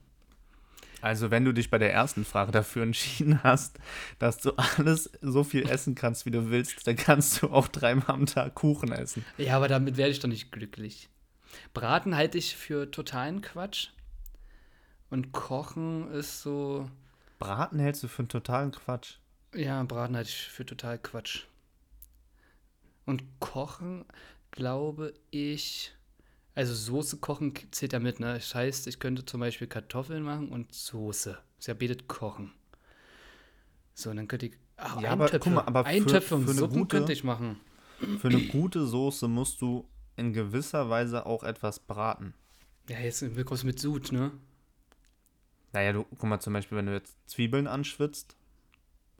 Also 1.00 1.30
wenn 1.30 1.46
du 1.46 1.52
dich 1.52 1.70
bei 1.70 1.78
der 1.78 1.94
ersten 1.94 2.26
Frage 2.26 2.52
dafür 2.52 2.82
entschieden 2.82 3.42
hast, 3.42 3.78
dass 4.18 4.36
du 4.36 4.50
alles 4.50 5.10
so 5.22 5.44
viel 5.44 5.66
essen 5.66 5.94
kannst, 5.94 6.26
wie 6.26 6.30
du 6.30 6.50
willst, 6.50 6.86
dann 6.86 6.96
kannst 6.96 7.40
du 7.40 7.48
auch 7.48 7.68
dreimal 7.68 8.10
am 8.10 8.26
Tag 8.26 8.54
Kuchen 8.54 8.92
essen. 8.92 9.24
Ja, 9.38 9.56
aber 9.56 9.68
damit 9.68 9.96
werde 9.96 10.10
ich 10.10 10.20
doch 10.20 10.28
nicht 10.28 10.52
glücklich. 10.52 11.08
Braten 11.72 12.14
halte 12.14 12.36
ich 12.36 12.54
für 12.54 12.90
totalen 12.90 13.40
Quatsch. 13.40 13.88
Und 15.10 15.32
Kochen 15.32 16.10
ist 16.12 16.42
so. 16.42 16.88
Braten 17.38 17.78
hältst 17.78 18.02
du 18.02 18.08
für 18.08 18.20
einen 18.20 18.28
totalen 18.28 18.72
Quatsch. 18.72 19.14
Ja, 19.54 19.82
Braten 19.84 20.16
halte 20.16 20.28
ich 20.28 20.48
für 20.48 20.66
total 20.66 20.98
Quatsch. 20.98 21.44
Und 23.06 23.22
Kochen, 23.40 24.04
glaube 24.50 25.14
ich. 25.30 25.94
Also 26.54 26.74
Soße 26.74 27.18
kochen 27.18 27.54
zählt 27.70 27.92
ja 27.92 28.00
mit, 28.00 28.18
ne? 28.18 28.34
Das 28.34 28.52
heißt, 28.54 28.88
ich 28.88 28.98
könnte 28.98 29.24
zum 29.24 29.38
Beispiel 29.40 29.68
Kartoffeln 29.68 30.24
machen 30.24 30.48
und 30.48 30.74
Soße. 30.74 31.38
Ist 31.58 31.68
ja 31.68 31.74
betet 31.74 32.08
kochen. 32.08 32.52
So, 33.94 34.10
und 34.10 34.16
dann 34.16 34.28
könnte 34.28 34.46
ich. 34.46 34.52
Ach, 34.76 35.00
Ja, 35.00 35.10
aber 35.12 35.28
guck 35.30 35.46
mal, 35.46 35.62
aber 35.62 35.84
für- 35.84 35.90
Eintöpfe 35.90 36.34
und 36.34 36.44
für 36.44 36.50
eine 36.50 36.58
Suppen 36.58 36.78
gute- 36.80 36.96
könnte 36.98 37.12
ich 37.12 37.24
machen. 37.24 37.60
Für 38.20 38.28
eine 38.28 38.40
gute 38.48 38.86
Soße 38.86 39.26
musst 39.28 39.60
du 39.60 39.88
in 40.16 40.32
gewisser 40.32 40.90
Weise 40.90 41.26
auch 41.26 41.42
etwas 41.44 41.78
braten. 41.80 42.34
Ja, 42.88 42.98
jetzt 43.00 43.24
kommst 43.46 43.62
du 43.62 43.66
mit 43.66 43.78
Sud, 43.78 44.12
ne? 44.12 44.32
Naja, 45.72 45.92
du, 45.92 46.04
guck 46.04 46.24
mal 46.24 46.40
zum 46.40 46.52
Beispiel, 46.52 46.78
wenn 46.78 46.86
du 46.86 46.92
jetzt 46.92 47.16
Zwiebeln 47.28 47.66
anschwitzt 47.66 48.36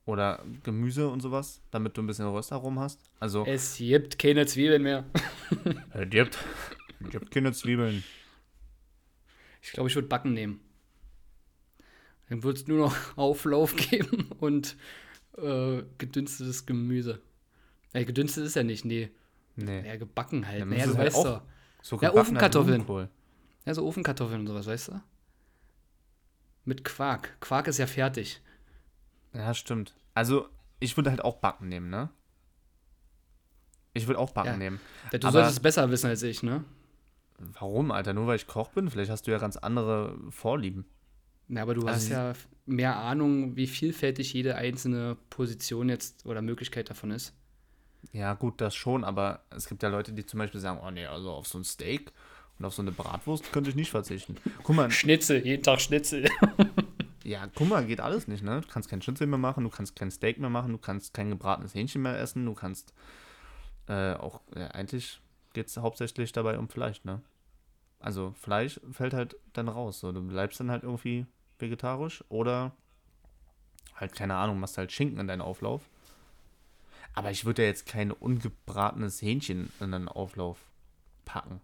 oder 0.06 0.44
Gemüse 0.62 1.08
und 1.08 1.20
sowas, 1.20 1.60
damit 1.70 1.96
du 1.96 2.02
ein 2.02 2.06
bisschen 2.06 2.26
Röstaromen 2.26 2.80
hast. 2.80 3.00
Also, 3.20 3.44
Es 3.44 3.76
gibt 3.76 4.18
keine 4.18 4.46
Zwiebeln 4.46 4.82
mehr. 4.82 5.04
äh, 5.92 6.06
die 6.06 6.20
habt, 6.20 6.38
die 7.00 7.16
habt 7.16 7.30
keine 7.30 7.52
Zwiebeln. 7.52 8.02
Ich 9.62 9.72
glaube, 9.72 9.88
ich 9.88 9.94
würde 9.94 10.08
Backen 10.08 10.32
nehmen. 10.32 10.60
Dann 12.28 12.42
würde 12.42 12.60
es 12.60 12.66
nur 12.66 12.78
noch 12.78 12.96
Auflauf 13.16 13.76
geben 13.76 14.30
und 14.38 14.76
äh, 15.36 15.82
gedünstetes 15.98 16.66
Gemüse. 16.66 17.20
Ja, 17.94 18.04
gedünstet 18.04 18.44
ist 18.44 18.56
ja 18.56 18.62
nicht, 18.62 18.84
nee. 18.84 19.10
Nee. 19.56 19.86
Ja, 19.86 19.96
gebacken 19.96 20.46
halt. 20.46 20.60
Dann 20.60 20.68
Naja, 20.68 20.86
du 20.86 20.92
du 20.92 20.98
halt 20.98 21.06
weißt 21.08 21.24
doch. 21.24 21.42
So 21.82 21.98
Ja, 22.00 22.14
Ofenkartoffeln. 22.14 22.84
Ja, 23.66 23.74
so 23.74 23.86
Ofenkartoffeln 23.86 24.40
und 24.40 24.46
sowas, 24.46 24.66
weißt 24.66 24.88
du? 24.88 25.00
Mit 26.68 26.84
Quark. 26.84 27.40
Quark 27.40 27.66
ist 27.66 27.78
ja 27.78 27.86
fertig. 27.86 28.42
Ja, 29.32 29.54
stimmt. 29.54 29.94
Also, 30.12 30.48
ich 30.80 30.94
würde 30.98 31.08
halt 31.08 31.24
auch 31.24 31.36
Backen 31.36 31.68
nehmen, 31.68 31.88
ne? 31.88 32.10
Ich 33.94 34.06
würde 34.06 34.18
auch 34.20 34.32
Backen 34.32 34.48
Ja. 34.50 34.56
nehmen. 34.58 34.80
Ja, 35.10 35.18
Du 35.18 35.26
Aber- 35.28 35.32
solltest 35.32 35.54
es 35.56 35.60
besser 35.60 35.90
wissen 35.90 36.08
als 36.08 36.22
ich, 36.22 36.42
ne? 36.42 36.64
Warum, 37.38 37.90
Alter? 37.90 38.12
Nur 38.12 38.26
weil 38.26 38.36
ich 38.36 38.46
Koch 38.46 38.68
bin? 38.72 38.90
Vielleicht 38.90 39.10
hast 39.10 39.26
du 39.26 39.30
ja 39.30 39.38
ganz 39.38 39.56
andere 39.56 40.18
Vorlieben. 40.30 40.84
Na, 41.46 41.62
aber 41.62 41.72
du 41.72 41.80
Also 41.86 41.92
hast 41.94 42.08
ja 42.10 42.34
mehr 42.66 42.96
Ahnung, 42.96 43.56
wie 43.56 43.66
vielfältig 43.66 44.34
jede 44.34 44.56
einzelne 44.56 45.16
Position 45.30 45.88
jetzt 45.88 46.26
oder 46.26 46.42
Möglichkeit 46.42 46.90
davon 46.90 47.12
ist. 47.12 47.32
Ja, 48.12 48.34
gut, 48.34 48.60
das 48.60 48.74
schon, 48.76 49.04
aber 49.04 49.42
es 49.48 49.68
gibt 49.68 49.82
ja 49.82 49.88
Leute, 49.88 50.12
die 50.12 50.26
zum 50.26 50.36
Beispiel 50.36 50.60
sagen, 50.60 50.80
oh 50.84 50.90
nee, 50.90 51.06
also 51.06 51.30
auf 51.32 51.46
so 51.48 51.56
ein 51.58 51.64
Steak 51.64 52.12
und 52.58 52.64
auf 52.64 52.74
so 52.74 52.82
eine 52.82 52.92
Bratwurst 52.92 53.52
könnte 53.52 53.70
ich 53.70 53.76
nicht 53.76 53.90
verzichten. 53.90 54.36
Guck 54.62 54.76
mal, 54.76 54.90
Schnitzel, 54.90 55.44
jeden 55.44 55.62
Tag 55.62 55.80
Schnitzel. 55.80 56.28
ja, 57.24 57.46
guck 57.54 57.68
mal, 57.68 57.86
geht 57.86 58.00
alles 58.00 58.26
nicht, 58.26 58.42
ne? 58.42 58.60
Du 58.60 58.68
kannst 58.68 58.88
kein 58.88 59.00
Schnitzel 59.02 59.26
mehr 59.26 59.38
machen, 59.38 59.64
du 59.64 59.70
kannst 59.70 59.94
kein 59.94 60.10
Steak 60.10 60.38
mehr 60.38 60.50
machen, 60.50 60.72
du 60.72 60.78
kannst 60.78 61.14
kein 61.14 61.30
gebratenes 61.30 61.74
Hähnchen 61.74 62.02
mehr 62.02 62.18
essen, 62.18 62.44
du 62.44 62.54
kannst 62.54 62.92
äh, 63.86 64.14
auch, 64.14 64.40
ja, 64.56 64.68
eigentlich 64.68 65.20
geht 65.52 65.68
es 65.68 65.76
hauptsächlich 65.76 66.32
dabei 66.32 66.58
um 66.58 66.68
Fleisch, 66.68 67.04
ne? 67.04 67.22
Also 68.00 68.32
Fleisch 68.40 68.80
fällt 68.92 69.14
halt 69.14 69.36
dann 69.52 69.68
raus, 69.68 70.00
so, 70.00 70.12
du 70.12 70.20
bleibst 70.22 70.60
dann 70.60 70.70
halt 70.70 70.82
irgendwie 70.82 71.26
vegetarisch 71.58 72.24
oder 72.28 72.72
halt, 73.94 74.14
keine 74.14 74.36
Ahnung, 74.36 74.60
machst 74.60 74.78
halt 74.78 74.92
Schinken 74.92 75.18
in 75.18 75.28
deinen 75.28 75.40
Auflauf. 75.42 75.88
Aber 77.14 77.30
ich 77.30 77.44
würde 77.44 77.62
ja 77.62 77.68
jetzt 77.68 77.86
kein 77.86 78.12
ungebratenes 78.12 79.20
Hähnchen 79.22 79.72
in 79.80 79.92
einen 79.92 80.08
Auflauf 80.08 80.58
packen. 81.24 81.60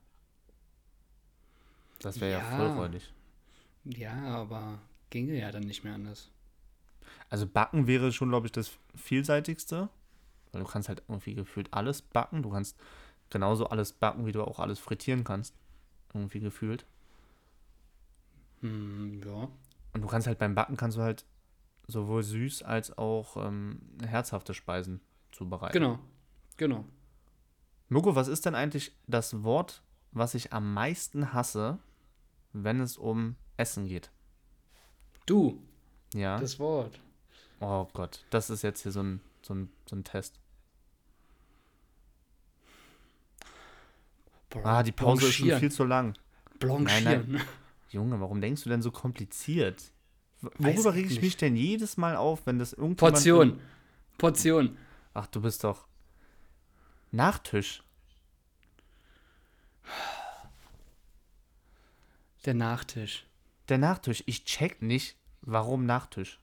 Das 2.04 2.20
wäre 2.20 2.32
ja, 2.32 2.38
Ja. 2.50 2.56
vollräudig. 2.56 3.12
Ja, 3.84 4.14
aber 4.36 4.78
ginge 5.10 5.38
ja 5.38 5.50
dann 5.50 5.64
nicht 5.64 5.84
mehr 5.84 5.94
anders. 5.94 6.30
Also 7.28 7.46
backen 7.46 7.86
wäre 7.86 8.12
schon, 8.12 8.28
glaube 8.30 8.46
ich, 8.46 8.52
das 8.52 8.70
vielseitigste. 8.94 9.88
Weil 10.52 10.62
du 10.62 10.68
kannst 10.68 10.88
halt 10.88 11.02
irgendwie 11.08 11.34
gefühlt 11.34 11.72
alles 11.72 12.00
backen. 12.02 12.42
Du 12.42 12.50
kannst 12.50 12.78
genauso 13.30 13.68
alles 13.68 13.92
backen, 13.92 14.24
wie 14.26 14.32
du 14.32 14.44
auch 14.44 14.58
alles 14.60 14.78
frittieren 14.78 15.24
kannst. 15.24 15.54
Irgendwie 16.12 16.40
gefühlt. 16.40 16.86
Hm, 18.60 19.20
ja. 19.24 19.48
Und 19.92 20.00
du 20.02 20.06
kannst 20.06 20.26
halt 20.26 20.38
beim 20.38 20.54
Backen 20.54 20.76
kannst 20.76 20.96
du 20.96 21.02
halt 21.02 21.24
sowohl 21.86 22.22
süß 22.22 22.62
als 22.62 22.96
auch 22.96 23.36
ähm, 23.36 23.80
herzhafte 24.06 24.54
Speisen 24.54 25.00
zubereiten. 25.32 25.72
Genau. 25.72 25.98
Genau. 26.56 26.84
Mirko, 27.88 28.14
was 28.14 28.28
ist 28.28 28.46
denn 28.46 28.54
eigentlich 28.54 28.92
das 29.06 29.42
Wort, 29.42 29.82
was 30.12 30.34
ich 30.34 30.52
am 30.52 30.72
meisten 30.72 31.32
hasse, 31.32 31.78
wenn 32.54 32.80
es 32.80 32.96
um 32.96 33.36
Essen 33.56 33.86
geht? 33.86 34.10
Du, 35.26 35.60
Ja. 36.14 36.38
das 36.38 36.58
Wort. 36.58 37.00
oh 37.60 37.86
Gott, 37.92 38.24
das 38.30 38.48
ist 38.50 38.62
jetzt 38.62 38.82
hier 38.82 38.92
so 38.92 39.02
ein, 39.02 39.20
so 39.42 39.54
ein, 39.54 39.70
so 39.88 39.96
ein 39.96 40.04
Test. 40.04 40.38
Ah, 44.62 44.82
die 44.82 44.92
Pause 44.92 45.26
ist 45.26 45.34
schon 45.34 45.46
Blanchieren. 45.46 45.60
viel 45.60 45.72
zu 45.72 45.84
lang. 45.84 46.14
Blanchieren. 46.60 47.40
Junge, 47.90 48.20
warum 48.20 48.40
denkst 48.40 48.62
du 48.62 48.68
denn 48.70 48.82
so 48.82 48.90
kompliziert? 48.92 49.90
Weiß 50.42 50.52
Worüber 50.76 50.90
ich 50.90 50.94
rege 50.96 51.06
ich 51.08 51.12
nicht. 51.14 51.22
mich 51.22 51.36
denn 51.36 51.56
jedes 51.56 51.96
Mal 51.96 52.16
auf, 52.16 52.46
wenn 52.46 52.58
das 52.58 52.72
irgendjemand... 52.72 53.14
Portion. 53.16 53.60
Portion. 54.18 54.76
Ach, 55.12 55.26
du 55.26 55.40
bist 55.40 55.64
doch... 55.64 55.86
Nachtisch. 57.10 57.82
Der 62.44 62.54
Nachtisch. 62.54 63.26
Der 63.68 63.78
Nachtisch. 63.78 64.22
Ich 64.26 64.44
check 64.44 64.82
nicht, 64.82 65.16
warum 65.40 65.86
Nachtisch. 65.86 66.40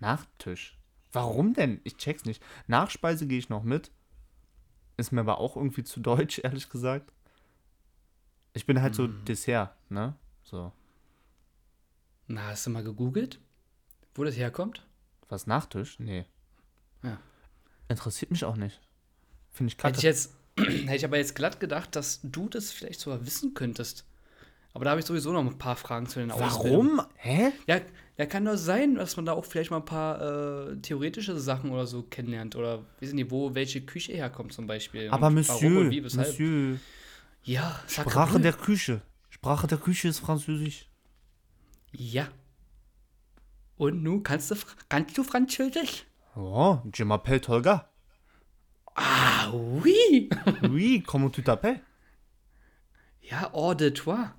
Nachtisch. 0.00 0.76
Warum 1.12 1.54
denn? 1.54 1.80
Ich 1.84 1.96
check's 1.96 2.24
nicht. 2.24 2.42
Nachspeise 2.66 3.26
gehe 3.26 3.38
ich 3.38 3.48
noch 3.48 3.62
mit. 3.62 3.92
Ist 4.96 5.12
mir 5.12 5.20
aber 5.20 5.38
auch 5.38 5.56
irgendwie 5.56 5.84
zu 5.84 6.00
deutsch, 6.00 6.38
ehrlich 6.42 6.68
gesagt. 6.68 7.12
Ich 8.52 8.66
bin 8.66 8.80
halt 8.82 8.94
so 8.94 9.04
Hm. 9.04 9.24
Dessert, 9.24 9.76
ne? 9.90 10.14
So. 10.42 10.72
Na, 12.26 12.48
hast 12.48 12.66
du 12.66 12.70
mal 12.70 12.82
gegoogelt, 12.84 13.40
wo 14.14 14.24
das 14.24 14.36
herkommt? 14.36 14.86
Was, 15.28 15.46
Nachtisch? 15.46 15.98
Nee. 15.98 16.24
Ja. 17.02 17.18
Interessiert 17.88 18.30
mich 18.30 18.44
auch 18.44 18.56
nicht. 18.56 18.80
Finde 19.50 19.68
ich 19.72 19.74
Hätte 19.74 19.82
kacke. 19.82 19.96
ich 19.98 20.02
jetzt, 20.02 20.34
hätte 20.58 20.96
ich 20.96 21.04
aber 21.04 21.16
jetzt 21.18 21.34
glatt 21.34 21.60
gedacht, 21.60 21.94
dass 21.96 22.20
du 22.22 22.48
das 22.48 22.72
vielleicht 22.72 23.00
sogar 23.00 23.24
wissen 23.26 23.54
könntest. 23.54 24.04
Aber 24.74 24.84
da 24.84 24.90
habe 24.90 25.00
ich 25.00 25.06
sowieso 25.06 25.32
noch 25.32 25.40
ein 25.40 25.56
paar 25.56 25.76
Fragen 25.76 26.06
zu 26.06 26.18
den 26.18 26.32
Ausbildungen. 26.32 26.98
Warum? 26.98 27.06
Hä? 27.16 27.52
Ja, 27.68 27.80
ja, 28.18 28.26
kann 28.26 28.44
doch 28.44 28.56
sein, 28.56 28.96
dass 28.96 29.16
man 29.16 29.24
da 29.24 29.32
auch 29.32 29.44
vielleicht 29.44 29.70
mal 29.70 29.76
ein 29.78 29.84
paar 29.84 30.20
äh, 30.72 30.76
theoretische 30.78 31.38
Sachen 31.38 31.70
oder 31.70 31.86
so 31.86 32.02
kennenlernt. 32.02 32.56
Oder 32.56 32.84
wissen 32.98 33.16
die, 33.16 33.30
wo 33.30 33.54
welche 33.54 33.80
Küche 33.82 34.12
herkommt 34.12 34.52
zum 34.52 34.66
Beispiel. 34.66 35.08
Aber 35.10 35.28
und 35.28 35.34
Monsieur, 35.34 35.80
und 35.80 35.90
wie. 35.90 36.00
Monsieur, 36.00 36.78
Ja, 37.44 37.80
sag 37.86 38.10
Sprache 38.10 38.40
der 38.40 38.52
Küche. 38.52 39.00
Sprache 39.30 39.68
der 39.68 39.78
Küche 39.78 40.08
ist 40.08 40.18
Französisch. 40.18 40.88
Ja. 41.92 42.28
Und 43.76 44.02
nun, 44.02 44.22
kannst 44.24 44.50
du, 44.50 44.56
kannst 44.88 45.16
du 45.16 45.22
Französisch? 45.22 46.04
Oh, 46.34 46.78
je 46.92 47.04
m'appelle 47.04 47.40
Tolga. 47.40 47.88
Ah, 48.96 49.52
oui. 49.52 50.28
Oui, 50.68 51.02
comment 51.06 51.30
tu 51.30 51.42
t'appelles? 51.42 51.80
Ja, 53.22 53.50
hors 53.52 53.76
de 53.76 53.88
toi. 53.90 54.34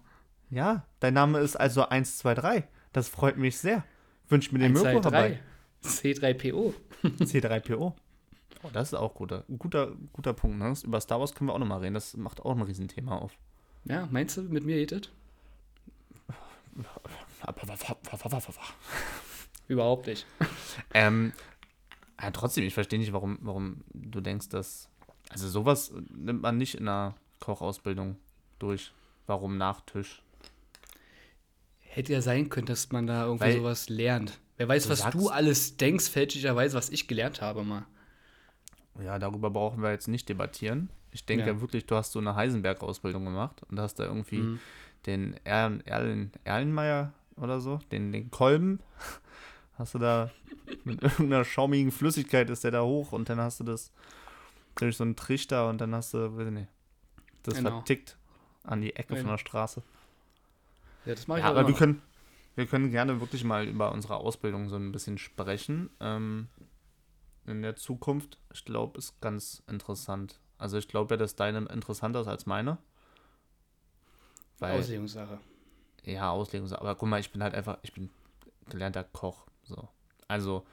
Ja, 0.50 0.86
dein 1.00 1.14
Name 1.14 1.40
ist 1.40 1.56
also 1.56 1.88
123. 1.88 2.64
Das 2.94 3.10
freut 3.10 3.38
mich 3.38 3.58
sehr. 3.58 3.84
Wünsch 4.30 4.52
mir 4.52 4.60
den 4.60 4.72
1, 4.72 4.82
2, 4.82 4.94
Mirko 4.94 5.10
3. 5.10 5.12
dabei. 5.12 5.40
C3PO. 5.84 6.74
C3PO. 7.04 7.94
Oh, 8.64 8.70
das 8.74 8.90
ist 8.90 8.94
auch 8.96 9.14
guter, 9.14 9.44
guter, 9.58 9.92
guter 10.14 10.34
Punkt. 10.34 10.58
Ne? 10.58 10.74
Über 10.84 11.00
Star 11.02 11.20
Wars 11.20 11.36
können 11.36 11.50
wir 11.50 11.54
auch 11.54 11.60
nochmal 11.60 11.82
reden. 11.82 11.94
Das 11.94 12.18
macht 12.18 12.44
auch 12.44 12.56
ein 12.56 12.62
Riesenthema 12.62 13.18
auf. 13.18 13.38
Ja, 13.84 14.08
meinst 14.10 14.38
du, 14.38 14.44
mit 14.44 14.66
mir 14.66 14.86
das? 14.88 15.02
Überhaupt 19.68 20.08
nicht. 20.08 20.26
Ähm, 20.94 21.34
ja, 22.22 22.32
trotzdem, 22.32 22.64
ich 22.64 22.74
verstehe 22.74 23.00
nicht, 23.00 23.12
warum, 23.12 23.38
warum 23.42 23.84
du 23.94 24.22
denkst, 24.22 24.50
dass. 24.50 24.90
Also 25.30 25.50
sowas 25.50 25.94
nimmt 26.10 26.42
man 26.42 26.58
nicht 26.58 26.76
in 26.76 26.88
einer 26.88 27.16
Kochausbildung 27.40 28.18
durch. 28.60 28.94
Warum 29.28 29.58
Nachtisch? 29.58 30.22
Hätte 31.96 32.12
ja 32.14 32.22
sein 32.22 32.50
können, 32.50 32.66
dass 32.68 32.92
man 32.92 33.08
da 33.08 33.24
irgendwie 33.26 33.46
Weil- 33.46 33.58
sowas 33.58 33.88
lernt. 33.90 34.40
Wer 34.58 34.68
weiß, 34.68 34.84
Du 34.84 34.90
was 34.90 35.10
du 35.12 35.30
alles 35.30 35.78
denkst, 35.78 36.10
fälschlicherweise, 36.10 36.76
was 36.78 36.90
ich 36.90 37.08
gelernt 37.08 37.42
habe 37.42 37.64
mal. 37.64 37.86
Ja, 39.04 39.20
darüber 39.20 39.50
brauchen 39.50 39.82
wir 39.82 39.92
jetzt 39.92 40.08
nicht 40.08 40.28
debattieren. 40.30 40.90
Ich 41.12 41.26
denke 41.26 41.46
Ja. 41.46 41.54
ja. 41.54 41.62
wirklich, 41.62 41.86
du 41.86 41.96
hast 41.96 42.12
so 42.12 42.20
eine 42.20 42.36
Heisenberg-Ausbildung 42.36 43.24
gemacht 43.26 43.62
und 43.70 43.80
hast 43.80 43.96
da 44.00 44.04
irgendwie 44.06 44.40
Mhm. 44.40 44.60
den 45.06 45.36
Erlen, 45.46 45.86
Erlen, 45.86 46.32
Erlenmeier 46.44 47.14
oder 47.38 47.60
so, 47.62 47.80
den, 47.92 48.12
den 48.12 48.30
Kolben, 48.32 48.80
hast 49.78 49.94
du 49.94 50.00
da 50.00 50.32
mit 50.84 51.02
irgendeiner 51.02 51.46
schaumigen 51.46 51.92
Flüssigkeit 51.92 52.50
ist 52.50 52.64
der 52.66 52.72
da 52.72 52.84
hoch 52.84 53.12
und 53.14 53.30
dann 53.30 53.40
hast 53.40 53.60
du 53.60 53.64
das 53.64 53.92
durch 54.76 54.98
so 54.98 55.04
einen 55.06 55.16
Trichter 55.16 55.70
und 55.70 55.80
dann 55.80 55.94
hast 55.96 56.14
du, 56.14 56.36
weiß 56.38 56.48
ich 56.48 56.54
nicht, 56.54 56.70
das 57.44 57.56
Genau. 57.56 57.70
vertickt 57.72 58.18
an 58.64 58.82
die 58.82 58.96
Ecke 58.96 59.10
von 59.10 59.18
Genau. 59.18 59.32
der 59.32 59.38
Straße. 59.38 59.82
Ja, 61.06 61.16
das 61.16 61.28
mache 61.28 61.40
ich 61.40 61.44
Ja, 61.44 61.50
auch 61.50 61.52
aber 61.52 61.62
immer 61.62 61.70
wir 61.70 61.76
können, 61.76 62.02
wir 62.56 62.66
können 62.68 62.92
gerne 62.92 63.20
wirklich 63.22 63.44
mal 63.44 63.66
über 63.68 63.92
unsere 63.92 64.16
Ausbildung 64.18 64.70
so 64.70 64.76
ein 64.76 64.92
bisschen 64.92 65.18
sprechen. 65.18 65.90
Ähm, 66.00 66.48
in 67.46 67.62
der 67.62 67.76
Zukunft, 67.76 68.40
ich 68.54 68.66
glaube, 68.66 68.98
ist 68.98 69.20
ganz 69.22 69.62
interessant. 69.68 70.40
Also 70.58 70.78
ich 70.78 70.88
glaube 70.88 71.14
ja, 71.14 71.18
dass 71.18 71.36
deine 71.36 71.60
interessanter 71.68 72.22
ist 72.22 72.28
als 72.28 72.46
meine. 72.46 72.78
Weil, 74.60 74.80
Auslegungssache. 74.80 75.40
ja, 76.04 76.32
Auslegung. 76.32 76.68
so. 76.68 76.78
Aber 76.78 76.96
guck 76.96 77.10
mal, 77.10 77.20
ich 77.20 77.32
bin 77.32 77.44
halt 77.44 77.54
einfach, 77.54 77.78
ich 77.84 77.94
bin 77.94 78.10
gelernter 78.70 79.04
Koch. 79.04 79.46
So. 79.64 79.90
Also, 80.28 80.66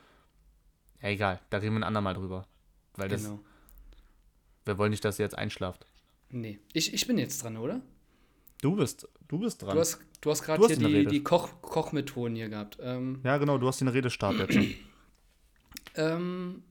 ja, 1.03 1.09
egal, 1.09 1.41
da 1.51 1.59
reden 1.59 1.75
wir 1.75 1.81
ein 1.81 1.85
andermal 1.85 2.15
drüber. 2.15 2.47
Weil 2.95 3.09
das, 3.09 3.25
Genau. 3.25 3.41
wir 4.65 4.79
wollen 4.79 4.91
nicht, 4.91 5.05
dass 5.05 5.19
ihr 5.19 5.25
jetzt 5.25 5.37
einschlaft. 5.37 5.85
Nee. 6.31 6.61
Ich, 6.73 6.95
ich 6.95 7.07
bin 7.07 7.19
jetzt 7.19 7.43
dran, 7.43 7.57
oder? 7.57 7.81
Du 8.63 8.77
bist, 8.77 9.09
du 9.29 9.39
bist 9.41 9.63
dran. 9.63 9.75
Du 9.75 9.81
hast, 9.81 9.99
du 10.23 10.31
hast 10.31 10.43
gerade 10.43 10.67
hier 10.67 10.77
die, 10.77 11.07
die 11.07 11.23
Koch, 11.23 11.51
Kochmethoden 11.61 12.35
hier 12.35 12.49
gehabt. 12.49 12.79
Ähm, 12.81 13.21
ja, 13.23 13.37
genau, 13.37 13.59
du 13.59 13.69
hast 13.69 13.81
den 13.81 13.89
Redestab 13.89 14.35
jetzt. 14.37 14.57
ähm, 15.97 16.63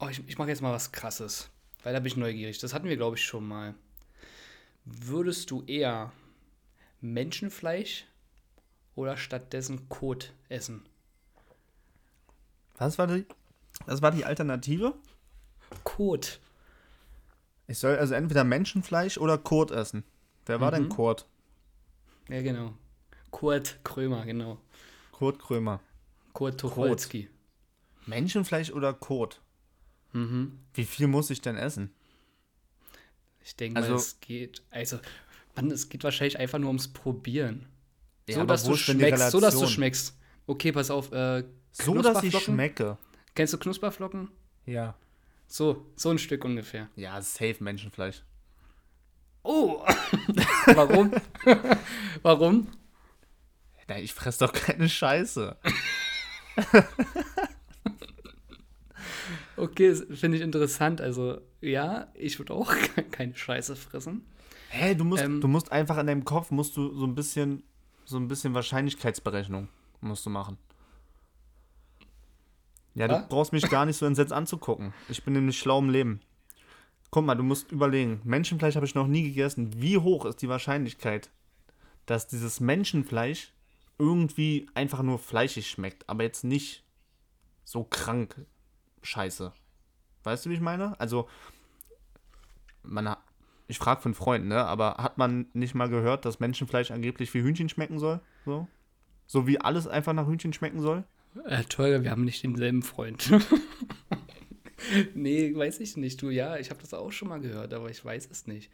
oh, 0.00 0.08
ich, 0.08 0.20
ich 0.26 0.36
mache 0.38 0.48
jetzt 0.48 0.62
mal 0.62 0.72
was 0.72 0.90
Krasses. 0.90 1.48
Weil 1.84 1.92
da 1.92 2.00
bin 2.00 2.08
ich 2.08 2.16
neugierig. 2.16 2.58
Das 2.58 2.74
hatten 2.74 2.88
wir, 2.88 2.96
glaube 2.96 3.16
ich, 3.16 3.24
schon 3.24 3.46
mal. 3.46 3.74
Würdest 4.84 5.52
du 5.52 5.62
eher 5.66 6.12
Menschenfleisch 7.00 8.06
oder 8.96 9.16
stattdessen 9.16 9.88
Kot 9.88 10.32
essen? 10.48 10.82
Was 12.76 12.98
war 12.98 13.06
die, 13.06 13.24
was 13.86 14.02
war 14.02 14.10
die 14.10 14.24
Alternative? 14.24 14.94
Kot. 15.84 16.40
Ich 17.68 17.78
soll 17.78 17.96
also 17.96 18.14
entweder 18.14 18.44
Menschenfleisch 18.44 19.18
oder 19.18 19.38
Kot 19.38 19.70
essen. 19.70 20.04
Wer 20.46 20.60
war 20.60 20.70
denn 20.70 20.84
Mhm. 20.84 20.88
Kurt? 20.90 21.26
Ja, 22.28 22.42
genau. 22.42 22.74
Kurt 23.30 23.78
Krömer, 23.84 24.24
genau. 24.24 24.58
Kurt 25.12 25.38
Krömer. 25.38 25.80
Kurt 26.32 26.60
Tucholsky. 26.60 27.28
Menschenfleisch 28.06 28.70
oder 28.70 28.92
Kot? 28.92 29.40
Mhm. 30.12 30.58
Wie 30.74 30.84
viel 30.84 31.06
muss 31.06 31.30
ich 31.30 31.40
denn 31.40 31.56
essen? 31.56 31.92
Ich 33.44 33.56
denke 33.56 33.78
Also- 33.80 33.92
mal, 33.92 33.98
es 33.98 34.20
geht, 34.20 34.62
also, 34.70 34.98
Mann, 35.54 35.70
es 35.70 35.88
geht 35.88 36.04
wahrscheinlich 36.04 36.38
einfach 36.38 36.58
nur 36.58 36.68
ums 36.68 36.88
Probieren. 36.88 37.66
Ja, 38.28 38.36
so, 38.36 38.44
dass 38.44 38.64
du 38.64 38.76
schmeckst. 38.76 39.30
So, 39.30 39.40
dass 39.40 39.58
du 39.58 39.66
schmeckst. 39.66 40.16
Okay, 40.46 40.72
pass 40.72 40.90
auf. 40.90 41.12
Äh, 41.12 41.44
So, 41.72 42.00
dass 42.00 42.22
ich 42.22 42.36
schmecke. 42.38 42.96
Kennst 43.34 43.52
du 43.52 43.58
Knusperflocken? 43.58 44.30
Ja. 44.64 44.96
So, 45.46 45.86
so 45.94 46.10
ein 46.10 46.18
Stück 46.18 46.44
ungefähr. 46.44 46.88
Ja, 46.96 47.20
safe 47.22 47.56
Menschenfleisch. 47.62 48.22
Oh! 49.46 49.84
Warum? 50.74 51.12
Warum? 52.22 52.68
Nein, 53.88 54.02
ich 54.02 54.12
fress 54.12 54.38
doch 54.38 54.52
keine 54.52 54.88
Scheiße. 54.88 55.56
Okay, 59.56 59.94
finde 59.94 60.36
ich 60.36 60.42
interessant. 60.42 61.00
Also, 61.00 61.40
ja, 61.62 62.08
ich 62.14 62.38
würde 62.38 62.52
auch 62.52 62.70
keine 63.10 63.34
Scheiße 63.34 63.74
fressen. 63.74 64.26
Hä, 64.68 64.94
du 64.94 65.04
musst, 65.04 65.24
Ähm. 65.24 65.40
du 65.40 65.48
musst 65.48 65.72
einfach 65.72 65.96
in 65.98 66.06
deinem 66.06 66.24
Kopf 66.24 66.50
musst 66.50 66.76
du 66.76 66.92
so 66.92 67.06
ein 67.06 67.14
bisschen, 67.14 67.62
so 68.04 68.18
ein 68.18 68.28
bisschen 68.28 68.52
Wahrscheinlichkeitsberechnung 68.54 69.68
musst 70.02 70.26
du 70.26 70.30
machen. 70.30 70.58
Ja, 72.94 73.08
du 73.08 73.14
Was? 73.14 73.28
brauchst 73.28 73.52
mich 73.52 73.68
gar 73.70 73.86
nicht 73.86 73.96
so 73.96 74.04
entsetzt 74.06 74.32
anzugucken. 74.32 74.92
Ich 75.08 75.22
bin 75.24 75.32
nämlich 75.32 75.58
schlau 75.58 75.78
im 75.78 75.88
Leben. 75.90 76.20
Guck 77.16 77.24
mal, 77.24 77.34
du 77.34 77.44
musst 77.44 77.72
überlegen. 77.72 78.20
Menschenfleisch 78.24 78.76
habe 78.76 78.84
ich 78.84 78.94
noch 78.94 79.06
nie 79.06 79.22
gegessen. 79.22 79.80
Wie 79.80 79.96
hoch 79.96 80.26
ist 80.26 80.42
die 80.42 80.50
Wahrscheinlichkeit, 80.50 81.30
dass 82.04 82.28
dieses 82.28 82.60
Menschenfleisch 82.60 83.54
irgendwie 83.98 84.68
einfach 84.74 85.00
nur 85.00 85.18
fleischig 85.18 85.70
schmeckt, 85.70 86.06
aber 86.10 86.24
jetzt 86.24 86.44
nicht 86.44 86.84
so 87.64 87.84
krank 87.84 88.44
scheiße. 89.00 89.50
Weißt 90.24 90.44
du, 90.44 90.50
wie 90.50 90.54
ich 90.56 90.60
meine? 90.60 91.00
Also, 91.00 91.26
man, 92.82 93.16
ich 93.66 93.78
frage 93.78 94.02
von 94.02 94.12
Freunden, 94.12 94.48
ne? 94.48 94.66
aber 94.66 94.96
hat 94.98 95.16
man 95.16 95.46
nicht 95.54 95.74
mal 95.74 95.88
gehört, 95.88 96.26
dass 96.26 96.38
Menschenfleisch 96.38 96.90
angeblich 96.90 97.32
wie 97.32 97.40
Hühnchen 97.40 97.70
schmecken 97.70 97.98
soll? 97.98 98.20
So, 98.44 98.68
so 99.26 99.46
wie 99.46 99.58
alles 99.58 99.88
einfach 99.88 100.12
nach 100.12 100.26
Hühnchen 100.26 100.52
schmecken 100.52 100.82
soll? 100.82 101.04
Äh, 101.46 101.64
Tolga, 101.64 102.02
wir 102.02 102.10
haben 102.10 102.26
nicht 102.26 102.44
denselben 102.44 102.82
Freund. 102.82 103.30
nee, 105.14 105.54
weiß 105.54 105.80
ich 105.80 105.96
nicht. 105.96 106.20
Du, 106.20 106.30
ja, 106.30 106.56
ich 106.56 106.70
habe 106.70 106.80
das 106.80 106.94
auch 106.94 107.12
schon 107.12 107.28
mal 107.28 107.40
gehört, 107.40 107.72
aber 107.72 107.90
ich 107.90 108.04
weiß 108.04 108.28
es 108.30 108.46
nicht. 108.46 108.70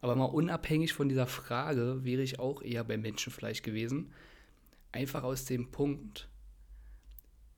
Aber 0.00 0.16
mal 0.16 0.24
unabhängig 0.24 0.92
von 0.92 1.08
dieser 1.08 1.26
Frage 1.26 2.04
wäre 2.04 2.22
ich 2.22 2.38
auch 2.38 2.62
eher 2.62 2.84
bei 2.84 2.96
Menschenfleisch 2.96 3.62
gewesen. 3.62 4.12
Einfach 4.90 5.22
aus 5.22 5.44
dem 5.44 5.70
Punkt, 5.70 6.28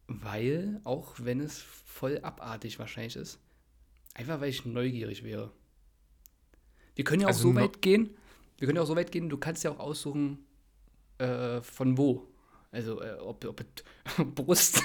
weil, 0.06 0.80
auch 0.84 1.14
wenn 1.18 1.40
es 1.40 1.58
voll 1.58 2.18
abartig 2.20 2.78
wahrscheinlich 2.78 3.16
ist, 3.16 3.38
einfach 4.14 4.40
weil 4.40 4.50
ich 4.50 4.64
neugierig 4.66 5.24
wäre. 5.24 5.52
Wir 6.94 7.04
können 7.04 7.22
ja 7.22 7.28
auch 7.28 7.32
Also 7.32 7.50
so 7.50 7.54
weit 7.54 7.80
gehen, 7.80 8.10
wir 8.58 8.66
können 8.66 8.76
ja 8.76 8.82
auch 8.82 8.86
so 8.86 8.96
weit 8.96 9.10
gehen, 9.10 9.28
du 9.28 9.38
kannst 9.38 9.64
ja 9.64 9.70
auch 9.70 9.80
aussuchen, 9.80 10.44
äh, 11.18 11.60
von 11.62 11.96
wo. 11.96 12.28
Also, 12.70 13.00
äh, 13.00 13.14
ob, 13.14 13.44
ob 13.44 13.64
Brust 14.34 14.82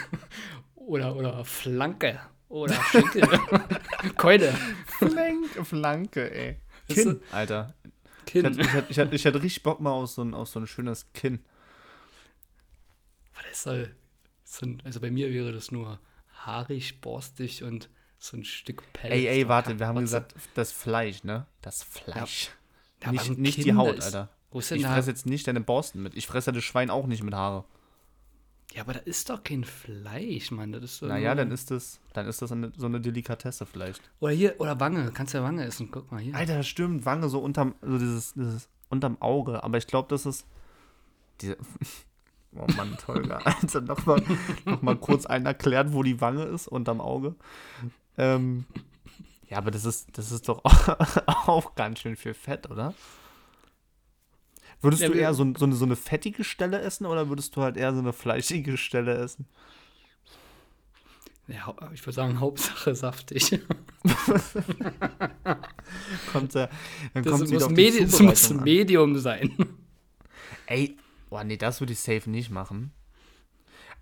oder, 0.76 1.16
oder 1.16 1.44
Flanke 1.44 2.20
oder 2.50 2.74
Schenkel, 2.86 3.22
Keule, 4.18 4.54
Flanke, 4.86 5.66
Flanke, 5.66 6.32
ey. 6.32 6.58
Ist 6.88 6.96
Kinn, 6.96 7.22
Alter. 7.32 7.74
Ich 8.26 8.34
Kinn. 8.34 8.46
hätte, 8.46 8.62
ich, 8.62 8.74
hätte, 8.74 8.92
ich, 8.92 8.98
hätte, 8.98 9.38
ich 9.38 9.44
richtig 9.44 9.64
Bock 9.64 9.80
mal 9.80 9.92
auf 9.92 10.10
so 10.10 10.24
ein, 10.24 10.34
auf 10.34 10.50
so 10.50 10.60
ein 10.60 10.68
schönes 10.68 11.12
Kinn. 11.14 11.40
Was 13.34 13.64
soll, 13.64 13.96
so 14.44 14.66
ein, 14.66 14.82
also 14.84 15.00
bei 15.00 15.12
mir 15.12 15.32
wäre 15.32 15.52
das 15.52 15.72
nur 15.72 16.00
haarig, 16.46 17.02
borstig 17.02 17.64
und 17.64 17.90
so 18.18 18.38
ein 18.38 18.44
Stück 18.44 18.84
Pelz. 18.94 19.14
Ey, 19.14 19.28
ey, 19.28 19.48
warte, 19.48 19.80
wir 19.80 19.88
haben 19.88 20.00
gesagt, 20.00 20.36
das 20.56 20.72
Fleisch, 20.72 21.24
ne? 21.24 21.46
Das 21.62 21.84
Fleisch. 21.84 22.50
Ja, 23.02 23.10
aber 23.10 23.14
nicht 23.14 23.38
nicht 23.38 23.64
die 23.64 23.74
Haut, 23.74 23.98
ist- 23.98 24.06
Alter. 24.06 24.30
Ist 24.52 24.72
Ich 24.72 24.84
fresse 24.86 25.12
jetzt 25.12 25.26
nicht 25.28 25.48
deine 25.48 25.62
Borsten 25.62 26.02
mit. 26.02 26.16
Ich 26.16 26.26
fresse 26.26 26.52
das 26.52 26.64
Schwein 26.64 26.90
auch 26.90 27.06
nicht 27.06 27.24
mit 27.24 27.36
Haare. 27.36 27.66
Ja, 28.74 28.84
aber 28.84 28.94
da 28.94 29.00
ist 29.00 29.30
doch 29.30 29.44
kein 29.44 29.64
Fleisch, 29.64 30.52
Mann. 30.52 30.72
Das 30.72 30.84
ist 30.84 31.02
Naja, 31.02 31.34
dann 31.34 31.52
ist 31.52 31.72
das, 31.72 32.00
dann 32.14 32.28
ist 32.28 32.42
das 32.42 32.52
eine, 32.52 32.72
so 32.78 32.86
eine 32.86 33.02
Delikatesse 33.02 33.66
vielleicht. 33.66 34.02
Oder 34.20 34.34
hier, 34.34 34.56
oder 34.60 34.80
Wange. 34.80 35.12
Kannst 35.12 35.34
ja 35.34 35.44
Wange 35.44 35.66
essen. 35.66 35.90
Guck 35.92 36.12
mal 36.12 36.22
hier. 36.22 36.36
Alter, 36.36 36.58
das 36.58 36.68
stimmt, 36.68 37.06
Wange 37.06 37.30
so 37.30 37.40
unterm, 37.40 37.74
so 37.82 37.98
dieses, 37.98 38.34
dieses 38.34 38.70
unterm 38.90 39.18
Auge. 39.22 39.64
Aber 39.64 39.78
ich 39.78 39.88
glaube, 39.88 40.08
das 40.10 40.26
ist 40.26 40.46
diese. 41.42 41.58
Oh 42.56 42.66
Mann, 42.76 42.98
Tolga. 42.98 43.38
Alter, 43.44 43.82
nochmal 43.82 44.24
noch 44.66 44.82
mal 44.82 44.96
kurz 44.96 45.28
einen 45.28 45.46
erklärt, 45.46 45.94
wo 45.94 46.02
die 46.02 46.20
Wange 46.20 46.46
ist, 46.46 46.68
unterm 46.68 47.00
Auge. 47.00 47.36
Ähm, 48.18 48.66
ja, 49.48 49.60
aber 49.60 49.70
das 49.70 49.86
ist, 49.86 50.08
das 50.18 50.32
ist 50.32 50.50
doch 50.50 50.64
auch 51.28 51.76
ganz 51.76 52.00
schön 52.00 52.16
viel 52.16 52.34
Fett, 52.34 52.68
oder? 52.68 52.96
Würdest 54.82 55.02
Ja, 55.02 55.10
du 55.10 55.16
eher 55.16 55.34
so, 55.34 55.46
so, 55.58 55.66
eine, 55.66 55.76
so 55.76 55.86
eine 55.86 55.96
fettige 55.96 56.44
Stelle 56.44 56.80
essen 56.82 57.06
oder 57.06 57.30
würdest 57.30 57.56
du 57.56 57.62
halt 57.62 57.78
eher 57.78 57.94
so 57.94 58.00
eine 58.00 58.14
fleischige 58.14 58.78
Stelle 58.78 59.16
essen? 59.16 59.46
Ja, 61.48 61.76
ich 61.94 62.06
würde 62.06 62.16
sagen, 62.16 62.40
Hauptsache 62.46 62.96
saftig. 62.96 63.60
Kommt 66.32 66.56
der, 66.56 66.70
dann 67.14 67.24
Das 67.24 67.34
kommt 67.40 67.52
muss, 67.52 67.70
Medi 67.70 68.06
das 68.06 68.20
muss 68.22 68.52
an. 68.52 68.64
Medium 68.64 69.18
sein. 69.18 69.52
Ey, 70.68 70.96
boah, 71.30 71.44
nee, 71.44 71.58
das 71.58 71.82
würde 71.82 71.94
ich 71.94 72.00
safe 72.00 72.30
nicht 72.30 72.50
machen. 72.52 72.92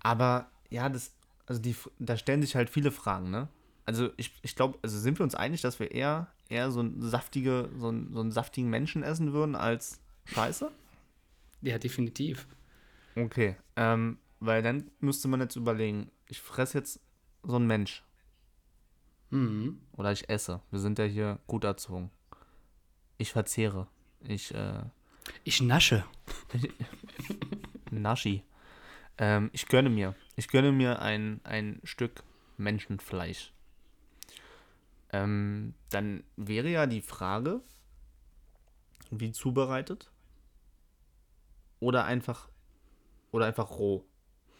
Aber 0.00 0.48
ja, 0.70 0.88
das, 0.88 1.12
also 1.46 1.60
die, 1.60 1.74
da 1.98 2.16
stellen 2.16 2.42
sich 2.42 2.54
halt 2.54 2.70
viele 2.70 2.92
Fragen, 2.92 3.30
ne? 3.30 3.48
Also 3.86 4.10
ich, 4.18 4.32
ich 4.42 4.54
glaube, 4.54 4.78
also 4.82 4.98
sind 4.98 5.18
wir 5.18 5.24
uns 5.24 5.34
einig, 5.34 5.62
dass 5.62 5.80
wir 5.80 5.90
eher, 5.90 6.28
eher 6.50 6.70
so, 6.70 6.82
ein 6.82 7.00
saftige, 7.00 7.70
so, 7.78 7.90
ein, 7.90 8.10
so 8.12 8.20
einen 8.20 8.30
saftigen 8.32 8.68
Menschen 8.68 9.02
essen 9.02 9.32
würden 9.32 9.54
als 9.56 9.98
Scheiße? 10.32 10.70
Ja, 11.62 11.78
definitiv. 11.78 12.46
Okay, 13.16 13.56
ähm, 13.76 14.18
weil 14.40 14.62
dann 14.62 14.90
müsste 15.00 15.26
man 15.28 15.40
jetzt 15.40 15.56
überlegen, 15.56 16.10
ich 16.28 16.40
fresse 16.40 16.78
jetzt 16.78 17.00
so 17.42 17.56
einen 17.56 17.66
Mensch 17.66 18.04
Mhm. 19.30 19.80
oder 19.92 20.12
ich 20.12 20.28
esse. 20.30 20.62
Wir 20.70 20.78
sind 20.80 20.98
ja 20.98 21.04
hier 21.04 21.38
gut 21.46 21.64
erzogen. 21.64 22.10
Ich 23.18 23.32
verzehre. 23.32 23.88
Ich, 24.20 24.54
äh, 24.54 24.82
Ich 25.44 25.60
nasche. 25.60 26.04
Naschi. 27.90 28.42
Ähm, 29.18 29.50
ich 29.52 29.66
gönne 29.66 29.90
mir. 29.90 30.14
Ich 30.36 30.48
gönne 30.48 30.72
mir 30.72 31.00
ein, 31.02 31.40
ein 31.44 31.80
Stück 31.84 32.22
Menschenfleisch. 32.56 33.52
Ähm, 35.12 35.74
dann 35.90 36.22
wäre 36.36 36.68
ja 36.68 36.86
die 36.86 37.00
Frage, 37.02 37.60
wie 39.10 39.32
zubereitet? 39.32 40.10
Oder 41.80 42.04
einfach, 42.04 42.48
oder 43.30 43.46
einfach 43.46 43.70
roh. 43.70 44.04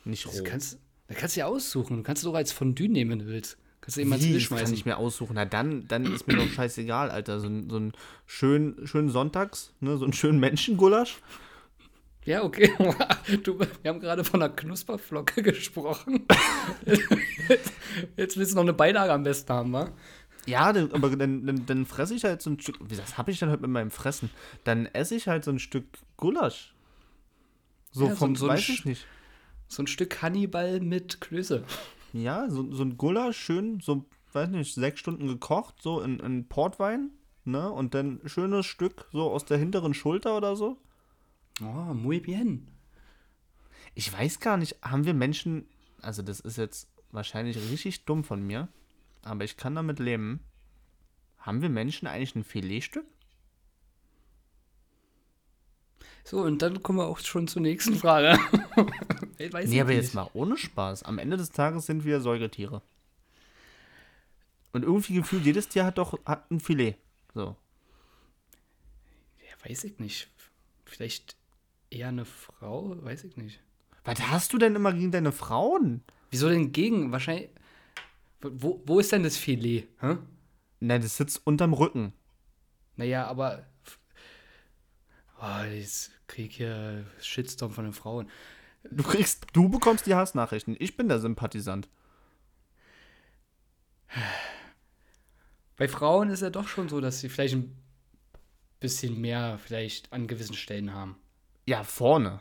Nicht 0.04 0.26
roh. 0.26 0.30
Das 0.30 0.44
kannst, 0.44 0.78
da 1.08 1.14
kannst 1.14 1.36
du 1.36 1.40
ja 1.40 1.46
aussuchen. 1.46 1.96
Du 1.96 2.02
kannst 2.02 2.22
es 2.22 2.28
auch 2.28 2.34
als 2.34 2.52
Fondue 2.52 2.88
nehmen, 2.88 3.10
wenn 3.12 3.18
du 3.20 3.26
willst. 3.26 3.58
Kannst 3.80 3.96
du 3.96 4.00
eben 4.02 4.12
ans 4.12 4.24
Wie, 4.24 4.34
das 4.34 4.48
kann 4.48 4.72
ich 4.72 4.84
mir 4.84 4.96
aussuchen. 4.96 5.34
Na 5.34 5.44
dann, 5.44 5.86
dann 5.88 6.04
ist 6.12 6.26
mir 6.26 6.36
doch 6.36 6.48
scheißegal, 6.48 7.10
Alter. 7.10 7.40
So 7.40 7.48
ein, 7.48 7.70
so 7.70 7.78
ein 7.78 7.92
schön, 8.26 8.76
schön 8.84 9.08
Sonntags, 9.08 9.72
ne, 9.80 9.96
so 9.96 10.04
einen 10.04 10.12
schönen 10.12 10.40
Menschengulasch. 10.40 11.20
Ja, 12.24 12.42
okay. 12.44 12.70
Du, 13.42 13.58
wir 13.58 13.68
haben 13.86 14.00
gerade 14.00 14.24
von 14.24 14.42
einer 14.42 14.54
Knusperflocke 14.54 15.42
gesprochen. 15.42 16.26
Jetzt 18.16 18.36
willst 18.36 18.52
du 18.52 18.56
noch 18.56 18.62
eine 18.62 18.72
Beilage 18.72 19.12
am 19.12 19.22
besten 19.22 19.52
haben, 19.52 19.72
wa? 19.72 19.90
Ja, 20.46 20.72
dann, 20.72 20.92
aber 20.92 21.14
dann, 21.14 21.46
dann, 21.46 21.66
dann 21.66 21.86
fresse 21.86 22.14
ich 22.14 22.24
halt 22.24 22.40
so 22.42 22.50
ein 22.50 22.60
Stück. 22.60 22.76
Wie 22.80 22.96
das 22.96 23.18
habe 23.18 23.30
ich 23.30 23.38
dann 23.38 23.50
halt 23.50 23.60
mit 23.60 23.70
meinem 23.70 23.90
Fressen? 23.90 24.30
Dann 24.64 24.86
esse 24.86 25.14
ich 25.14 25.28
halt 25.28 25.44
so 25.44 25.50
ein 25.50 25.58
Stück 25.58 25.84
Gulasch. 26.16 26.74
So 27.90 28.04
Ja, 28.06 28.10
so 28.10 28.16
vom, 28.16 28.32
ein- 28.32 28.34
so 28.36 28.46
ein 28.46 28.56
weiß 28.56 28.68
ich 28.68 28.84
nicht. 28.84 29.06
So 29.68 29.82
ein 29.82 29.86
Stück 29.86 30.22
Hannibal 30.22 30.80
mit 30.80 31.20
Klöße. 31.20 31.64
Ja, 32.12 32.48
so, 32.48 32.72
so 32.72 32.82
ein 32.82 32.96
Gulasch, 32.96 33.36
schön, 33.38 33.80
so, 33.80 34.06
weiß 34.32 34.48
nicht, 34.50 34.74
sechs 34.74 35.00
Stunden 35.00 35.26
gekocht, 35.26 35.74
so 35.82 36.00
in, 36.00 36.20
in 36.20 36.48
Portwein, 36.48 37.10
ne? 37.44 37.70
Und 37.70 37.94
dann 37.94 38.20
schönes 38.24 38.64
Stück 38.66 39.08
so 39.12 39.30
aus 39.30 39.44
der 39.44 39.58
hinteren 39.58 39.92
Schulter 39.94 40.36
oder 40.36 40.56
so. 40.56 40.78
Oh, 41.60 41.92
muy 41.94 42.20
bien. 42.20 42.68
Ich 43.94 44.10
weiß 44.12 44.40
gar 44.40 44.56
nicht, 44.56 44.76
haben 44.82 45.04
wir 45.04 45.14
Menschen, 45.14 45.66
also 46.00 46.22
das 46.22 46.40
ist 46.40 46.56
jetzt 46.56 46.88
wahrscheinlich 47.10 47.56
richtig 47.70 48.04
dumm 48.04 48.24
von 48.24 48.42
mir, 48.46 48.68
aber 49.22 49.44
ich 49.44 49.56
kann 49.56 49.74
damit 49.74 49.98
leben. 49.98 50.40
Haben 51.38 51.62
wir 51.62 51.68
Menschen 51.68 52.06
eigentlich 52.06 52.34
ein 52.36 52.44
Filetstück? 52.44 53.06
So, 56.28 56.42
und 56.42 56.60
dann 56.60 56.82
kommen 56.82 56.98
wir 56.98 57.06
auch 57.06 57.18
schon 57.20 57.48
zur 57.48 57.62
nächsten 57.62 57.94
Frage. 57.96 58.38
Ich 59.40 59.52
weiß 59.52 59.68
Nee, 59.68 59.80
aber 59.80 59.90
nicht. 59.90 60.02
jetzt 60.02 60.14
mal 60.14 60.28
ohne 60.34 60.56
Spaß. 60.56 61.04
Am 61.04 61.18
Ende 61.18 61.36
des 61.36 61.52
Tages 61.52 61.86
sind 61.86 62.04
wir 62.04 62.20
Säugetiere. 62.20 62.82
Und 64.72 64.82
irgendwie 64.82 65.14
gefühlt, 65.14 65.44
jedes 65.44 65.68
Tier 65.68 65.84
hat 65.84 65.96
doch 65.96 66.18
hat 66.26 66.50
ein 66.50 66.58
Filet. 66.58 66.96
So. 67.34 67.54
Ja, 69.38 69.70
weiß 69.70 69.84
ich 69.84 70.00
nicht. 70.00 70.28
Vielleicht 70.84 71.36
eher 71.90 72.08
eine 72.08 72.24
Frau? 72.24 72.96
Weiß 73.04 73.22
ich 73.22 73.36
nicht. 73.36 73.60
Was 74.04 74.20
hast 74.28 74.52
du 74.52 74.58
denn 74.58 74.74
immer 74.74 74.92
gegen 74.92 75.12
deine 75.12 75.30
Frauen? 75.30 76.02
Wieso 76.30 76.48
denn 76.48 76.72
gegen? 76.72 77.12
Wahrscheinlich. 77.12 77.48
Wo, 78.40 78.82
wo 78.86 78.98
ist 78.98 79.12
denn 79.12 79.22
das 79.22 79.36
Filet? 79.36 79.86
Hä? 80.00 80.16
Nein, 80.80 81.00
das 81.00 81.16
sitzt 81.16 81.46
unterm 81.46 81.74
Rücken. 81.74 82.12
Naja, 82.96 83.26
aber. 83.28 83.64
Oh, 85.40 85.64
ich 85.72 86.10
krieg 86.28 86.52
hier 86.52 87.04
Shitstorm 87.20 87.72
von 87.72 87.84
den 87.84 87.92
Frauen. 87.92 88.30
Du 88.90 89.02
kriegst, 89.02 89.46
du 89.52 89.68
bekommst 89.68 90.06
die 90.06 90.14
Hassnachrichten. 90.14 90.76
Ich 90.78 90.96
bin 90.96 91.08
der 91.08 91.18
Sympathisant. 91.18 91.88
Bei 95.76 95.88
Frauen 95.88 96.30
ist 96.30 96.42
ja 96.42 96.50
doch 96.50 96.68
schon 96.68 96.88
so, 96.88 97.00
dass 97.00 97.20
sie 97.20 97.28
vielleicht 97.28 97.54
ein 97.54 97.76
bisschen 98.80 99.20
mehr 99.20 99.58
vielleicht 99.58 100.12
an 100.12 100.26
gewissen 100.26 100.54
Stellen 100.54 100.92
haben. 100.94 101.16
Ja, 101.66 101.84
vorne. 101.84 102.40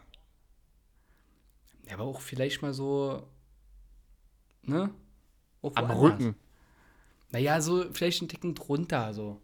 Ja, 1.88 1.96
aber 1.96 2.04
auch 2.04 2.22
vielleicht 2.22 2.62
mal 2.62 2.74
so, 2.74 3.28
ne? 4.64 4.94
Auch 5.62 5.76
Am 5.76 5.90
woanders. 5.90 6.02
Rücken. 6.02 6.36
Naja, 7.32 7.60
so 7.62 7.92
vielleicht 7.94 8.22
einen 8.22 8.30
Ticken 8.30 8.56
drunter, 8.56 9.14
so. 9.14 9.42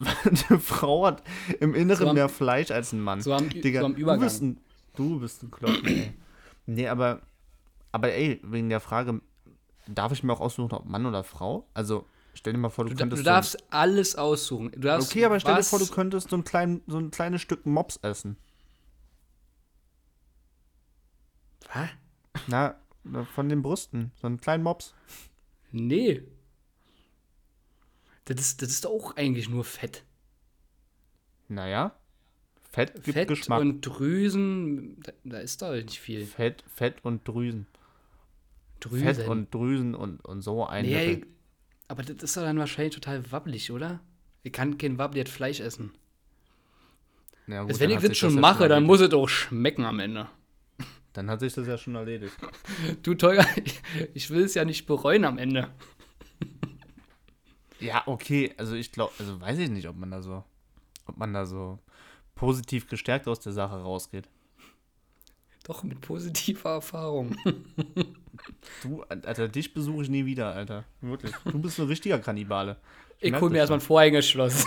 Eine 0.48 0.58
Frau 0.60 1.06
hat 1.06 1.22
im 1.60 1.74
Inneren 1.74 2.08
So 2.08 2.12
mehr 2.14 2.28
Fleisch 2.28 2.70
als 2.70 2.92
ein 2.92 3.00
Mann. 3.00 3.20
So 3.20 3.34
am, 3.34 3.48
Digga, 3.50 3.82
so 3.82 3.88
Du 3.88 3.94
Übergang. 3.94 4.20
bist 4.20 4.42
ein, 4.42 4.58
du 4.96 5.20
bist 5.20 5.42
ein 5.42 5.50
Kloppen, 5.50 5.86
ey. 5.86 6.12
Nee, 6.66 6.88
aber, 6.88 7.20
aber 7.92 8.12
ey, 8.12 8.40
wegen 8.44 8.70
der 8.70 8.80
Frage, 8.80 9.20
darf 9.86 10.12
ich 10.12 10.22
mir 10.22 10.32
auch 10.32 10.40
aussuchen, 10.40 10.72
ob 10.72 10.86
Mann 10.86 11.04
oder 11.04 11.22
Frau? 11.24 11.66
Also, 11.74 12.06
stell 12.32 12.52
dir 12.54 12.58
mal 12.58 12.70
vor, 12.70 12.84
du, 12.86 12.92
du, 12.92 12.96
könntest 12.96 13.20
du 13.20 13.24
darfst 13.24 13.58
alles 13.70 14.16
aussuchen. 14.16 14.70
Du 14.72 14.78
so, 14.78 14.88
darfst 14.88 15.10
Okay, 15.10 15.24
aber 15.26 15.38
stell 15.38 15.54
dir 15.54 15.58
was- 15.58 15.68
vor, 15.70 15.78
du 15.78 15.86
könntest 15.88 16.30
so 16.30 16.36
ein, 16.36 16.44
klein, 16.44 16.80
so 16.86 16.96
ein 16.98 17.10
kleines 17.10 17.42
Stück 17.42 17.66
Mops 17.66 17.98
essen. 18.02 18.36
Was? 21.74 21.88
Na, 22.46 22.74
von 23.34 23.48
den 23.48 23.62
Brüsten. 23.62 24.12
So 24.20 24.26
einen 24.26 24.40
kleinen 24.40 24.62
Mops. 24.62 24.94
Nee. 25.72 26.22
Das 28.30 28.40
ist, 28.40 28.62
das 28.62 28.70
ist 28.70 28.84
doch 28.84 28.90
auch 28.90 29.16
eigentlich 29.16 29.48
nur 29.48 29.64
Fett. 29.64 30.04
Naja. 31.48 31.96
Fett 32.70 33.02
gibt 33.02 33.14
Fett 33.14 33.28
Geschmack. 33.28 33.60
und 33.60 33.80
Drüsen, 33.80 35.00
da, 35.02 35.12
da 35.24 35.38
ist 35.38 35.60
da 35.60 35.72
nicht 35.72 35.98
viel. 35.98 36.24
Fett, 36.26 36.62
Fett 36.72 37.04
und 37.04 37.26
Drüsen. 37.26 37.66
Drüsen. 38.78 39.04
Fett 39.04 39.26
und 39.26 39.52
Drüsen 39.52 39.96
und, 39.96 40.24
und 40.24 40.42
so 40.42 40.64
ein 40.64 40.84
nee, 40.86 41.24
aber 41.88 42.04
das 42.04 42.22
ist 42.22 42.36
doch 42.36 42.42
dann 42.42 42.56
wahrscheinlich 42.56 42.94
total 42.94 43.32
wabbelig, 43.32 43.72
oder? 43.72 43.98
Ich 44.44 44.52
kann 44.52 44.78
kein 44.78 44.96
wabbeliges 44.96 45.32
Fleisch 45.32 45.58
essen. 45.58 45.90
Ja, 47.48 47.62
gut, 47.62 47.70
Also 47.70 47.80
wenn 47.80 47.90
ich 47.90 47.98
das 47.98 48.16
schon 48.16 48.36
ja 48.36 48.40
mache, 48.40 48.68
dann 48.68 48.84
muss 48.84 49.00
es 49.00 49.12
auch 49.12 49.28
schmecken 49.28 49.84
am 49.84 49.98
Ende. 49.98 50.28
Dann 51.14 51.28
hat 51.28 51.40
sich 51.40 51.52
das 51.54 51.66
ja 51.66 51.76
schon 51.76 51.96
erledigt. 51.96 52.36
Du 53.02 53.14
Teuer, 53.14 53.44
ich, 53.64 53.80
ich 54.14 54.30
will 54.30 54.44
es 54.44 54.54
ja 54.54 54.64
nicht 54.64 54.86
bereuen 54.86 55.24
am 55.24 55.36
Ende. 55.36 55.68
Ja, 57.80 58.02
okay, 58.06 58.52
also 58.58 58.74
ich 58.74 58.92
glaube, 58.92 59.12
also 59.18 59.40
weiß 59.40 59.58
ich 59.58 59.70
nicht, 59.70 59.88
ob 59.88 59.96
man 59.96 60.10
da 60.10 60.22
so, 60.22 60.44
ob 61.06 61.16
man 61.16 61.32
da 61.32 61.46
so 61.46 61.78
positiv 62.34 62.88
gestärkt 62.88 63.26
aus 63.28 63.40
der 63.40 63.52
Sache 63.52 63.76
rausgeht. 63.82 64.28
Doch 65.64 65.82
mit 65.82 66.00
positiver 66.00 66.70
Erfahrung. 66.70 67.36
Du, 68.82 69.02
Alter, 69.04 69.48
dich 69.48 69.74
besuche 69.74 70.02
ich 70.04 70.08
nie 70.08 70.24
wieder, 70.24 70.54
Alter. 70.54 70.84
Wirklich. 71.00 71.32
Du 71.44 71.58
bist 71.60 71.78
ein 71.78 71.86
richtiger 71.86 72.18
Kannibale. 72.18 72.76
Ich 73.20 73.38
hole 73.38 73.50
mir 73.50 73.58
erstmal 73.58 73.78
ein 73.78 73.82
Vorhängeschloss. 73.82 74.64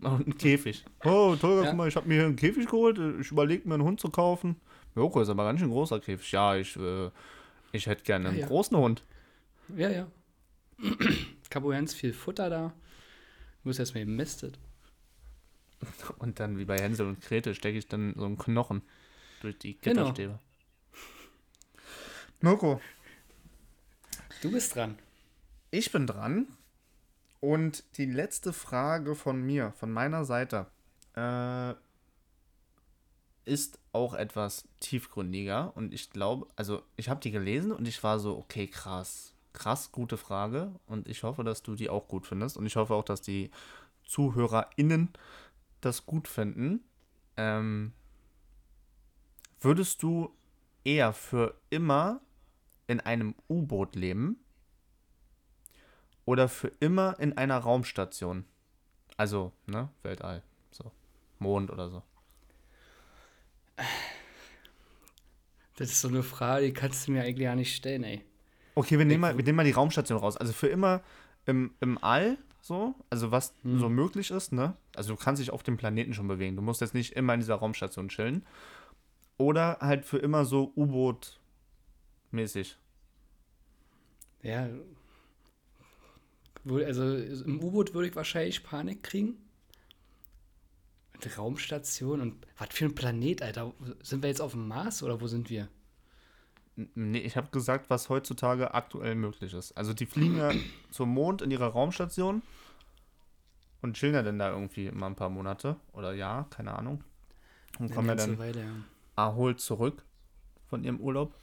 Und 0.00 0.28
ein 0.28 0.38
Käfig. 0.38 0.84
Oh, 1.04 1.34
Tolga, 1.34 1.62
Ja. 1.64 1.68
guck 1.70 1.76
mal, 1.78 1.88
ich 1.88 1.96
habe 1.96 2.06
mir 2.06 2.14
hier 2.14 2.26
einen 2.26 2.36
Käfig 2.36 2.66
geholt. 2.66 2.98
Ich 3.20 3.32
überlege 3.32 3.66
mir 3.68 3.74
einen 3.74 3.82
Hund 3.82 3.98
zu 4.00 4.08
kaufen. 4.08 4.54
Joko, 4.94 5.20
ist 5.20 5.28
aber 5.28 5.44
ganz 5.44 5.58
schön 5.58 5.70
großer 5.70 5.98
Käfig. 5.98 6.30
Ja, 6.30 6.54
ich, 6.54 6.76
äh, 6.76 7.10
ich 7.72 7.86
hätte 7.86 8.04
gerne 8.04 8.28
einen 8.28 8.36
Ja, 8.38 8.42
ja. 8.42 8.48
großen 8.48 8.76
Hund. 8.76 9.02
ja, 9.76 9.90
ja. 9.90 10.06
Cabo 11.50 11.68
ganz 11.68 11.92
viel 11.92 12.12
Futter 12.12 12.48
da. 12.48 12.72
Muss 13.64 13.78
erstmal 13.78 14.04
gemästet. 14.06 14.58
Und 16.18 16.40
dann, 16.40 16.58
wie 16.58 16.64
bei 16.64 16.78
Hänsel 16.78 17.06
und 17.08 17.20
Grete, 17.20 17.54
stecke 17.54 17.78
ich 17.78 17.88
dann 17.88 18.14
so 18.16 18.24
einen 18.24 18.38
Knochen 18.38 18.82
durch 19.40 19.58
die 19.58 19.76
Genau. 19.78 20.04
Gitterstäbe. 20.04 20.38
Mirko, 22.40 22.80
Du 24.42 24.50
bist 24.50 24.74
dran. 24.74 24.98
ich 25.70 25.92
bin 25.92 26.06
dran. 26.06 26.46
Und 27.40 27.84
die 27.96 28.06
letzte 28.06 28.52
Frage 28.52 29.14
von 29.14 29.40
mir, 29.42 29.72
von 29.72 29.90
meiner 29.90 30.24
Seite, 30.26 30.66
äh, 31.16 31.74
ist 33.46 33.78
auch 33.92 34.14
etwas 34.14 34.68
tiefgründiger. 34.80 35.74
Und 35.76 35.92
ich 35.94 36.10
glaube, 36.10 36.46
also 36.56 36.82
ich 36.96 37.08
habe 37.08 37.20
die 37.20 37.30
gelesen 37.30 37.72
und 37.72 37.88
ich 37.88 38.02
war 38.02 38.18
so, 38.18 38.36
okay, 38.38 38.66
krass. 38.66 39.34
Krass, 39.52 39.92
gute 39.92 40.16
Frage. 40.16 40.72
Und 40.86 41.08
ich 41.08 41.22
hoffe, 41.22 41.44
dass 41.44 41.62
du 41.62 41.74
die 41.74 41.90
auch 41.90 42.08
gut 42.08 42.26
findest. 42.26 42.56
Und 42.56 42.66
ich 42.66 42.76
hoffe 42.76 42.94
auch, 42.94 43.04
dass 43.04 43.20
die 43.20 43.50
ZuhörerInnen 44.04 45.10
das 45.80 46.06
gut 46.06 46.28
finden. 46.28 46.84
Ähm, 47.36 47.92
würdest 49.60 50.02
du 50.02 50.34
eher 50.84 51.12
für 51.12 51.54
immer 51.70 52.20
in 52.86 53.00
einem 53.00 53.34
U-Boot 53.48 53.94
leben 53.94 54.38
oder 56.24 56.48
für 56.48 56.72
immer 56.80 57.18
in 57.18 57.36
einer 57.36 57.58
Raumstation? 57.58 58.44
Also, 59.16 59.52
ne, 59.66 59.90
Weltall, 60.02 60.42
so, 60.70 60.90
Mond 61.38 61.70
oder 61.70 61.90
so. 61.90 62.02
Das 65.76 65.90
ist 65.90 66.00
so 66.00 66.08
eine 66.08 66.22
Frage, 66.22 66.66
die 66.66 66.72
kannst 66.72 67.06
du 67.06 67.12
mir 67.12 67.22
eigentlich 67.22 67.46
gar 67.46 67.54
nicht 67.54 67.74
stellen, 67.74 68.04
ey. 68.04 68.24
Okay, 68.74 68.98
wir 68.98 69.04
nehmen 69.04 69.20
mal, 69.20 69.36
wir 69.36 69.44
nehmen 69.44 69.56
mal 69.56 69.64
die 69.64 69.72
Raumstation 69.72 70.18
raus. 70.18 70.36
Also 70.36 70.52
für 70.52 70.68
immer 70.68 71.02
im, 71.46 71.74
im 71.80 72.02
All, 72.02 72.38
so, 72.60 72.94
also 73.08 73.30
was 73.30 73.54
so 73.64 73.88
möglich 73.88 74.30
ist, 74.30 74.52
ne? 74.52 74.76
Also 74.94 75.14
du 75.14 75.20
kannst 75.20 75.40
dich 75.40 75.50
auf 75.50 75.62
dem 75.62 75.76
Planeten 75.76 76.14
schon 76.14 76.28
bewegen. 76.28 76.56
Du 76.56 76.62
musst 76.62 76.80
jetzt 76.80 76.94
nicht 76.94 77.14
immer 77.14 77.34
in 77.34 77.40
dieser 77.40 77.56
Raumstation 77.56 78.08
chillen. 78.08 78.44
Oder 79.38 79.78
halt 79.80 80.04
für 80.04 80.18
immer 80.18 80.44
so 80.44 80.72
U-Boot-mäßig. 80.76 82.76
Ja. 84.42 84.68
Also 86.66 87.16
im 87.16 87.62
U-Boot 87.62 87.94
würde 87.94 88.08
ich 88.08 88.16
wahrscheinlich 88.16 88.62
Panik 88.62 89.02
kriegen. 89.02 89.36
Und 91.14 91.38
Raumstation 91.38 92.20
und 92.20 92.46
was 92.58 92.68
für 92.70 92.84
ein 92.84 92.94
Planet, 92.94 93.42
Alter. 93.42 93.72
Sind 94.02 94.22
wir 94.22 94.28
jetzt 94.28 94.42
auf 94.42 94.52
dem 94.52 94.68
Mars 94.68 95.02
oder 95.02 95.20
wo 95.20 95.26
sind 95.26 95.48
wir? 95.48 95.68
Nee, 96.94 97.18
ich 97.18 97.36
habe 97.36 97.50
gesagt, 97.50 97.90
was 97.90 98.08
heutzutage 98.08 98.74
aktuell 98.74 99.14
möglich 99.14 99.54
ist. 99.54 99.72
Also 99.72 99.92
die 99.92 100.06
fliegen 100.06 100.36
ja 100.36 100.52
zum 100.90 101.10
Mond 101.10 101.42
in 101.42 101.50
ihrer 101.50 101.68
Raumstation 101.68 102.42
und 103.82 103.96
chillen 103.96 104.14
ja 104.14 104.22
dann 104.22 104.38
da 104.38 104.50
irgendwie 104.50 104.86
immer 104.86 105.06
ein 105.06 105.16
paar 105.16 105.30
Monate 105.30 105.76
oder 105.92 106.12
Jahr, 106.12 106.48
keine 106.50 106.76
Ahnung. 106.76 107.02
Und 107.78 107.92
kommen 107.92 108.08
ja 108.08 108.14
dann 108.14 108.38
Weile, 108.38 108.60
ja. 108.60 108.74
erholt 109.16 109.60
zurück 109.60 110.04
von 110.68 110.84
ihrem 110.84 111.00
Urlaub. 111.00 111.34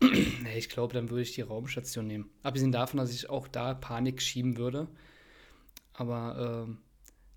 Nee, 0.00 0.56
ich 0.56 0.68
glaube, 0.68 0.94
dann 0.94 1.10
würde 1.10 1.22
ich 1.22 1.32
die 1.32 1.42
Raumstation 1.42 2.06
nehmen. 2.06 2.30
Abgesehen 2.42 2.70
davon, 2.70 2.98
dass 2.98 3.12
ich 3.12 3.28
auch 3.28 3.48
da 3.48 3.74
Panik 3.74 4.22
schieben 4.22 4.56
würde. 4.56 4.86
Aber 5.92 6.66
ähm, 6.66 6.78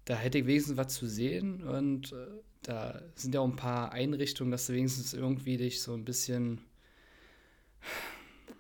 da 0.06 0.16
hätte 0.16 0.38
ich 0.38 0.46
wenigstens 0.46 0.78
was 0.78 0.94
zu 0.94 1.08
sehen 1.08 1.64
und 1.64 2.12
äh, 2.12 2.28
da 2.64 3.02
sind 3.16 3.34
ja 3.34 3.42
auch 3.42 3.48
ein 3.48 3.56
paar 3.56 3.92
Einrichtungen, 3.92 4.52
dass 4.52 4.68
du 4.68 4.74
wenigstens 4.74 5.14
irgendwie 5.14 5.58
dich 5.58 5.82
so 5.82 5.94
ein 5.94 6.06
bisschen, 6.06 6.62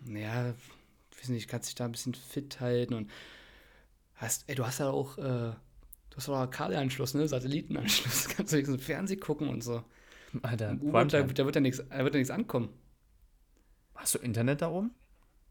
naja, 0.06 0.56
weiß 1.20 1.30
nicht, 1.30 1.47
kannst 1.47 1.70
dich 1.70 1.76
da 1.76 1.86
ein 1.86 1.91
bisschen 1.91 2.14
fit 2.16 2.60
halten 2.60 2.93
und 2.93 3.12
hast, 4.16 4.43
ey, 4.47 4.56
du 4.56 4.66
hast 4.66 4.80
ja 4.80 4.89
auch, 4.89 5.18
äh, 5.18 5.22
du 5.22 6.18
hast 6.18 6.30
auch 6.30 6.49
Kabelanschluss, 6.49 7.14
ne, 7.14 7.28
Satellitenanschluss, 7.28 8.30
kannst 8.36 8.52
du 8.52 8.58
wenigstens 8.58 8.84
Fernsehen 8.84 9.20
gucken 9.20 9.49
und 9.49 9.64
so. 9.64 9.84
Alter, 10.41 10.76
da, 10.76 11.04
da 11.04 11.45
wird 11.45 11.56
ja 11.56 11.62
nichts, 11.62 11.84
da 11.89 12.04
wird 12.04 12.16
ja 12.16 12.20
nichts 12.20 12.32
ankommen. 12.32 12.70
Hast 13.95 14.16
du 14.16 14.20
Internet 14.20 14.62
da 14.62 14.72
oben? 14.72 14.91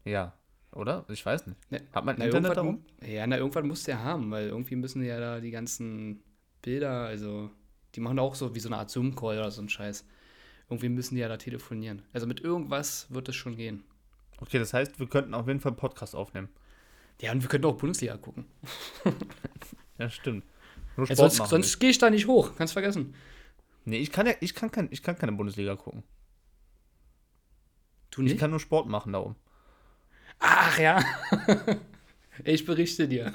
Ja, 0.03 0.33
oder? 0.73 1.05
Ich 1.07 1.25
weiß 1.25 1.47
nicht. 1.47 1.71
Ne, 1.71 1.81
Hat 1.93 2.03
man 2.03 2.15
Na, 2.17 2.25
Internet 2.25 2.57
da 2.57 2.63
oben? 2.63 2.85
Ja, 3.05 3.27
na, 3.27 3.37
irgendwann 3.37 3.67
musst 3.67 3.87
du 3.87 3.91
ja 3.91 3.99
haben, 3.99 4.31
weil 4.31 4.47
irgendwie 4.47 4.75
müssen 4.75 5.03
ja 5.03 5.19
da 5.19 5.39
die 5.39 5.51
ganzen 5.51 6.23
Bilder, 6.61 7.05
also 7.05 7.51
die 7.95 7.99
machen 7.99 8.19
auch 8.19 8.35
so 8.35 8.55
wie 8.55 8.59
so 8.59 8.69
eine 8.69 8.77
Art 8.77 8.89
Zoom-Call 8.89 9.37
oder 9.37 9.51
so 9.51 9.61
ein 9.61 9.69
Scheiß. 9.69 10.05
Irgendwie 10.69 10.89
müssen 10.89 11.15
die 11.15 11.21
ja 11.21 11.27
da 11.27 11.37
telefonieren. 11.37 12.01
Also 12.13 12.27
mit 12.27 12.39
irgendwas 12.39 13.07
wird 13.09 13.27
es 13.29 13.35
schon 13.35 13.55
gehen. 13.57 13.83
Okay, 14.39 14.57
das 14.59 14.73
heißt, 14.73 14.99
wir 14.99 15.07
könnten 15.07 15.33
auf 15.33 15.47
jeden 15.47 15.59
Fall 15.59 15.71
einen 15.71 15.77
Podcast 15.77 16.15
aufnehmen. 16.15 16.49
Ja, 17.19 17.31
und 17.31 17.41
wir 17.41 17.49
könnten 17.49 17.67
auch 17.67 17.77
Bundesliga 17.77 18.17
gucken. 18.17 18.45
Ja, 19.97 20.09
stimmt. 20.09 20.43
Ja, 20.97 21.15
sonst 21.15 21.35
sonst 21.47 21.79
gehe 21.79 21.91
ich 21.91 21.99
da 21.99 22.09
nicht 22.09 22.25
hoch, 22.25 22.55
kannst 22.57 22.73
vergessen. 22.73 23.13
Nee, 23.85 23.99
ich 23.99 24.11
kann 24.11 24.25
ja, 24.25 24.33
ich 24.39 24.55
kann, 24.55 24.71
kein, 24.71 24.87
ich 24.89 25.03
kann 25.03 25.15
keine 25.15 25.31
Bundesliga 25.33 25.75
gucken. 25.75 26.01
Du 28.09 28.21
Ich 28.23 28.29
nicht? 28.31 28.39
kann 28.39 28.49
nur 28.49 28.59
Sport 28.59 28.87
machen 28.87 29.13
da 29.13 29.19
oben. 29.19 29.35
Ach 30.39 30.79
ja. 30.79 31.03
ich 32.43 32.65
berichte 32.65 33.07
dir. 33.07 33.31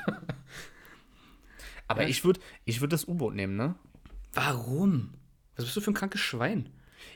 Aber 1.87 2.03
Ja. 2.03 2.09
ich 2.09 2.25
würde 2.25 2.41
ich 2.65 2.81
würd 2.81 2.93
das 2.93 3.07
U-Boot 3.07 3.35
nehmen, 3.35 3.57
ne? 3.57 3.77
Warum? 4.37 5.15
Was 5.57 5.65
bist 5.65 5.77
du 5.77 5.81
für 5.81 5.91
ein 5.91 5.95
krankes 5.95 6.21
Schwein? 6.21 6.69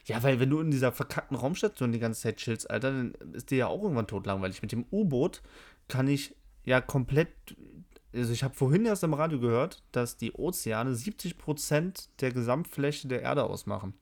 Ja, 0.04 0.22
weil 0.22 0.40
wenn 0.40 0.50
du 0.50 0.60
in 0.60 0.70
dieser 0.70 0.92
verkackten 0.92 1.36
Raumstation 1.36 1.92
die 1.92 1.98
ganze 1.98 2.22
Zeit 2.22 2.38
chillst, 2.38 2.70
Alter, 2.70 2.92
dann 2.92 3.14
ist 3.32 3.50
dir 3.50 3.58
ja 3.58 3.66
auch 3.66 3.82
irgendwann 3.82 4.06
totlangweilig. 4.06 4.62
Mit 4.62 4.72
dem 4.72 4.86
U-Boot 4.90 5.42
kann 5.88 6.08
ich 6.08 6.34
ja 6.64 6.80
komplett 6.80 7.28
also 8.14 8.32
ich 8.32 8.42
habe 8.42 8.54
vorhin 8.54 8.86
erst 8.86 9.04
im 9.04 9.14
Radio 9.14 9.38
gehört, 9.38 9.82
dass 9.92 10.16
die 10.16 10.32
Ozeane 10.32 10.94
70% 10.94 12.08
der 12.20 12.32
Gesamtfläche 12.32 13.08
der 13.08 13.22
Erde 13.22 13.44
ausmachen. 13.44 13.94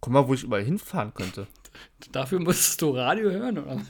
Guck 0.00 0.12
mal, 0.12 0.26
wo 0.26 0.34
ich 0.34 0.42
überall 0.42 0.64
hinfahren 0.64 1.14
könnte. 1.14 1.46
Dafür 2.12 2.40
musstest 2.40 2.82
du 2.82 2.90
Radio 2.90 3.30
hören, 3.30 3.58
oder 3.58 3.76
was? 3.76 3.86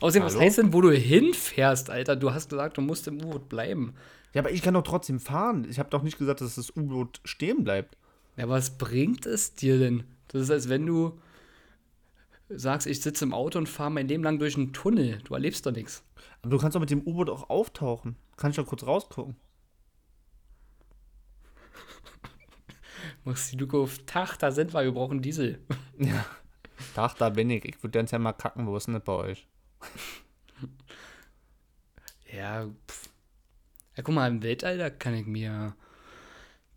Außerdem, 0.00 0.24
was 0.24 0.34
Hallo? 0.34 0.44
heißt 0.44 0.58
denn, 0.58 0.72
wo 0.72 0.80
du 0.80 0.90
hinfährst, 0.90 1.90
Alter? 1.90 2.16
Du 2.16 2.32
hast 2.32 2.48
gesagt, 2.48 2.78
du 2.78 2.80
musst 2.80 3.06
im 3.06 3.22
U-Boot 3.22 3.48
bleiben. 3.48 3.94
Ja, 4.32 4.40
aber 4.40 4.50
ich 4.50 4.62
kann 4.62 4.74
doch 4.74 4.82
trotzdem 4.82 5.20
fahren. 5.20 5.66
Ich 5.68 5.78
habe 5.78 5.90
doch 5.90 6.02
nicht 6.02 6.18
gesagt, 6.18 6.40
dass 6.40 6.54
das 6.54 6.74
U-Boot 6.74 7.20
stehen 7.24 7.64
bleibt. 7.64 7.96
Ja, 8.36 8.48
was 8.48 8.78
bringt 8.78 9.26
es 9.26 9.54
dir 9.54 9.78
denn? 9.78 10.04
Das 10.28 10.42
ist, 10.42 10.50
als 10.50 10.68
wenn 10.68 10.86
du 10.86 11.20
sagst, 12.48 12.86
ich 12.86 13.02
sitze 13.02 13.24
im 13.24 13.34
Auto 13.34 13.58
und 13.58 13.68
fahre 13.68 13.90
mein 13.90 14.08
Leben 14.08 14.22
lang 14.22 14.38
durch 14.38 14.56
einen 14.56 14.72
Tunnel. 14.72 15.18
Du 15.24 15.34
erlebst 15.34 15.66
doch 15.66 15.72
nichts. 15.72 16.02
Aber 16.40 16.50
du 16.50 16.58
kannst 16.58 16.74
doch 16.74 16.80
mit 16.80 16.90
dem 16.90 17.02
U-Boot 17.02 17.28
auch 17.28 17.50
auftauchen. 17.50 18.16
Kann 18.36 18.50
ich 18.50 18.56
doch 18.56 18.66
kurz 18.66 18.86
rausgucken. 18.86 19.36
Machst 23.24 23.52
die 23.52 23.56
Luke 23.56 23.76
auf 23.76 23.98
Tag, 24.06 24.38
da 24.38 24.50
sind 24.50 24.72
wir, 24.72 24.82
wir 24.82 24.92
brauchen 24.92 25.20
Diesel. 25.20 25.58
Ja. 25.98 26.24
Ach, 26.96 27.14
da 27.14 27.28
bin 27.28 27.50
ich. 27.50 27.64
Ich 27.66 27.82
würde 27.82 27.98
ganz 27.98 28.10
gerne 28.10 28.22
mal 28.22 28.32
kacken. 28.32 28.66
Wo 28.66 28.76
ist 28.76 28.86
denn 28.86 28.94
das 28.94 29.04
bei 29.04 29.12
euch? 29.12 29.49
Ja, 32.32 32.68
pff. 32.88 33.08
ja, 33.96 34.02
guck 34.04 34.14
mal, 34.14 34.28
im 34.30 34.42
Weltall, 34.42 34.78
da 34.78 34.88
kann 34.88 35.14
ich 35.14 35.26
mir 35.26 35.74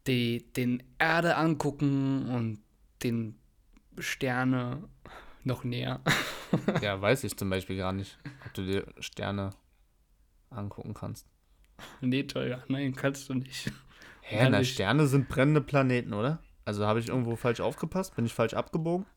die, 0.08 0.51
den 0.54 0.82
Erde 0.97 1.36
angucken 1.36 2.28
und 2.30 2.60
den 3.04 3.38
Sterne 3.99 4.88
noch 5.43 5.64
näher. 5.64 6.01
Ja, 6.82 7.01
weiß 7.01 7.24
ich 7.24 7.36
zum 7.36 7.49
Beispiel 7.49 7.78
gar 7.78 7.93
nicht, 7.93 8.20
ob 8.45 8.54
du 8.54 8.64
dir 8.64 8.86
Sterne 8.99 9.49
angucken 10.51 10.93
kannst. 10.93 11.26
nee, 11.99 12.24
toll, 12.24 12.62
nein, 12.68 12.93
kannst 12.95 13.28
du 13.28 13.34
nicht. 13.34 13.72
Hä, 14.22 14.36
na, 14.36 14.51
Herrlich. 14.51 14.74
Sterne 14.74 15.08
sind 15.08 15.30
brennende 15.30 15.62
Planeten, 15.62 16.14
oder? 16.14 16.43
Also 16.64 16.86
habe 16.86 16.99
ich 16.99 17.10
irgendwo 17.10 17.36
falsch 17.36 17.60
aufgepasst? 17.60 18.16
Bin 18.16 18.26
ich 18.28 18.34
falsch 18.36 18.54
abgebogen? 18.54 19.08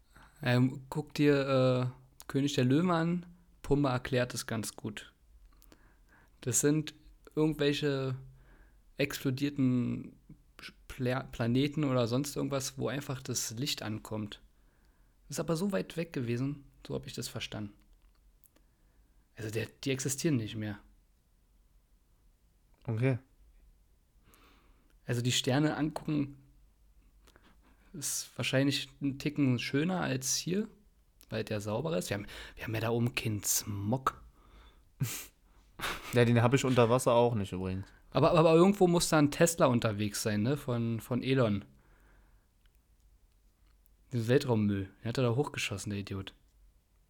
Ähm, 0.43 0.87
guck 0.89 1.13
dir 1.13 1.93
äh, 1.93 2.25
König 2.27 2.55
der 2.55 2.65
Löwen 2.65 2.91
an. 2.91 3.27
Pumba 3.67 3.91
erklärt 3.91 4.33
es 4.33 4.47
ganz 4.47 4.77
gut. 4.77 5.13
Das 6.41 6.61
sind 6.61 6.95
irgendwelche 7.35 8.15
explodierten 8.97 10.13
Pla 10.87 11.25
Planeten 11.25 11.83
oder 11.83 12.07
sonst 12.07 12.37
irgendwas, 12.37 12.79
wo 12.79 12.87
einfach 12.87 13.21
das 13.21 13.51
Licht 13.51 13.83
ankommt. 13.83 14.41
Ist 15.29 15.41
aber 15.41 15.57
so 15.57 15.73
weit 15.73 15.97
weg 15.97 16.13
gewesen, 16.13 16.65
so 16.87 16.95
habe 16.95 17.09
ich 17.09 17.15
das 17.15 17.27
verstanden. 17.27 17.75
Also 19.35 19.51
der, 19.51 19.67
die 19.83 19.91
existieren 19.91 20.37
nicht 20.37 20.55
mehr. 20.55 20.79
Okay. 22.85 23.19
Also 25.07 25.23
die 25.23 25.33
Sterne 25.33 25.77
angucken 25.77 26.37
ist 27.95 28.31
wahrscheinlich 28.37 28.89
ein 29.03 29.19
Ticken 29.19 29.59
schöner 29.59 30.03
als 30.03 30.37
hier, 30.37 30.69
weil 31.31 31.45
der 31.45 31.61
sauberer 31.61 31.99
ist. 31.99 32.11
Wir 32.11 32.17
haben, 32.19 32.27
wir 32.55 32.65
haben 32.65 32.75
ja 32.75 32.81
da 32.81 32.91
oben 32.91 33.15
keinen 33.15 33.43
Smog. 33.43 34.21
Ja, 36.13 36.25
den 36.25 36.41
habe 36.43 36.57
ich 36.57 36.65
unter 36.65 36.89
Wasser 36.91 37.13
auch 37.13 37.35
nicht 37.35 37.53
übrigens. 37.53 37.87
Aber, 38.11 38.33
aber 38.33 38.55
irgendwo 38.55 38.87
muss 38.87 39.09
da 39.11 39.19
ein 39.19 39.31
Tesla 39.31 39.67
unterwegs 39.67 40.23
sein, 40.23 40.43
ne? 40.43 40.57
Von, 40.57 41.01
von 41.01 41.23
Elon. 41.23 41.65
Den 44.13 44.27
Weltraummüll. 44.29 44.89
Den 45.03 45.09
hat 45.09 45.19
er 45.19 45.25
da 45.25 45.35
hochgeschossen, 45.35 45.91
der 45.91 45.99
Idiot. 46.01 46.33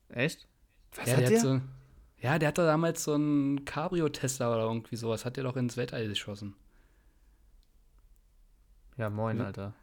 Echt? 0.08 0.48
Was 0.96 1.06
ja, 1.08 1.16
hat 1.16 1.20
der 1.20 1.28
der? 1.28 1.38
hat 1.38 1.44
so, 1.46 1.60
ja, 2.18 2.38
der 2.38 2.48
hat 2.48 2.58
da 2.58 2.64
damals 2.66 3.04
so 3.04 3.14
ein 3.14 3.64
Cabrio-Tesla 3.64 4.52
oder 4.52 4.62
irgendwie 4.64 4.96
sowas. 4.96 5.24
Hat 5.24 5.36
der 5.36 5.44
doch 5.44 5.56
ins 5.56 5.76
Weltall 5.76 6.08
geschossen. 6.08 6.54
ja, 8.96 9.10
moin, 9.10 9.38
Hm. 9.38 9.44
Alter. 9.46 9.74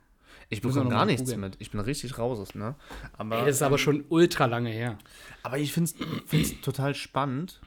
Ich 0.50 0.62
bekomme 0.62 0.90
gar 0.90 1.06
nichts 1.06 1.22
googeln. 1.24 1.40
mit. 1.42 1.56
Ich 1.60 1.72
bin 1.72 1.80
richtig 1.80 2.18
raus, 2.18 2.54
ne? 2.56 2.76
Aber, 3.18 3.40
Ey, 3.40 3.46
das 3.46 3.56
ist 3.58 3.62
aber 3.62 3.78
schon 3.78 4.06
ultra 4.10 4.46
lange 4.46 4.70
her. 4.70 4.98
aber 5.42 5.58
ich 5.58 5.74
finde 5.74 5.92
es 6.32 6.54
total 6.62 6.94
spannend, 6.96 7.60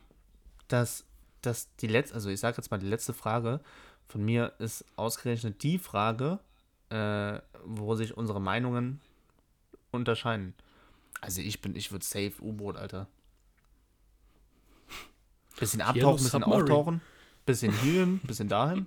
dass, 0.68 1.04
dass 1.42 1.74
die 1.76 1.86
letzte, 1.88 2.14
also 2.14 2.28
ich 2.30 2.40
sage 2.40 2.56
jetzt 2.58 2.70
mal, 2.70 2.78
die 2.78 2.86
letzte 2.88 3.12
Frage 3.12 3.60
von 4.08 4.24
mir 4.24 4.52
ist 4.58 4.84
ausgerechnet 4.96 5.62
die 5.62 5.78
Frage, 5.78 6.38
äh, 6.90 7.38
wo 7.64 7.94
sich 7.96 8.16
unsere 8.16 8.40
Meinungen 8.40 9.00
unterscheiden. 9.90 10.54
Also 11.20 11.40
ich 11.40 11.60
bin, 11.60 11.74
ich 11.74 11.90
würde 11.90 12.04
safe 12.04 12.32
U-Boot, 12.40 12.76
Alter. 12.76 13.08
Bisschen 15.58 15.80
abtauchen, 15.80 16.16
bisschen 16.16 16.42
Submarine. 16.42 16.62
auftauchen, 16.64 17.00
bisschen 17.46 17.72
hierhin, 17.72 18.18
bisschen 18.20 18.48
dahin, 18.48 18.86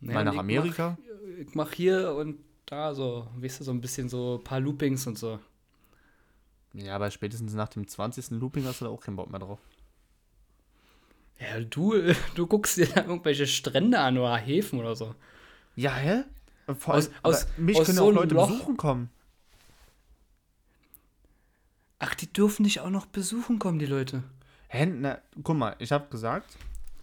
Naja, 0.00 0.14
mal 0.18 0.24
nach 0.24 0.36
Amerika. 0.36 0.98
Ich 1.38 1.54
mach 1.54 1.72
hier 1.72 2.14
und 2.14 2.38
da 2.66 2.94
so, 2.94 3.28
weißt 3.36 3.60
du, 3.60 3.64
so 3.64 3.70
ein 3.70 3.80
bisschen 3.80 4.08
so 4.08 4.38
ein 4.40 4.44
paar 4.44 4.60
Loopings 4.60 5.06
und 5.06 5.18
so. 5.18 5.38
Ja, 6.72 6.94
aber 6.96 7.10
spätestens 7.10 7.54
nach 7.54 7.68
dem 7.68 7.86
20. 7.86 8.30
Looping 8.32 8.64
hast 8.64 8.80
du 8.80 8.86
da 8.86 8.90
auch 8.90 9.00
keinen 9.00 9.16
Bock 9.16 9.30
mehr 9.30 9.40
drauf. 9.40 9.58
Ja, 11.38 11.60
du, 11.60 11.94
du 12.34 12.46
guckst 12.46 12.76
dir 12.76 12.86
da 12.86 13.02
irgendwelche 13.02 13.46
Strände 13.46 13.98
an 13.98 14.18
oder 14.18 14.36
Häfen 14.36 14.78
oder 14.80 14.96
so. 14.96 15.14
Ja, 15.74 15.94
hä? 15.94 16.24
Vor 16.78 16.94
Aus- 16.94 17.06
allem, 17.08 17.16
aus- 17.22 17.46
mich 17.56 17.78
aus 17.78 17.86
können 17.86 17.98
so 17.98 18.06
auch 18.08 18.12
Leute 18.12 18.34
Loch- 18.34 18.48
besuchen 18.48 18.76
kommen. 18.76 19.10
Ach, 21.98 22.14
die 22.14 22.30
dürfen 22.32 22.64
dich 22.64 22.80
auch 22.80 22.90
noch 22.90 23.06
besuchen 23.06 23.58
kommen, 23.58 23.78
die 23.78 23.86
Leute. 23.86 24.22
Hä? 24.68 24.86
Na, 24.86 25.18
guck 25.42 25.56
mal, 25.56 25.76
ich 25.78 25.92
habe 25.92 26.08
gesagt, 26.10 26.56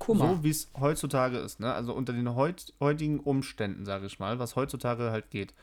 Mal. 0.08 0.36
so 0.38 0.44
wie 0.44 0.50
es 0.50 0.70
heutzutage 0.80 1.38
ist, 1.38 1.60
ne? 1.60 1.74
Also 1.74 1.94
unter 1.94 2.14
den 2.14 2.36
heut, 2.36 2.74
heutigen 2.80 3.20
Umständen, 3.20 3.86
sage 3.86 4.06
ich 4.06 4.20
mal, 4.20 4.40
was 4.40 4.56
heutzutage 4.56 5.12
halt 5.12 5.30
geht, 5.30 5.54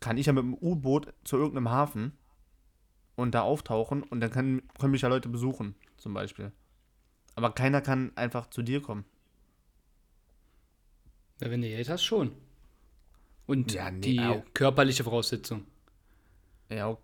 kann 0.00 0.16
ich 0.16 0.26
ja 0.26 0.32
mit 0.32 0.42
dem 0.44 0.54
U-Boot 0.54 1.12
zu 1.24 1.36
irgendeinem 1.36 1.70
Hafen 1.70 2.12
und 3.16 3.34
da 3.34 3.42
auftauchen 3.42 4.02
und 4.02 4.20
dann 4.20 4.30
können, 4.30 4.62
können 4.78 4.92
mich 4.92 5.02
ja 5.02 5.08
Leute 5.08 5.28
besuchen, 5.28 5.74
zum 5.96 6.14
Beispiel. 6.14 6.52
Aber 7.34 7.52
keiner 7.52 7.80
kann 7.80 8.12
einfach 8.16 8.48
zu 8.50 8.62
dir 8.62 8.80
kommen. 8.80 9.04
Ja, 11.40 11.50
wenn 11.50 11.62
du 11.62 11.68
Geld 11.68 11.88
hast, 11.88 12.02
schon. 12.04 12.32
Und 13.46 13.72
Ja, 13.72 13.90
nee, 13.90 14.00
die 14.00 14.20
au. 14.20 14.44
körperliche 14.54 15.04
Voraussetzung. 15.04 15.66
Ja, 16.68 16.88
ok- 16.88 17.02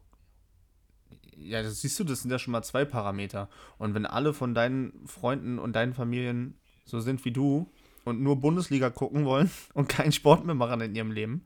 ja, 1.39 1.63
das 1.63 1.81
siehst 1.81 1.99
du, 1.99 2.05
das 2.05 2.23
sind 2.23 2.31
ja 2.31 2.39
schon 2.39 2.53
mal 2.53 2.63
zwei 2.63 2.85
Parameter. 2.85 3.49
Und 3.79 3.95
wenn 3.95 4.07
alle 4.07 4.33
von 4.33 4.55
deinen 4.55 5.07
Freunden 5.07 5.59
und 5.59 5.75
deinen 5.75 5.95
Familien 5.95 6.59
so 6.85 7.01
sind 7.01 7.25
wie 7.25 7.33
du 7.33 7.71
und 8.05 8.21
nur 8.21 8.41
Bundesliga 8.41 8.91
gucken 8.91 9.25
wollen 9.25 9.51
und 9.75 9.89
keinen 9.89 10.13
Sport 10.13 10.45
mehr 10.45 10.55
machen 10.55 10.81
in 10.81 10.95
ihrem 10.95 11.11
Leben, 11.11 11.45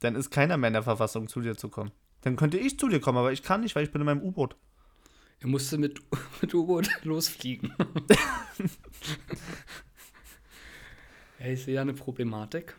dann 0.00 0.14
ist 0.14 0.30
keiner 0.30 0.56
mehr 0.56 0.68
in 0.68 0.74
der 0.74 0.82
Verfassung, 0.82 1.28
zu 1.28 1.40
dir 1.40 1.56
zu 1.56 1.68
kommen. 1.68 1.90
Dann 2.22 2.36
könnte 2.36 2.58
ich 2.58 2.78
zu 2.78 2.88
dir 2.88 3.00
kommen, 3.00 3.18
aber 3.18 3.32
ich 3.32 3.42
kann 3.42 3.60
nicht, 3.60 3.76
weil 3.76 3.84
ich 3.84 3.92
bin 3.92 4.00
in 4.00 4.06
meinem 4.06 4.22
U-Boot. 4.22 4.56
Er 5.40 5.48
musste 5.48 5.78
mit, 5.78 6.00
mit 6.40 6.54
U-Boot 6.54 6.88
losfliegen. 7.04 7.72
ja, 11.38 11.46
ich 11.46 11.64
sehe 11.64 11.74
ja 11.74 11.82
eine 11.82 11.94
Problematik. 11.94 12.76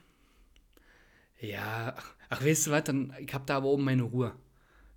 Ja, 1.40 1.96
ach, 1.98 2.16
ach, 2.30 2.44
weißt 2.44 2.68
du 2.68 2.72
was, 2.72 2.84
dann, 2.84 3.14
ich 3.18 3.34
hab 3.34 3.48
da 3.48 3.58
aber 3.58 3.68
oben 3.68 3.86
meine 3.86 4.04
Ruhe. 4.04 4.34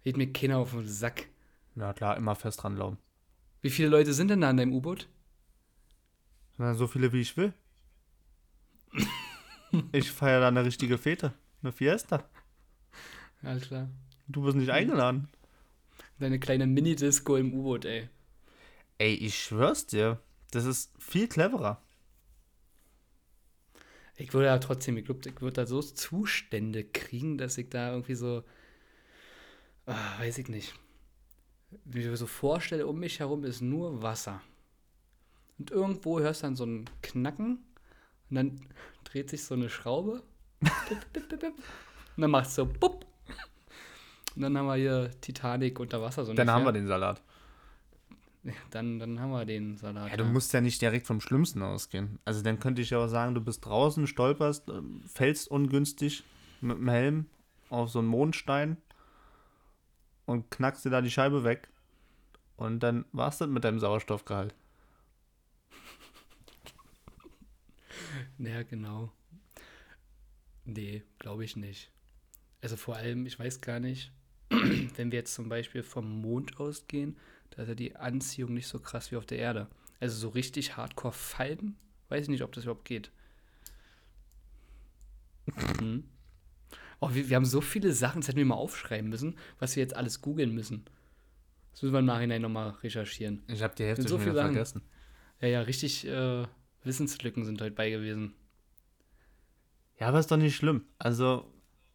Geht 0.04 0.16
mir 0.16 0.32
keiner 0.32 0.58
auf 0.58 0.72
den 0.72 0.86
Sack. 0.86 1.28
Ja 1.76 1.92
klar, 1.92 2.16
immer 2.16 2.34
fest 2.34 2.62
dran 2.62 2.74
glauben. 2.74 2.98
Wie 3.60 3.70
viele 3.70 3.88
Leute 3.88 4.12
sind 4.12 4.28
denn 4.28 4.40
da 4.40 4.50
in 4.50 4.56
deinem 4.56 4.74
U-Boot? 4.74 5.08
Na, 6.58 6.74
so 6.74 6.86
viele 6.86 7.12
wie 7.12 7.20
ich 7.20 7.36
will. 7.36 7.52
ich 9.92 10.10
feiere 10.10 10.40
da 10.40 10.48
eine 10.48 10.64
richtige 10.64 10.98
Fete. 10.98 11.32
Eine 11.62 11.72
Fiesta. 11.72 12.28
Alter. 13.42 13.88
Du 14.28 14.42
bist 14.42 14.56
nicht 14.56 14.70
eingeladen. 14.70 15.28
Deine 16.18 16.38
kleine 16.38 16.66
Mini-Disco 16.66 17.36
im 17.36 17.54
U-Boot, 17.54 17.84
ey. 17.84 18.08
Ey, 18.98 19.14
ich 19.14 19.42
schwör's 19.42 19.86
dir. 19.86 20.20
Das 20.50 20.64
ist 20.64 20.92
viel 20.98 21.28
cleverer. 21.28 21.80
Ich 24.16 24.34
würde 24.34 24.46
ja 24.46 24.58
trotzdem, 24.58 24.96
ich 24.96 25.04
glaube, 25.04 25.20
ich 25.26 25.40
würde 25.40 25.54
da 25.54 25.66
so 25.66 25.80
Zustände 25.80 26.84
kriegen, 26.84 27.38
dass 27.38 27.58
ich 27.58 27.70
da 27.70 27.90
irgendwie 27.90 28.14
so, 28.14 28.44
ah, 29.86 30.18
weiß 30.18 30.38
ich 30.38 30.48
nicht, 30.48 30.74
wie 31.84 32.00
ich 32.00 32.06
mir 32.06 32.16
so 32.16 32.26
vorstelle, 32.26 32.86
um 32.86 32.98
mich 32.98 33.20
herum 33.20 33.44
ist 33.44 33.60
nur 33.60 34.02
Wasser. 34.02 34.40
Und 35.58 35.70
irgendwo 35.70 36.20
hörst 36.20 36.42
du 36.42 36.46
dann 36.46 36.56
so 36.56 36.64
ein 36.64 36.90
Knacken 37.02 37.64
und 38.30 38.36
dann 38.36 38.60
dreht 39.04 39.30
sich 39.30 39.44
so 39.44 39.54
eine 39.54 39.68
Schraube. 39.68 40.22
Bip, 40.60 41.12
bip, 41.12 41.28
bip, 41.28 41.40
bip. 41.40 41.54
und 42.16 42.20
dann 42.22 42.30
macht 42.30 42.46
es 42.46 42.54
so 42.54 42.66
bupp. 42.66 43.06
Und 44.34 44.42
dann 44.42 44.56
haben 44.56 44.66
wir 44.66 44.76
hier 44.76 45.10
Titanic 45.20 45.78
unter 45.78 46.00
Wasser. 46.00 46.24
So 46.24 46.32
Dann 46.32 46.50
haben 46.50 46.64
wir 46.64 46.72
den 46.72 46.86
Salat. 46.86 47.20
Dann, 48.70 48.98
dann 48.98 49.20
haben 49.20 49.30
wir 49.30 49.44
den 49.44 49.76
Salat. 49.76 50.10
Ja, 50.10 50.16
du 50.16 50.24
musst 50.24 50.52
ja 50.52 50.60
nicht 50.60 50.80
direkt 50.80 51.06
vom 51.06 51.20
Schlimmsten 51.20 51.62
ausgehen. 51.62 52.18
Also 52.24 52.42
dann 52.42 52.58
könnte 52.58 52.82
ich 52.82 52.90
ja 52.90 52.98
auch 52.98 53.08
sagen, 53.08 53.34
du 53.34 53.40
bist 53.40 53.64
draußen, 53.64 54.06
stolperst, 54.06 54.68
ähm, 54.68 55.02
fällst 55.06 55.48
ungünstig 55.48 56.24
mit 56.60 56.78
dem 56.78 56.88
Helm 56.88 57.26
auf 57.70 57.90
so 57.90 58.00
einen 58.00 58.08
Mondstein 58.08 58.78
und 60.26 60.50
knackst 60.50 60.84
dir 60.84 60.90
da 60.90 61.00
die 61.00 61.10
Scheibe 61.10 61.44
weg. 61.44 61.68
Und 62.56 62.80
dann 62.80 63.04
war's 63.12 63.38
das 63.38 63.48
mit 63.48 63.64
deinem 63.64 63.78
Sauerstoffgehalt. 63.78 64.54
Ja, 68.38 68.62
genau. 68.62 69.10
Nee, 70.64 71.02
glaube 71.18 71.44
ich 71.44 71.56
nicht. 71.56 71.90
Also 72.60 72.76
vor 72.76 72.96
allem, 72.96 73.26
ich 73.26 73.38
weiß 73.38 73.60
gar 73.60 73.80
nicht, 73.80 74.12
wenn 74.50 75.10
wir 75.10 75.18
jetzt 75.18 75.34
zum 75.34 75.48
Beispiel 75.48 75.82
vom 75.82 76.20
Mond 76.20 76.58
ausgehen, 76.58 77.16
da 77.50 77.62
ist 77.62 77.68
ja 77.68 77.74
die 77.74 77.96
Anziehung 77.96 78.54
nicht 78.54 78.68
so 78.68 78.78
krass 78.78 79.10
wie 79.10 79.16
auf 79.16 79.26
der 79.26 79.38
Erde. 79.38 79.68
Also 80.00 80.16
so 80.16 80.28
richtig 80.30 80.76
hardcore 80.76 81.12
fallen, 81.12 81.76
weiß 82.08 82.24
ich 82.24 82.28
nicht, 82.28 82.42
ob 82.42 82.52
das 82.52 82.64
überhaupt 82.64 82.84
geht. 82.84 83.10
Mhm. 85.80 86.04
Oh, 87.02 87.12
wir, 87.12 87.28
wir 87.28 87.34
haben 87.36 87.44
so 87.44 87.60
viele 87.60 87.92
Sachen, 87.92 88.20
das 88.20 88.28
hätten 88.28 88.38
wir 88.38 88.46
mal 88.46 88.54
aufschreiben 88.54 89.10
müssen, 89.10 89.36
was 89.58 89.74
wir 89.74 89.82
jetzt 89.82 89.96
alles 89.96 90.20
googeln 90.20 90.54
müssen. 90.54 90.84
Das 91.72 91.82
müssen 91.82 91.94
wir 91.94 91.98
im 91.98 92.04
Nachhinein 92.06 92.42
nochmal 92.42 92.70
recherchieren. 92.82 93.42
Ich 93.48 93.60
habe 93.62 93.74
die 93.74 93.82
Hälfte 93.84 94.02
so 94.02 94.10
schon 94.10 94.20
viele 94.20 94.32
wieder 94.32 94.42
Sachen. 94.42 94.52
vergessen. 94.54 94.82
Ja, 95.40 95.48
ja, 95.48 95.60
richtig 95.62 96.06
äh, 96.06 96.44
Wissenslücken 96.84 97.44
sind 97.44 97.60
heute 97.60 97.74
bei 97.74 97.90
gewesen. 97.90 98.34
Ja, 99.98 100.08
aber 100.08 100.20
ist 100.20 100.30
doch 100.30 100.36
nicht 100.36 100.54
schlimm. 100.54 100.84
Also, 100.98 101.52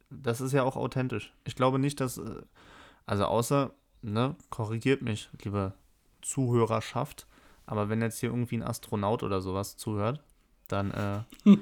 das 0.10 0.42
ist 0.42 0.52
ja 0.52 0.64
auch 0.64 0.76
authentisch. 0.76 1.34
Ich 1.46 1.56
glaube 1.56 1.80
nicht, 1.80 2.00
dass. 2.02 2.18
äh, 2.18 2.42
Also, 3.06 3.26
außer, 3.26 3.74
ne, 4.02 4.36
korrigiert 4.50 5.02
mich, 5.02 5.30
liebe 5.44 5.74
Zuhörerschaft. 6.22 7.28
Aber 7.66 7.88
wenn 7.90 8.02
jetzt 8.02 8.20
hier 8.20 8.30
irgendwie 8.30 8.58
ein 8.58 8.64
Astronaut 8.64 9.24
oder 9.24 9.42
sowas 9.42 9.78
zuhört, 9.78 10.22
dann 10.68 10.92
äh, 10.92 11.24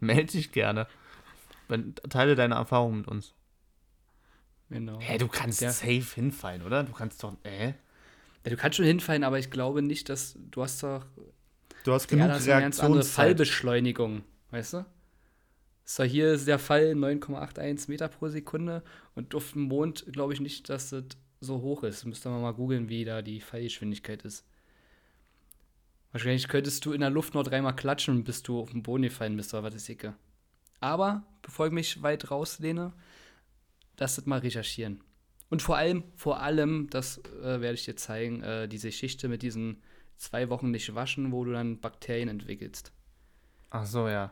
melde 0.00 0.32
dich 0.32 0.50
gerne. 0.50 0.88
Wenn, 1.68 1.94
teile 1.94 2.34
deine 2.34 2.54
Erfahrungen 2.54 2.98
mit 2.98 3.08
uns. 3.08 3.34
Genau. 4.70 4.98
Hä, 5.00 5.18
du 5.18 5.28
kannst 5.28 5.60
Ja. 5.60 5.70
safe 5.70 6.14
hinfallen, 6.14 6.62
oder? 6.62 6.82
Du 6.82 6.92
kannst 6.92 7.22
doch. 7.22 7.36
Äh? 7.44 7.68
Ja, 7.68 8.50
du 8.50 8.56
kannst 8.56 8.76
schon 8.76 8.86
hinfallen, 8.86 9.24
aber 9.24 9.38
ich 9.38 9.50
glaube 9.50 9.82
nicht, 9.82 10.08
dass 10.08 10.36
du 10.50 10.62
hast 10.62 10.82
doch 10.82 11.06
Du 11.84 11.92
hast 11.92 12.10
Ja, 12.10 12.16
genug 12.16 12.28
das 12.28 12.42
ist 12.42 12.48
eine 12.48 12.62
ganz 12.62 12.80
andere 12.80 12.94
Reaktionszeit. 13.00 13.24
Fallbeschleunigung, 13.26 14.22
weißt 14.50 14.72
du? 14.74 14.86
So, 15.84 16.02
hier 16.02 16.32
ist 16.32 16.48
der 16.48 16.58
Fall 16.58 16.94
9,81 16.94 17.90
Meter 17.90 18.08
pro 18.08 18.28
Sekunde 18.28 18.82
und 19.14 19.34
auf 19.34 19.52
dem 19.52 19.62
Mond 19.62 20.06
glaube 20.10 20.32
ich 20.32 20.40
nicht, 20.40 20.70
dass 20.70 20.90
das 20.90 21.04
so 21.40 21.60
hoch 21.60 21.82
ist. 21.82 22.06
Müsste 22.06 22.30
man 22.30 22.40
mal 22.40 22.54
googeln, 22.54 22.88
wie 22.88 23.04
da 23.04 23.20
die 23.20 23.40
Fallgeschwindigkeit 23.42 24.22
ist. 24.22 24.46
Wahrscheinlich 26.12 26.48
könntest 26.48 26.86
du 26.86 26.92
in 26.92 27.00
der 27.00 27.10
Luft 27.10 27.34
nur 27.34 27.42
dreimal 27.44 27.76
klatschen, 27.76 28.24
bis 28.24 28.42
du 28.42 28.60
auf 28.60 28.70
den 28.70 28.82
Boden 28.82 29.02
gefallen 29.02 29.36
bist, 29.36 29.52
oder 29.52 29.64
was 29.64 29.74
ist 29.74 29.88
Icke. 29.90 30.14
Aber, 30.84 31.22
bevor 31.40 31.66
ich 31.66 31.72
mich 31.72 32.02
weit 32.02 32.30
rauslehne, 32.30 32.92
lass 33.96 34.16
das 34.16 34.26
mal 34.26 34.40
recherchieren. 34.40 35.02
Und 35.48 35.62
vor 35.62 35.78
allem, 35.78 36.04
vor 36.14 36.40
allem, 36.40 36.90
das 36.90 37.18
äh, 37.42 37.60
werde 37.62 37.72
ich 37.74 37.86
dir 37.86 37.96
zeigen, 37.96 38.42
äh, 38.42 38.68
diese 38.68 38.88
Geschichte 38.88 39.28
mit 39.28 39.40
diesen 39.40 39.82
zwei 40.18 40.50
Wochen 40.50 40.70
nicht 40.70 40.94
waschen, 40.94 41.32
wo 41.32 41.42
du 41.46 41.52
dann 41.52 41.80
Bakterien 41.80 42.28
entwickelst. 42.28 42.92
Ach 43.70 43.86
so, 43.86 44.08
ja. 44.08 44.30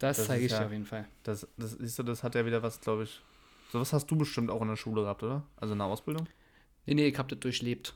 Das, 0.00 0.16
Das 0.16 0.26
zeige 0.26 0.46
ich 0.46 0.50
ja- 0.52 0.58
dir 0.58 0.66
auf 0.66 0.72
jeden 0.72 0.84
Fall. 0.84 1.06
Das, 1.22 1.46
das, 1.56 1.72
siehst 1.72 1.98
du, 2.00 2.02
das 2.02 2.24
hat 2.24 2.34
ja 2.34 2.44
wieder 2.44 2.60
was, 2.62 2.80
glaube 2.80 3.04
ich. 3.04 3.20
Sowas 3.70 3.92
hast 3.92 4.10
du 4.10 4.16
bestimmt 4.16 4.50
auch 4.50 4.62
in 4.62 4.68
der 4.68 4.76
Schule 4.76 5.02
gehabt, 5.02 5.22
oder? 5.22 5.44
Also 5.56 5.74
in 5.74 5.78
der 5.78 5.86
Ausbildung? 5.86 6.26
Nee, 6.86 6.94
nee, 6.94 7.06
ich 7.06 7.18
hab 7.18 7.28
das 7.28 7.38
durchlebt. 7.38 7.94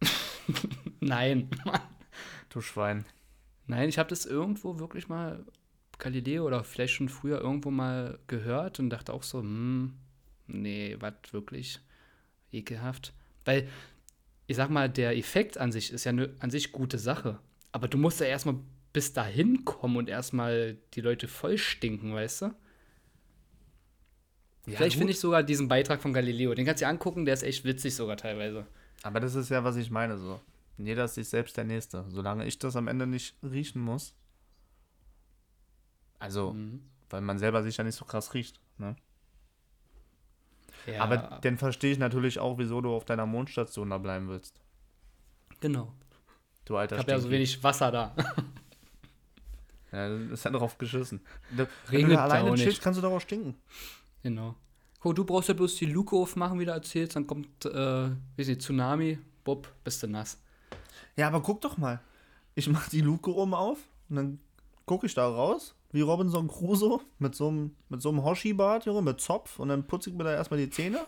Nein. 1.00 1.50
Du 2.48 2.62
Schwein. 2.62 3.04
Nein, 3.66 3.90
ich 3.90 3.98
habe 3.98 4.08
das 4.08 4.24
irgendwo 4.24 4.78
wirklich 4.78 5.08
mal, 5.08 5.44
Galileo 5.98 6.46
oder 6.46 6.64
vielleicht 6.64 6.94
schon 6.94 7.08
früher 7.08 7.40
irgendwo 7.40 7.70
mal 7.70 8.18
gehört 8.26 8.78
und 8.78 8.90
dachte 8.90 9.12
auch 9.12 9.22
so, 9.22 9.40
hm, 9.40 9.94
nee, 10.46 10.96
was 11.00 11.14
wirklich 11.32 11.80
ekelhaft. 12.52 13.12
Weil, 13.44 13.68
ich 14.46 14.56
sag 14.56 14.70
mal, 14.70 14.88
der 14.88 15.16
Effekt 15.16 15.58
an 15.58 15.72
sich 15.72 15.92
ist 15.92 16.04
ja 16.04 16.12
ne, 16.12 16.34
an 16.40 16.50
sich 16.50 16.72
gute 16.72 16.98
Sache. 16.98 17.38
Aber 17.72 17.88
du 17.88 17.98
musst 17.98 18.20
ja 18.20 18.26
erstmal 18.26 18.56
bis 18.92 19.12
dahin 19.12 19.64
kommen 19.64 19.96
und 19.96 20.08
erstmal 20.08 20.76
die 20.94 21.00
Leute 21.00 21.28
voll 21.28 21.58
stinken, 21.58 22.14
weißt 22.14 22.42
du? 22.42 22.54
Vielleicht 24.66 24.96
finde 24.96 25.12
ich 25.12 25.20
sogar 25.20 25.42
diesen 25.42 25.68
Beitrag 25.68 26.02
von 26.02 26.12
Galileo, 26.12 26.52
den 26.54 26.66
kannst 26.66 26.82
du 26.82 26.86
dir 26.86 26.90
angucken, 26.90 27.24
der 27.24 27.34
ist 27.34 27.44
echt 27.44 27.64
witzig 27.64 27.94
sogar 27.94 28.16
teilweise. 28.16 28.66
Aber 29.02 29.20
das 29.20 29.36
ist 29.36 29.50
ja, 29.50 29.62
was 29.62 29.76
ich 29.76 29.90
meine, 29.90 30.18
so. 30.18 30.40
Jeder 30.78 31.04
ist 31.04 31.14
sich 31.14 31.28
selbst 31.28 31.56
der 31.56 31.64
Nächste. 31.64 32.04
Solange 32.08 32.46
ich 32.46 32.58
das 32.58 32.76
am 32.76 32.88
Ende 32.88 33.06
nicht 33.06 33.36
riechen 33.42 33.80
muss. 33.80 34.14
Also, 36.18 36.52
Mhm. 36.52 36.82
weil 37.10 37.20
man 37.20 37.38
selber 37.38 37.62
sich 37.62 37.76
ja 37.76 37.84
nicht 37.84 37.94
so 37.96 38.04
krass 38.04 38.34
riecht. 38.34 38.60
Ne? 38.78 38.96
Ja, 40.86 41.02
Aber 41.02 41.38
dann 41.42 41.58
verstehe 41.58 41.92
ich 41.92 41.98
natürlich 41.98 42.38
auch, 42.38 42.58
wieso 42.58 42.80
du 42.80 42.94
auf 42.94 43.04
deiner 43.04 43.26
Mondstation 43.26 43.90
da 43.90 43.98
bleiben 43.98 44.28
willst. 44.28 44.60
genau. 45.60 45.92
Du 46.64 46.76
alter 46.76 46.96
Ich 46.96 47.02
habe 47.02 47.12
ja 47.12 47.20
so 47.20 47.30
wenig 47.30 47.62
Wasser 47.62 47.90
da. 47.92 48.14
Ja, 49.92 50.08
das 50.08 50.30
ist 50.32 50.44
ja 50.44 50.50
drauf 50.50 50.76
geschissen. 50.78 51.20
Wenn 51.88 52.08
du 52.08 52.14
da 52.14 52.24
alleine 52.24 52.48
chillst, 52.50 52.66
nicht. 52.66 52.82
kannst 52.82 52.98
du 52.98 53.02
darauf 53.02 53.22
stinken. 53.22 53.54
Genau. 54.22 54.54
Guck, 55.00 55.14
du 55.14 55.24
brauchst 55.24 55.48
ja 55.48 55.54
bloß 55.54 55.76
die 55.76 55.86
Luke 55.86 56.14
aufmachen, 56.16 56.58
wie 56.58 56.64
du 56.64 56.72
erzählst, 56.72 57.14
dann 57.16 57.26
kommt, 57.26 57.64
äh, 57.64 57.70
weiß 58.36 58.48
nicht, 58.48 58.60
Tsunami, 58.62 59.18
Bob, 59.44 59.72
bist 59.84 60.02
du 60.02 60.08
nass. 60.08 60.42
Ja, 61.14 61.28
aber 61.28 61.40
guck 61.40 61.60
doch 61.60 61.78
mal. 61.78 62.00
Ich 62.56 62.68
mach 62.68 62.88
die 62.88 63.00
Luke 63.00 63.32
oben 63.32 63.54
auf 63.54 63.78
und 64.08 64.16
dann 64.16 64.40
gucke 64.86 65.06
ich 65.06 65.14
da 65.14 65.26
raus, 65.28 65.74
wie 65.96 66.02
Robinson 66.02 66.46
Crusoe 66.46 67.00
mit 67.18 67.34
so 67.34 67.48
einem, 67.48 67.74
mit 67.88 68.02
so 68.02 68.10
einem 68.10 68.22
Hoshi-Bart, 68.22 68.84
Junge, 68.84 69.00
mit 69.00 69.18
Zopf 69.18 69.58
und 69.58 69.68
dann 69.68 69.86
putze 69.86 70.10
ich 70.10 70.16
mir 70.16 70.24
da 70.24 70.32
erstmal 70.34 70.60
die 70.60 70.68
Zähne, 70.68 71.06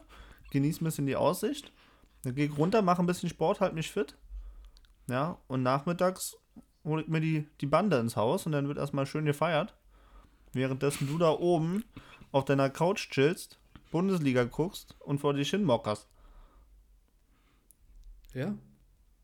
genieße 0.50 0.82
ein 0.82 0.86
bisschen 0.86 1.04
die 1.04 1.14
Aussicht, 1.14 1.74
dann 2.22 2.34
gehe 2.34 2.46
ich 2.46 2.56
runter, 2.56 2.80
mache 2.80 3.02
ein 3.02 3.06
bisschen 3.06 3.28
Sport, 3.28 3.60
halt 3.60 3.74
mich 3.74 3.90
fit. 3.90 4.16
Ja, 5.06 5.38
und 5.46 5.62
nachmittags 5.62 6.38
hole 6.84 7.02
ich 7.02 7.08
mir 7.08 7.20
die, 7.20 7.46
die 7.60 7.66
Bande 7.66 7.98
ins 7.98 8.16
Haus 8.16 8.46
und 8.46 8.52
dann 8.52 8.66
wird 8.66 8.78
erstmal 8.78 9.04
schön 9.04 9.26
gefeiert. 9.26 9.76
Währenddessen 10.54 11.06
du 11.06 11.18
da 11.18 11.32
oben 11.32 11.84
auf 12.32 12.46
deiner 12.46 12.70
Couch 12.70 13.10
chillst, 13.10 13.58
Bundesliga 13.90 14.44
guckst 14.44 14.96
und 15.00 15.18
vor 15.18 15.34
dich 15.34 15.50
hin 15.50 15.64
mockerst. 15.64 16.08
Ja, 18.32 18.54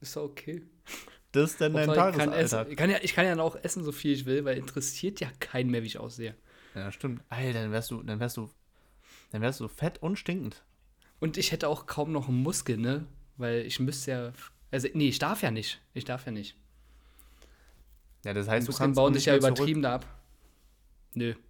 ist 0.03 0.19
okay. 0.19 0.63
Das 1.35 1.51
ist 1.51 1.61
denn 1.61 1.73
dein 1.75 1.89
Hauptsache, 1.89 2.11
ich, 2.11 2.17
kann 2.17 2.31
Tagesalltag. 2.31 2.71
ich, 2.71 2.77
kann 2.77 2.91
ja, 2.91 2.99
ich 3.03 3.15
kann 3.15 3.27
ja 3.27 3.37
auch 3.43 3.57
essen, 3.57 3.83
so 3.83 3.91
viel 3.91 4.13
ich 4.13 4.25
will, 4.25 4.45
weil 4.45 4.57
interessiert 4.57 5.19
ja 5.19 5.29
keinen 5.41 5.69
mehr, 5.69 5.83
wie 5.83 5.89
ich 5.89 5.99
aussehe. 5.99 6.37
Ja, 6.77 6.93
stimmt. 6.93 7.23
Alter, 7.29 7.63
dann 7.63 7.73
wärst 7.73 7.91
du, 7.91 8.05
dann 8.05 8.21
wärst 8.21 8.37
du, 8.37 8.49
dann 9.33 9.43
wärst 9.43 9.59
du 9.59 9.67
fett 9.67 10.01
und 10.01 10.17
stinkend. 10.17 10.63
Und 11.19 11.37
ich 11.37 11.51
hätte 11.51 11.69
auch 11.69 11.87
kaum 11.87 12.13
noch 12.13 12.29
einen 12.29 12.41
Muskel, 12.41 12.77
ne? 12.77 13.07
Weil 13.37 13.63
ich 13.63 13.81
müsste 13.81 14.11
ja. 14.13 14.33
Also, 14.71 14.87
nee, 14.95 15.09
ich 15.09 15.19
darf 15.19 15.43
ja 15.43 15.51
nicht. 15.51 15.81
Ich 15.93 16.05
darf 16.05 16.25
ja 16.25 16.31
nicht. 16.31 16.57
Ja, 18.25 18.33
das 18.33 18.47
heißt, 18.47 18.69
du 18.69 18.71
Muskeln 18.71 18.87
kannst 18.87 18.97
bauen 18.97 19.15
sich 19.15 19.25
ja 19.25 19.37
übertrieben 19.37 19.83
da 19.83 19.97
ab. 19.97 20.07
Nö, 21.15 21.33
Zurück, 21.33 21.45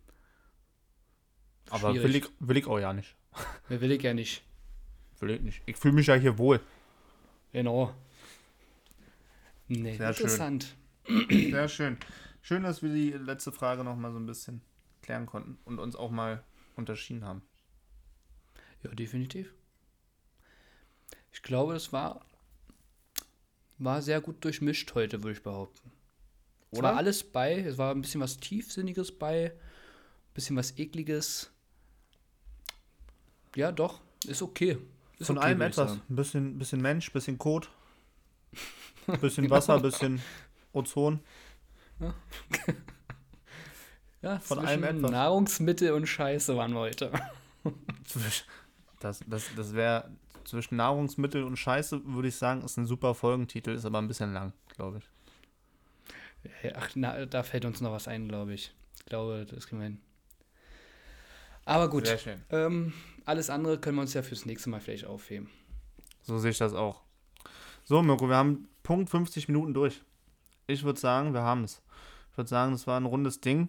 aber 1.70 1.90
schwierig. 1.90 2.04
will 2.08 2.16
ich, 2.16 2.24
will 2.40 2.56
ich 2.56 2.66
auch 2.66 2.78
ja 2.78 2.92
nicht. 2.94 3.14
will 3.68 3.92
ich 3.92 4.02
ja 4.02 4.14
nicht. 4.14 4.42
Will 5.20 5.30
ich 5.30 5.40
nicht. 5.42 5.62
Ich 5.66 5.76
fühle 5.76 5.94
mich 5.94 6.06
ja 6.06 6.14
hier 6.14 6.38
wohl. 6.38 6.60
Genau. 7.52 7.94
Nee, 9.68 9.96
Sehr 9.96 10.12
schön. 10.12 10.24
interessant. 10.26 10.76
Sehr 11.30 11.68
schön. 11.68 11.98
Schön, 12.42 12.62
dass 12.62 12.82
wir 12.82 12.92
die 12.92 13.12
letzte 13.12 13.52
Frage 13.52 13.84
noch 13.84 13.96
mal 13.96 14.12
so 14.12 14.18
ein 14.18 14.26
bisschen 14.26 14.60
klären 15.02 15.26
konnten 15.26 15.58
und 15.64 15.78
uns 15.78 15.96
auch 15.96 16.10
mal 16.10 16.44
unterschieden 16.76 17.24
haben. 17.24 17.42
Ja, 18.82 18.90
definitiv. 18.90 19.54
Ich 21.32 21.42
glaube, 21.42 21.74
es 21.74 21.92
war, 21.92 22.24
war 23.78 24.02
sehr 24.02 24.20
gut 24.20 24.44
durchmischt 24.44 24.94
heute, 24.94 25.22
würde 25.22 25.36
ich 25.38 25.42
behaupten. 25.42 25.90
Es 26.70 26.78
Oder? 26.78 26.88
war 26.88 26.96
alles 26.96 27.24
bei, 27.24 27.60
es 27.60 27.78
war 27.78 27.94
ein 27.94 28.02
bisschen 28.02 28.20
was 28.20 28.38
Tiefsinniges 28.38 29.16
bei, 29.16 29.52
ein 29.52 30.34
bisschen 30.34 30.56
was 30.56 30.76
Ekliges. 30.78 31.50
Ja, 33.56 33.72
doch, 33.72 34.00
ist 34.26 34.42
okay. 34.42 34.78
Ist 35.18 35.28
Von 35.28 35.38
okay, 35.38 35.46
allem 35.46 35.60
etwas. 35.62 35.92
Ein 35.92 36.16
bisschen, 36.16 36.58
bisschen 36.58 36.82
Mensch, 36.82 37.12
bisschen 37.12 37.38
Kot, 37.38 37.70
bisschen 39.20 39.44
Genau. 39.44 39.56
Wasser, 39.56 39.78
bisschen 39.80 40.20
Ozon. 40.72 41.20
Ja, 44.22 44.38
von 44.40 44.58
zwischen 44.58 44.66
allem 44.66 44.84
etwas. 44.84 45.10
Nahrungsmittel 45.10 45.92
und 45.92 46.06
Scheiße 46.06 46.56
waren 46.56 46.72
wir 46.72 46.80
heute. 46.80 47.12
Das, 49.00 49.20
das, 49.26 49.44
das 49.54 49.74
wäre 49.74 50.10
zwischen 50.44 50.76
Nahrungsmittel 50.76 51.42
und 51.44 51.56
Scheiße, 51.56 52.02
würde 52.06 52.28
ich 52.28 52.36
sagen, 52.36 52.62
ist 52.62 52.76
ein 52.78 52.86
super 52.86 53.14
Folgentitel, 53.14 53.70
ist 53.70 53.84
aber 53.84 53.98
ein 53.98 54.08
bisschen 54.08 54.32
lang, 54.32 54.52
glaube 54.76 54.98
ich. 54.98 56.72
Ach, 56.74 56.90
na, 56.94 57.26
da 57.26 57.42
fällt 57.42 57.64
uns 57.64 57.80
noch 57.80 57.92
was 57.92 58.08
ein, 58.08 58.28
glaube 58.28 58.54
ich. 58.54 58.72
Ich 58.98 59.04
glaube, 59.06 59.46
das 59.48 59.66
kriegen 59.66 59.80
wir 59.80 59.84
hin. 59.88 60.00
Aber 61.66 61.88
gut, 61.88 62.06
Sehr 62.06 62.18
schön. 62.18 62.42
ähm, 62.50 62.92
alles 63.24 63.48
andere 63.50 63.78
können 63.78 63.96
wir 63.96 64.02
uns 64.02 64.12
ja 64.14 64.22
fürs 64.22 64.44
nächste 64.44 64.68
Mal 64.70 64.80
vielleicht 64.80 65.06
aufheben. 65.06 65.48
So 66.22 66.38
sehe 66.38 66.50
ich 66.50 66.58
das 66.58 66.74
auch. 66.74 67.00
So, 67.84 68.02
Mirko, 68.02 68.28
wir 68.28 68.36
haben 68.36 68.68
Punkt 68.84 69.10
50 69.10 69.48
Minuten 69.48 69.74
durch. 69.74 70.02
Ich 70.68 70.84
würde 70.84 71.00
sagen, 71.00 71.34
wir 71.34 71.42
haben 71.42 71.64
es. 71.64 71.82
Ich 72.30 72.36
würde 72.36 72.48
sagen, 72.48 72.72
das 72.72 72.86
war 72.86 73.00
ein 73.00 73.06
rundes 73.06 73.40
Ding. 73.40 73.68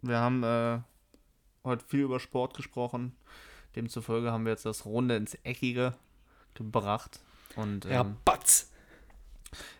Wir 0.00 0.18
haben 0.18 0.44
äh, 0.44 0.80
heute 1.64 1.84
viel 1.84 2.00
über 2.00 2.20
Sport 2.20 2.54
gesprochen. 2.54 3.16
Demzufolge 3.74 4.30
haben 4.30 4.44
wir 4.44 4.52
jetzt 4.52 4.64
das 4.66 4.84
Runde 4.84 5.16
ins 5.16 5.34
Eckige 5.42 5.94
gebracht 6.54 7.20
und 7.56 7.84
Ja, 7.84 8.02
ähm, 8.02 8.16
Batz! 8.24 8.70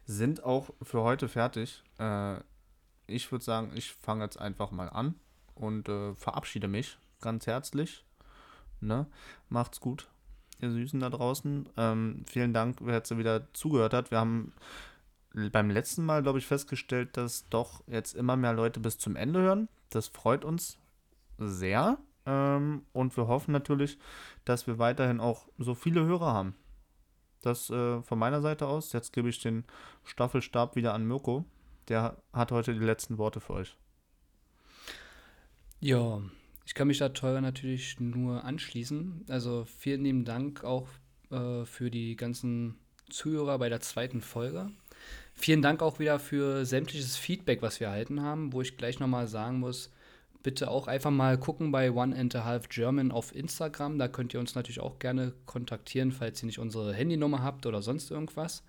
sind 0.07 0.43
auch 0.45 0.71
für 0.83 1.03
heute 1.03 1.29
fertig. 1.29 1.83
Äh, 1.99 2.39
ich 3.07 3.31
würde 3.31 3.45
sagen, 3.45 3.73
ich 3.75 3.93
fange 3.93 4.25
jetzt 4.25 4.39
einfach 4.39 4.71
mal 4.71 4.89
an 4.89 5.15
und 5.55 5.89
äh, 5.89 6.15
verabschiede 6.15 6.69
mich 6.69 6.99
ganz 7.21 7.47
herzlich. 7.47 8.05
Ne? 8.81 9.07
Macht's 9.49 9.81
gut, 9.81 10.09
ihr 10.61 10.71
Süßen 10.71 11.01
da 11.01 11.11
draußen. 11.11 11.69
Ähm, 11.77 12.25
vielen 12.27 12.53
Dank, 12.53 12.79
wer 12.81 12.95
jetzt 12.95 13.17
wieder 13.17 13.53
zugehört 13.53 13.95
hat. 13.95 14.11
Wir 14.11 14.19
haben 14.19 14.53
beim 15.53 15.71
letzten 15.71 16.05
Mal, 16.05 16.23
glaube 16.23 16.39
ich, 16.39 16.47
festgestellt, 16.47 17.17
dass 17.17 17.49
doch 17.49 17.83
jetzt 17.87 18.15
immer 18.15 18.37
mehr 18.37 18.53
Leute 18.53 18.81
bis 18.81 18.99
zum 18.99 19.17
Ende 19.17 19.41
hören. 19.41 19.69
Das 19.91 20.09
freut 20.09 20.45
uns 20.45 20.79
sehr. 21.39 21.99
Ähm, 22.27 22.83
und 22.93 23.17
wir 23.17 23.27
hoffen 23.29 23.53
natürlich, 23.53 23.99
dass 24.45 24.67
wir 24.67 24.79
weiterhin 24.79 25.21
auch 25.21 25.49
so 25.59 25.75
viele 25.75 26.05
Hörer 26.05 26.33
haben. 26.33 26.55
Das 27.43 27.71
äh, 27.71 28.03
von 28.03 28.19
meiner 28.19 28.41
Seite 28.41 28.67
aus. 28.67 28.93
Jetzt 28.93 29.13
gebe 29.13 29.29
ich 29.29 29.41
den 29.41 29.65
Staffelstab 30.05 30.77
wieder 30.77 30.95
an 30.95 31.07
Mirko. 31.07 31.45
Der 31.89 32.17
hat 32.33 32.53
heute 32.53 32.75
die 32.75 32.85
letzten 32.85 33.17
Worte 33.17 33.41
für 33.41 33.55
euch. 33.55 33.77
Ja, 35.81 36.21
ich 36.69 36.75
kann 36.75 36.87
mich 36.87 36.99
da 36.99 37.09
teuer 37.09 37.41
natürlich 37.41 37.99
nur 37.99 38.45
anschließen. 38.45 39.25
Also 39.31 39.65
vielen 39.79 40.05
lieben 40.05 40.27
Dank 40.27 40.65
auch 40.65 40.87
äh, 41.31 41.65
für 41.65 41.91
die 41.91 42.15
ganzen 42.15 42.75
Zuhörer 43.09 43.59
bei 43.59 43.71
der 43.71 43.81
zweiten 43.81 44.21
Folge. 44.21 44.71
Vielen 45.33 45.63
Dank 45.63 45.81
auch 45.81 45.99
wieder 45.99 46.19
für 46.19 46.67
sämtliches 46.67 47.17
Feedback, 47.17 47.63
was 47.63 47.81
wir 47.81 47.87
erhalten 47.87 48.21
haben, 48.21 48.53
wo 48.53 48.61
ich 48.61 48.77
gleich 48.77 49.01
nochmal 49.01 49.29
sagen 49.29 49.61
muss, 49.61 49.91
bitte 50.43 50.71
auch 50.71 50.89
einfach 50.89 51.11
mal 51.11 51.39
gucken 51.39 51.73
bei 51.73 51.91
One 51.91 52.15
and 52.15 52.37
a 52.37 52.45
Half 52.45 52.69
German 52.69 53.13
auf 53.13 53.35
Instagram. 53.35 53.99
Da 53.99 54.07
könnt 54.07 54.35
ihr 54.35 54.41
uns 54.41 54.55
natürlich 54.55 54.81
auch 54.81 54.99
gerne 54.99 55.33
kontaktieren, 55.47 56.13
falls 56.13 56.43
ihr 56.43 56.47
nicht 56.49 56.59
unsere 56.59 56.93
Handynummer 56.93 57.43
habt 57.43 57.65
oder 57.65 57.81
sonst 57.81 58.11
irgendwas. 58.11 58.63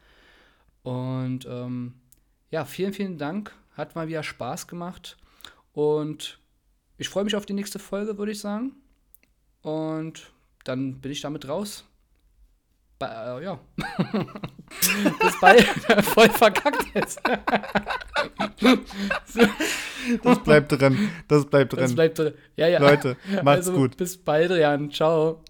Und 0.83 1.45
ähm, 1.49 1.95
ja, 2.49 2.63
vielen, 2.63 2.93
vielen 2.93 3.17
Dank. 3.17 3.53
Hat 3.73 3.95
mal 3.95 4.07
wieder 4.07 4.23
Spaß 4.23 4.67
gemacht. 4.67 5.17
Und 5.73 6.38
ich 6.99 7.09
freue 7.09 7.23
mich 7.23 7.35
auf 7.35 7.47
die 7.47 7.53
nächste 7.53 7.79
Folge, 7.79 8.17
würde 8.17 8.33
ich 8.33 8.39
sagen. 8.39 8.73
Und 9.61 10.31
dann 10.65 10.99
bin 11.01 11.11
ich 11.11 11.21
damit 11.21 11.47
raus. 11.47 11.85
Ba 12.99 13.39
äh, 13.39 13.43
ja. 13.45 13.59
Bis 15.19 15.39
bald. 15.39 15.63
Voll 16.05 16.29
verkackt 16.29 16.85
jetzt. 16.93 17.21
das 20.23 20.43
bleibt 20.43 20.73
drin. 20.73 21.09
Das 21.29 21.45
bleibt 21.45 21.73
drin. 21.73 21.79
Das 21.79 21.95
bleibt 21.95 22.19
drin. 22.19 22.33
Ja, 22.57 22.67
ja. 22.67 22.79
Leute, 22.79 23.15
macht's 23.43 23.67
also, 23.67 23.73
gut. 23.73 23.95
Bis 23.95 24.17
bald, 24.17 24.51
Jan. 24.51 24.91
Ciao. 24.91 25.41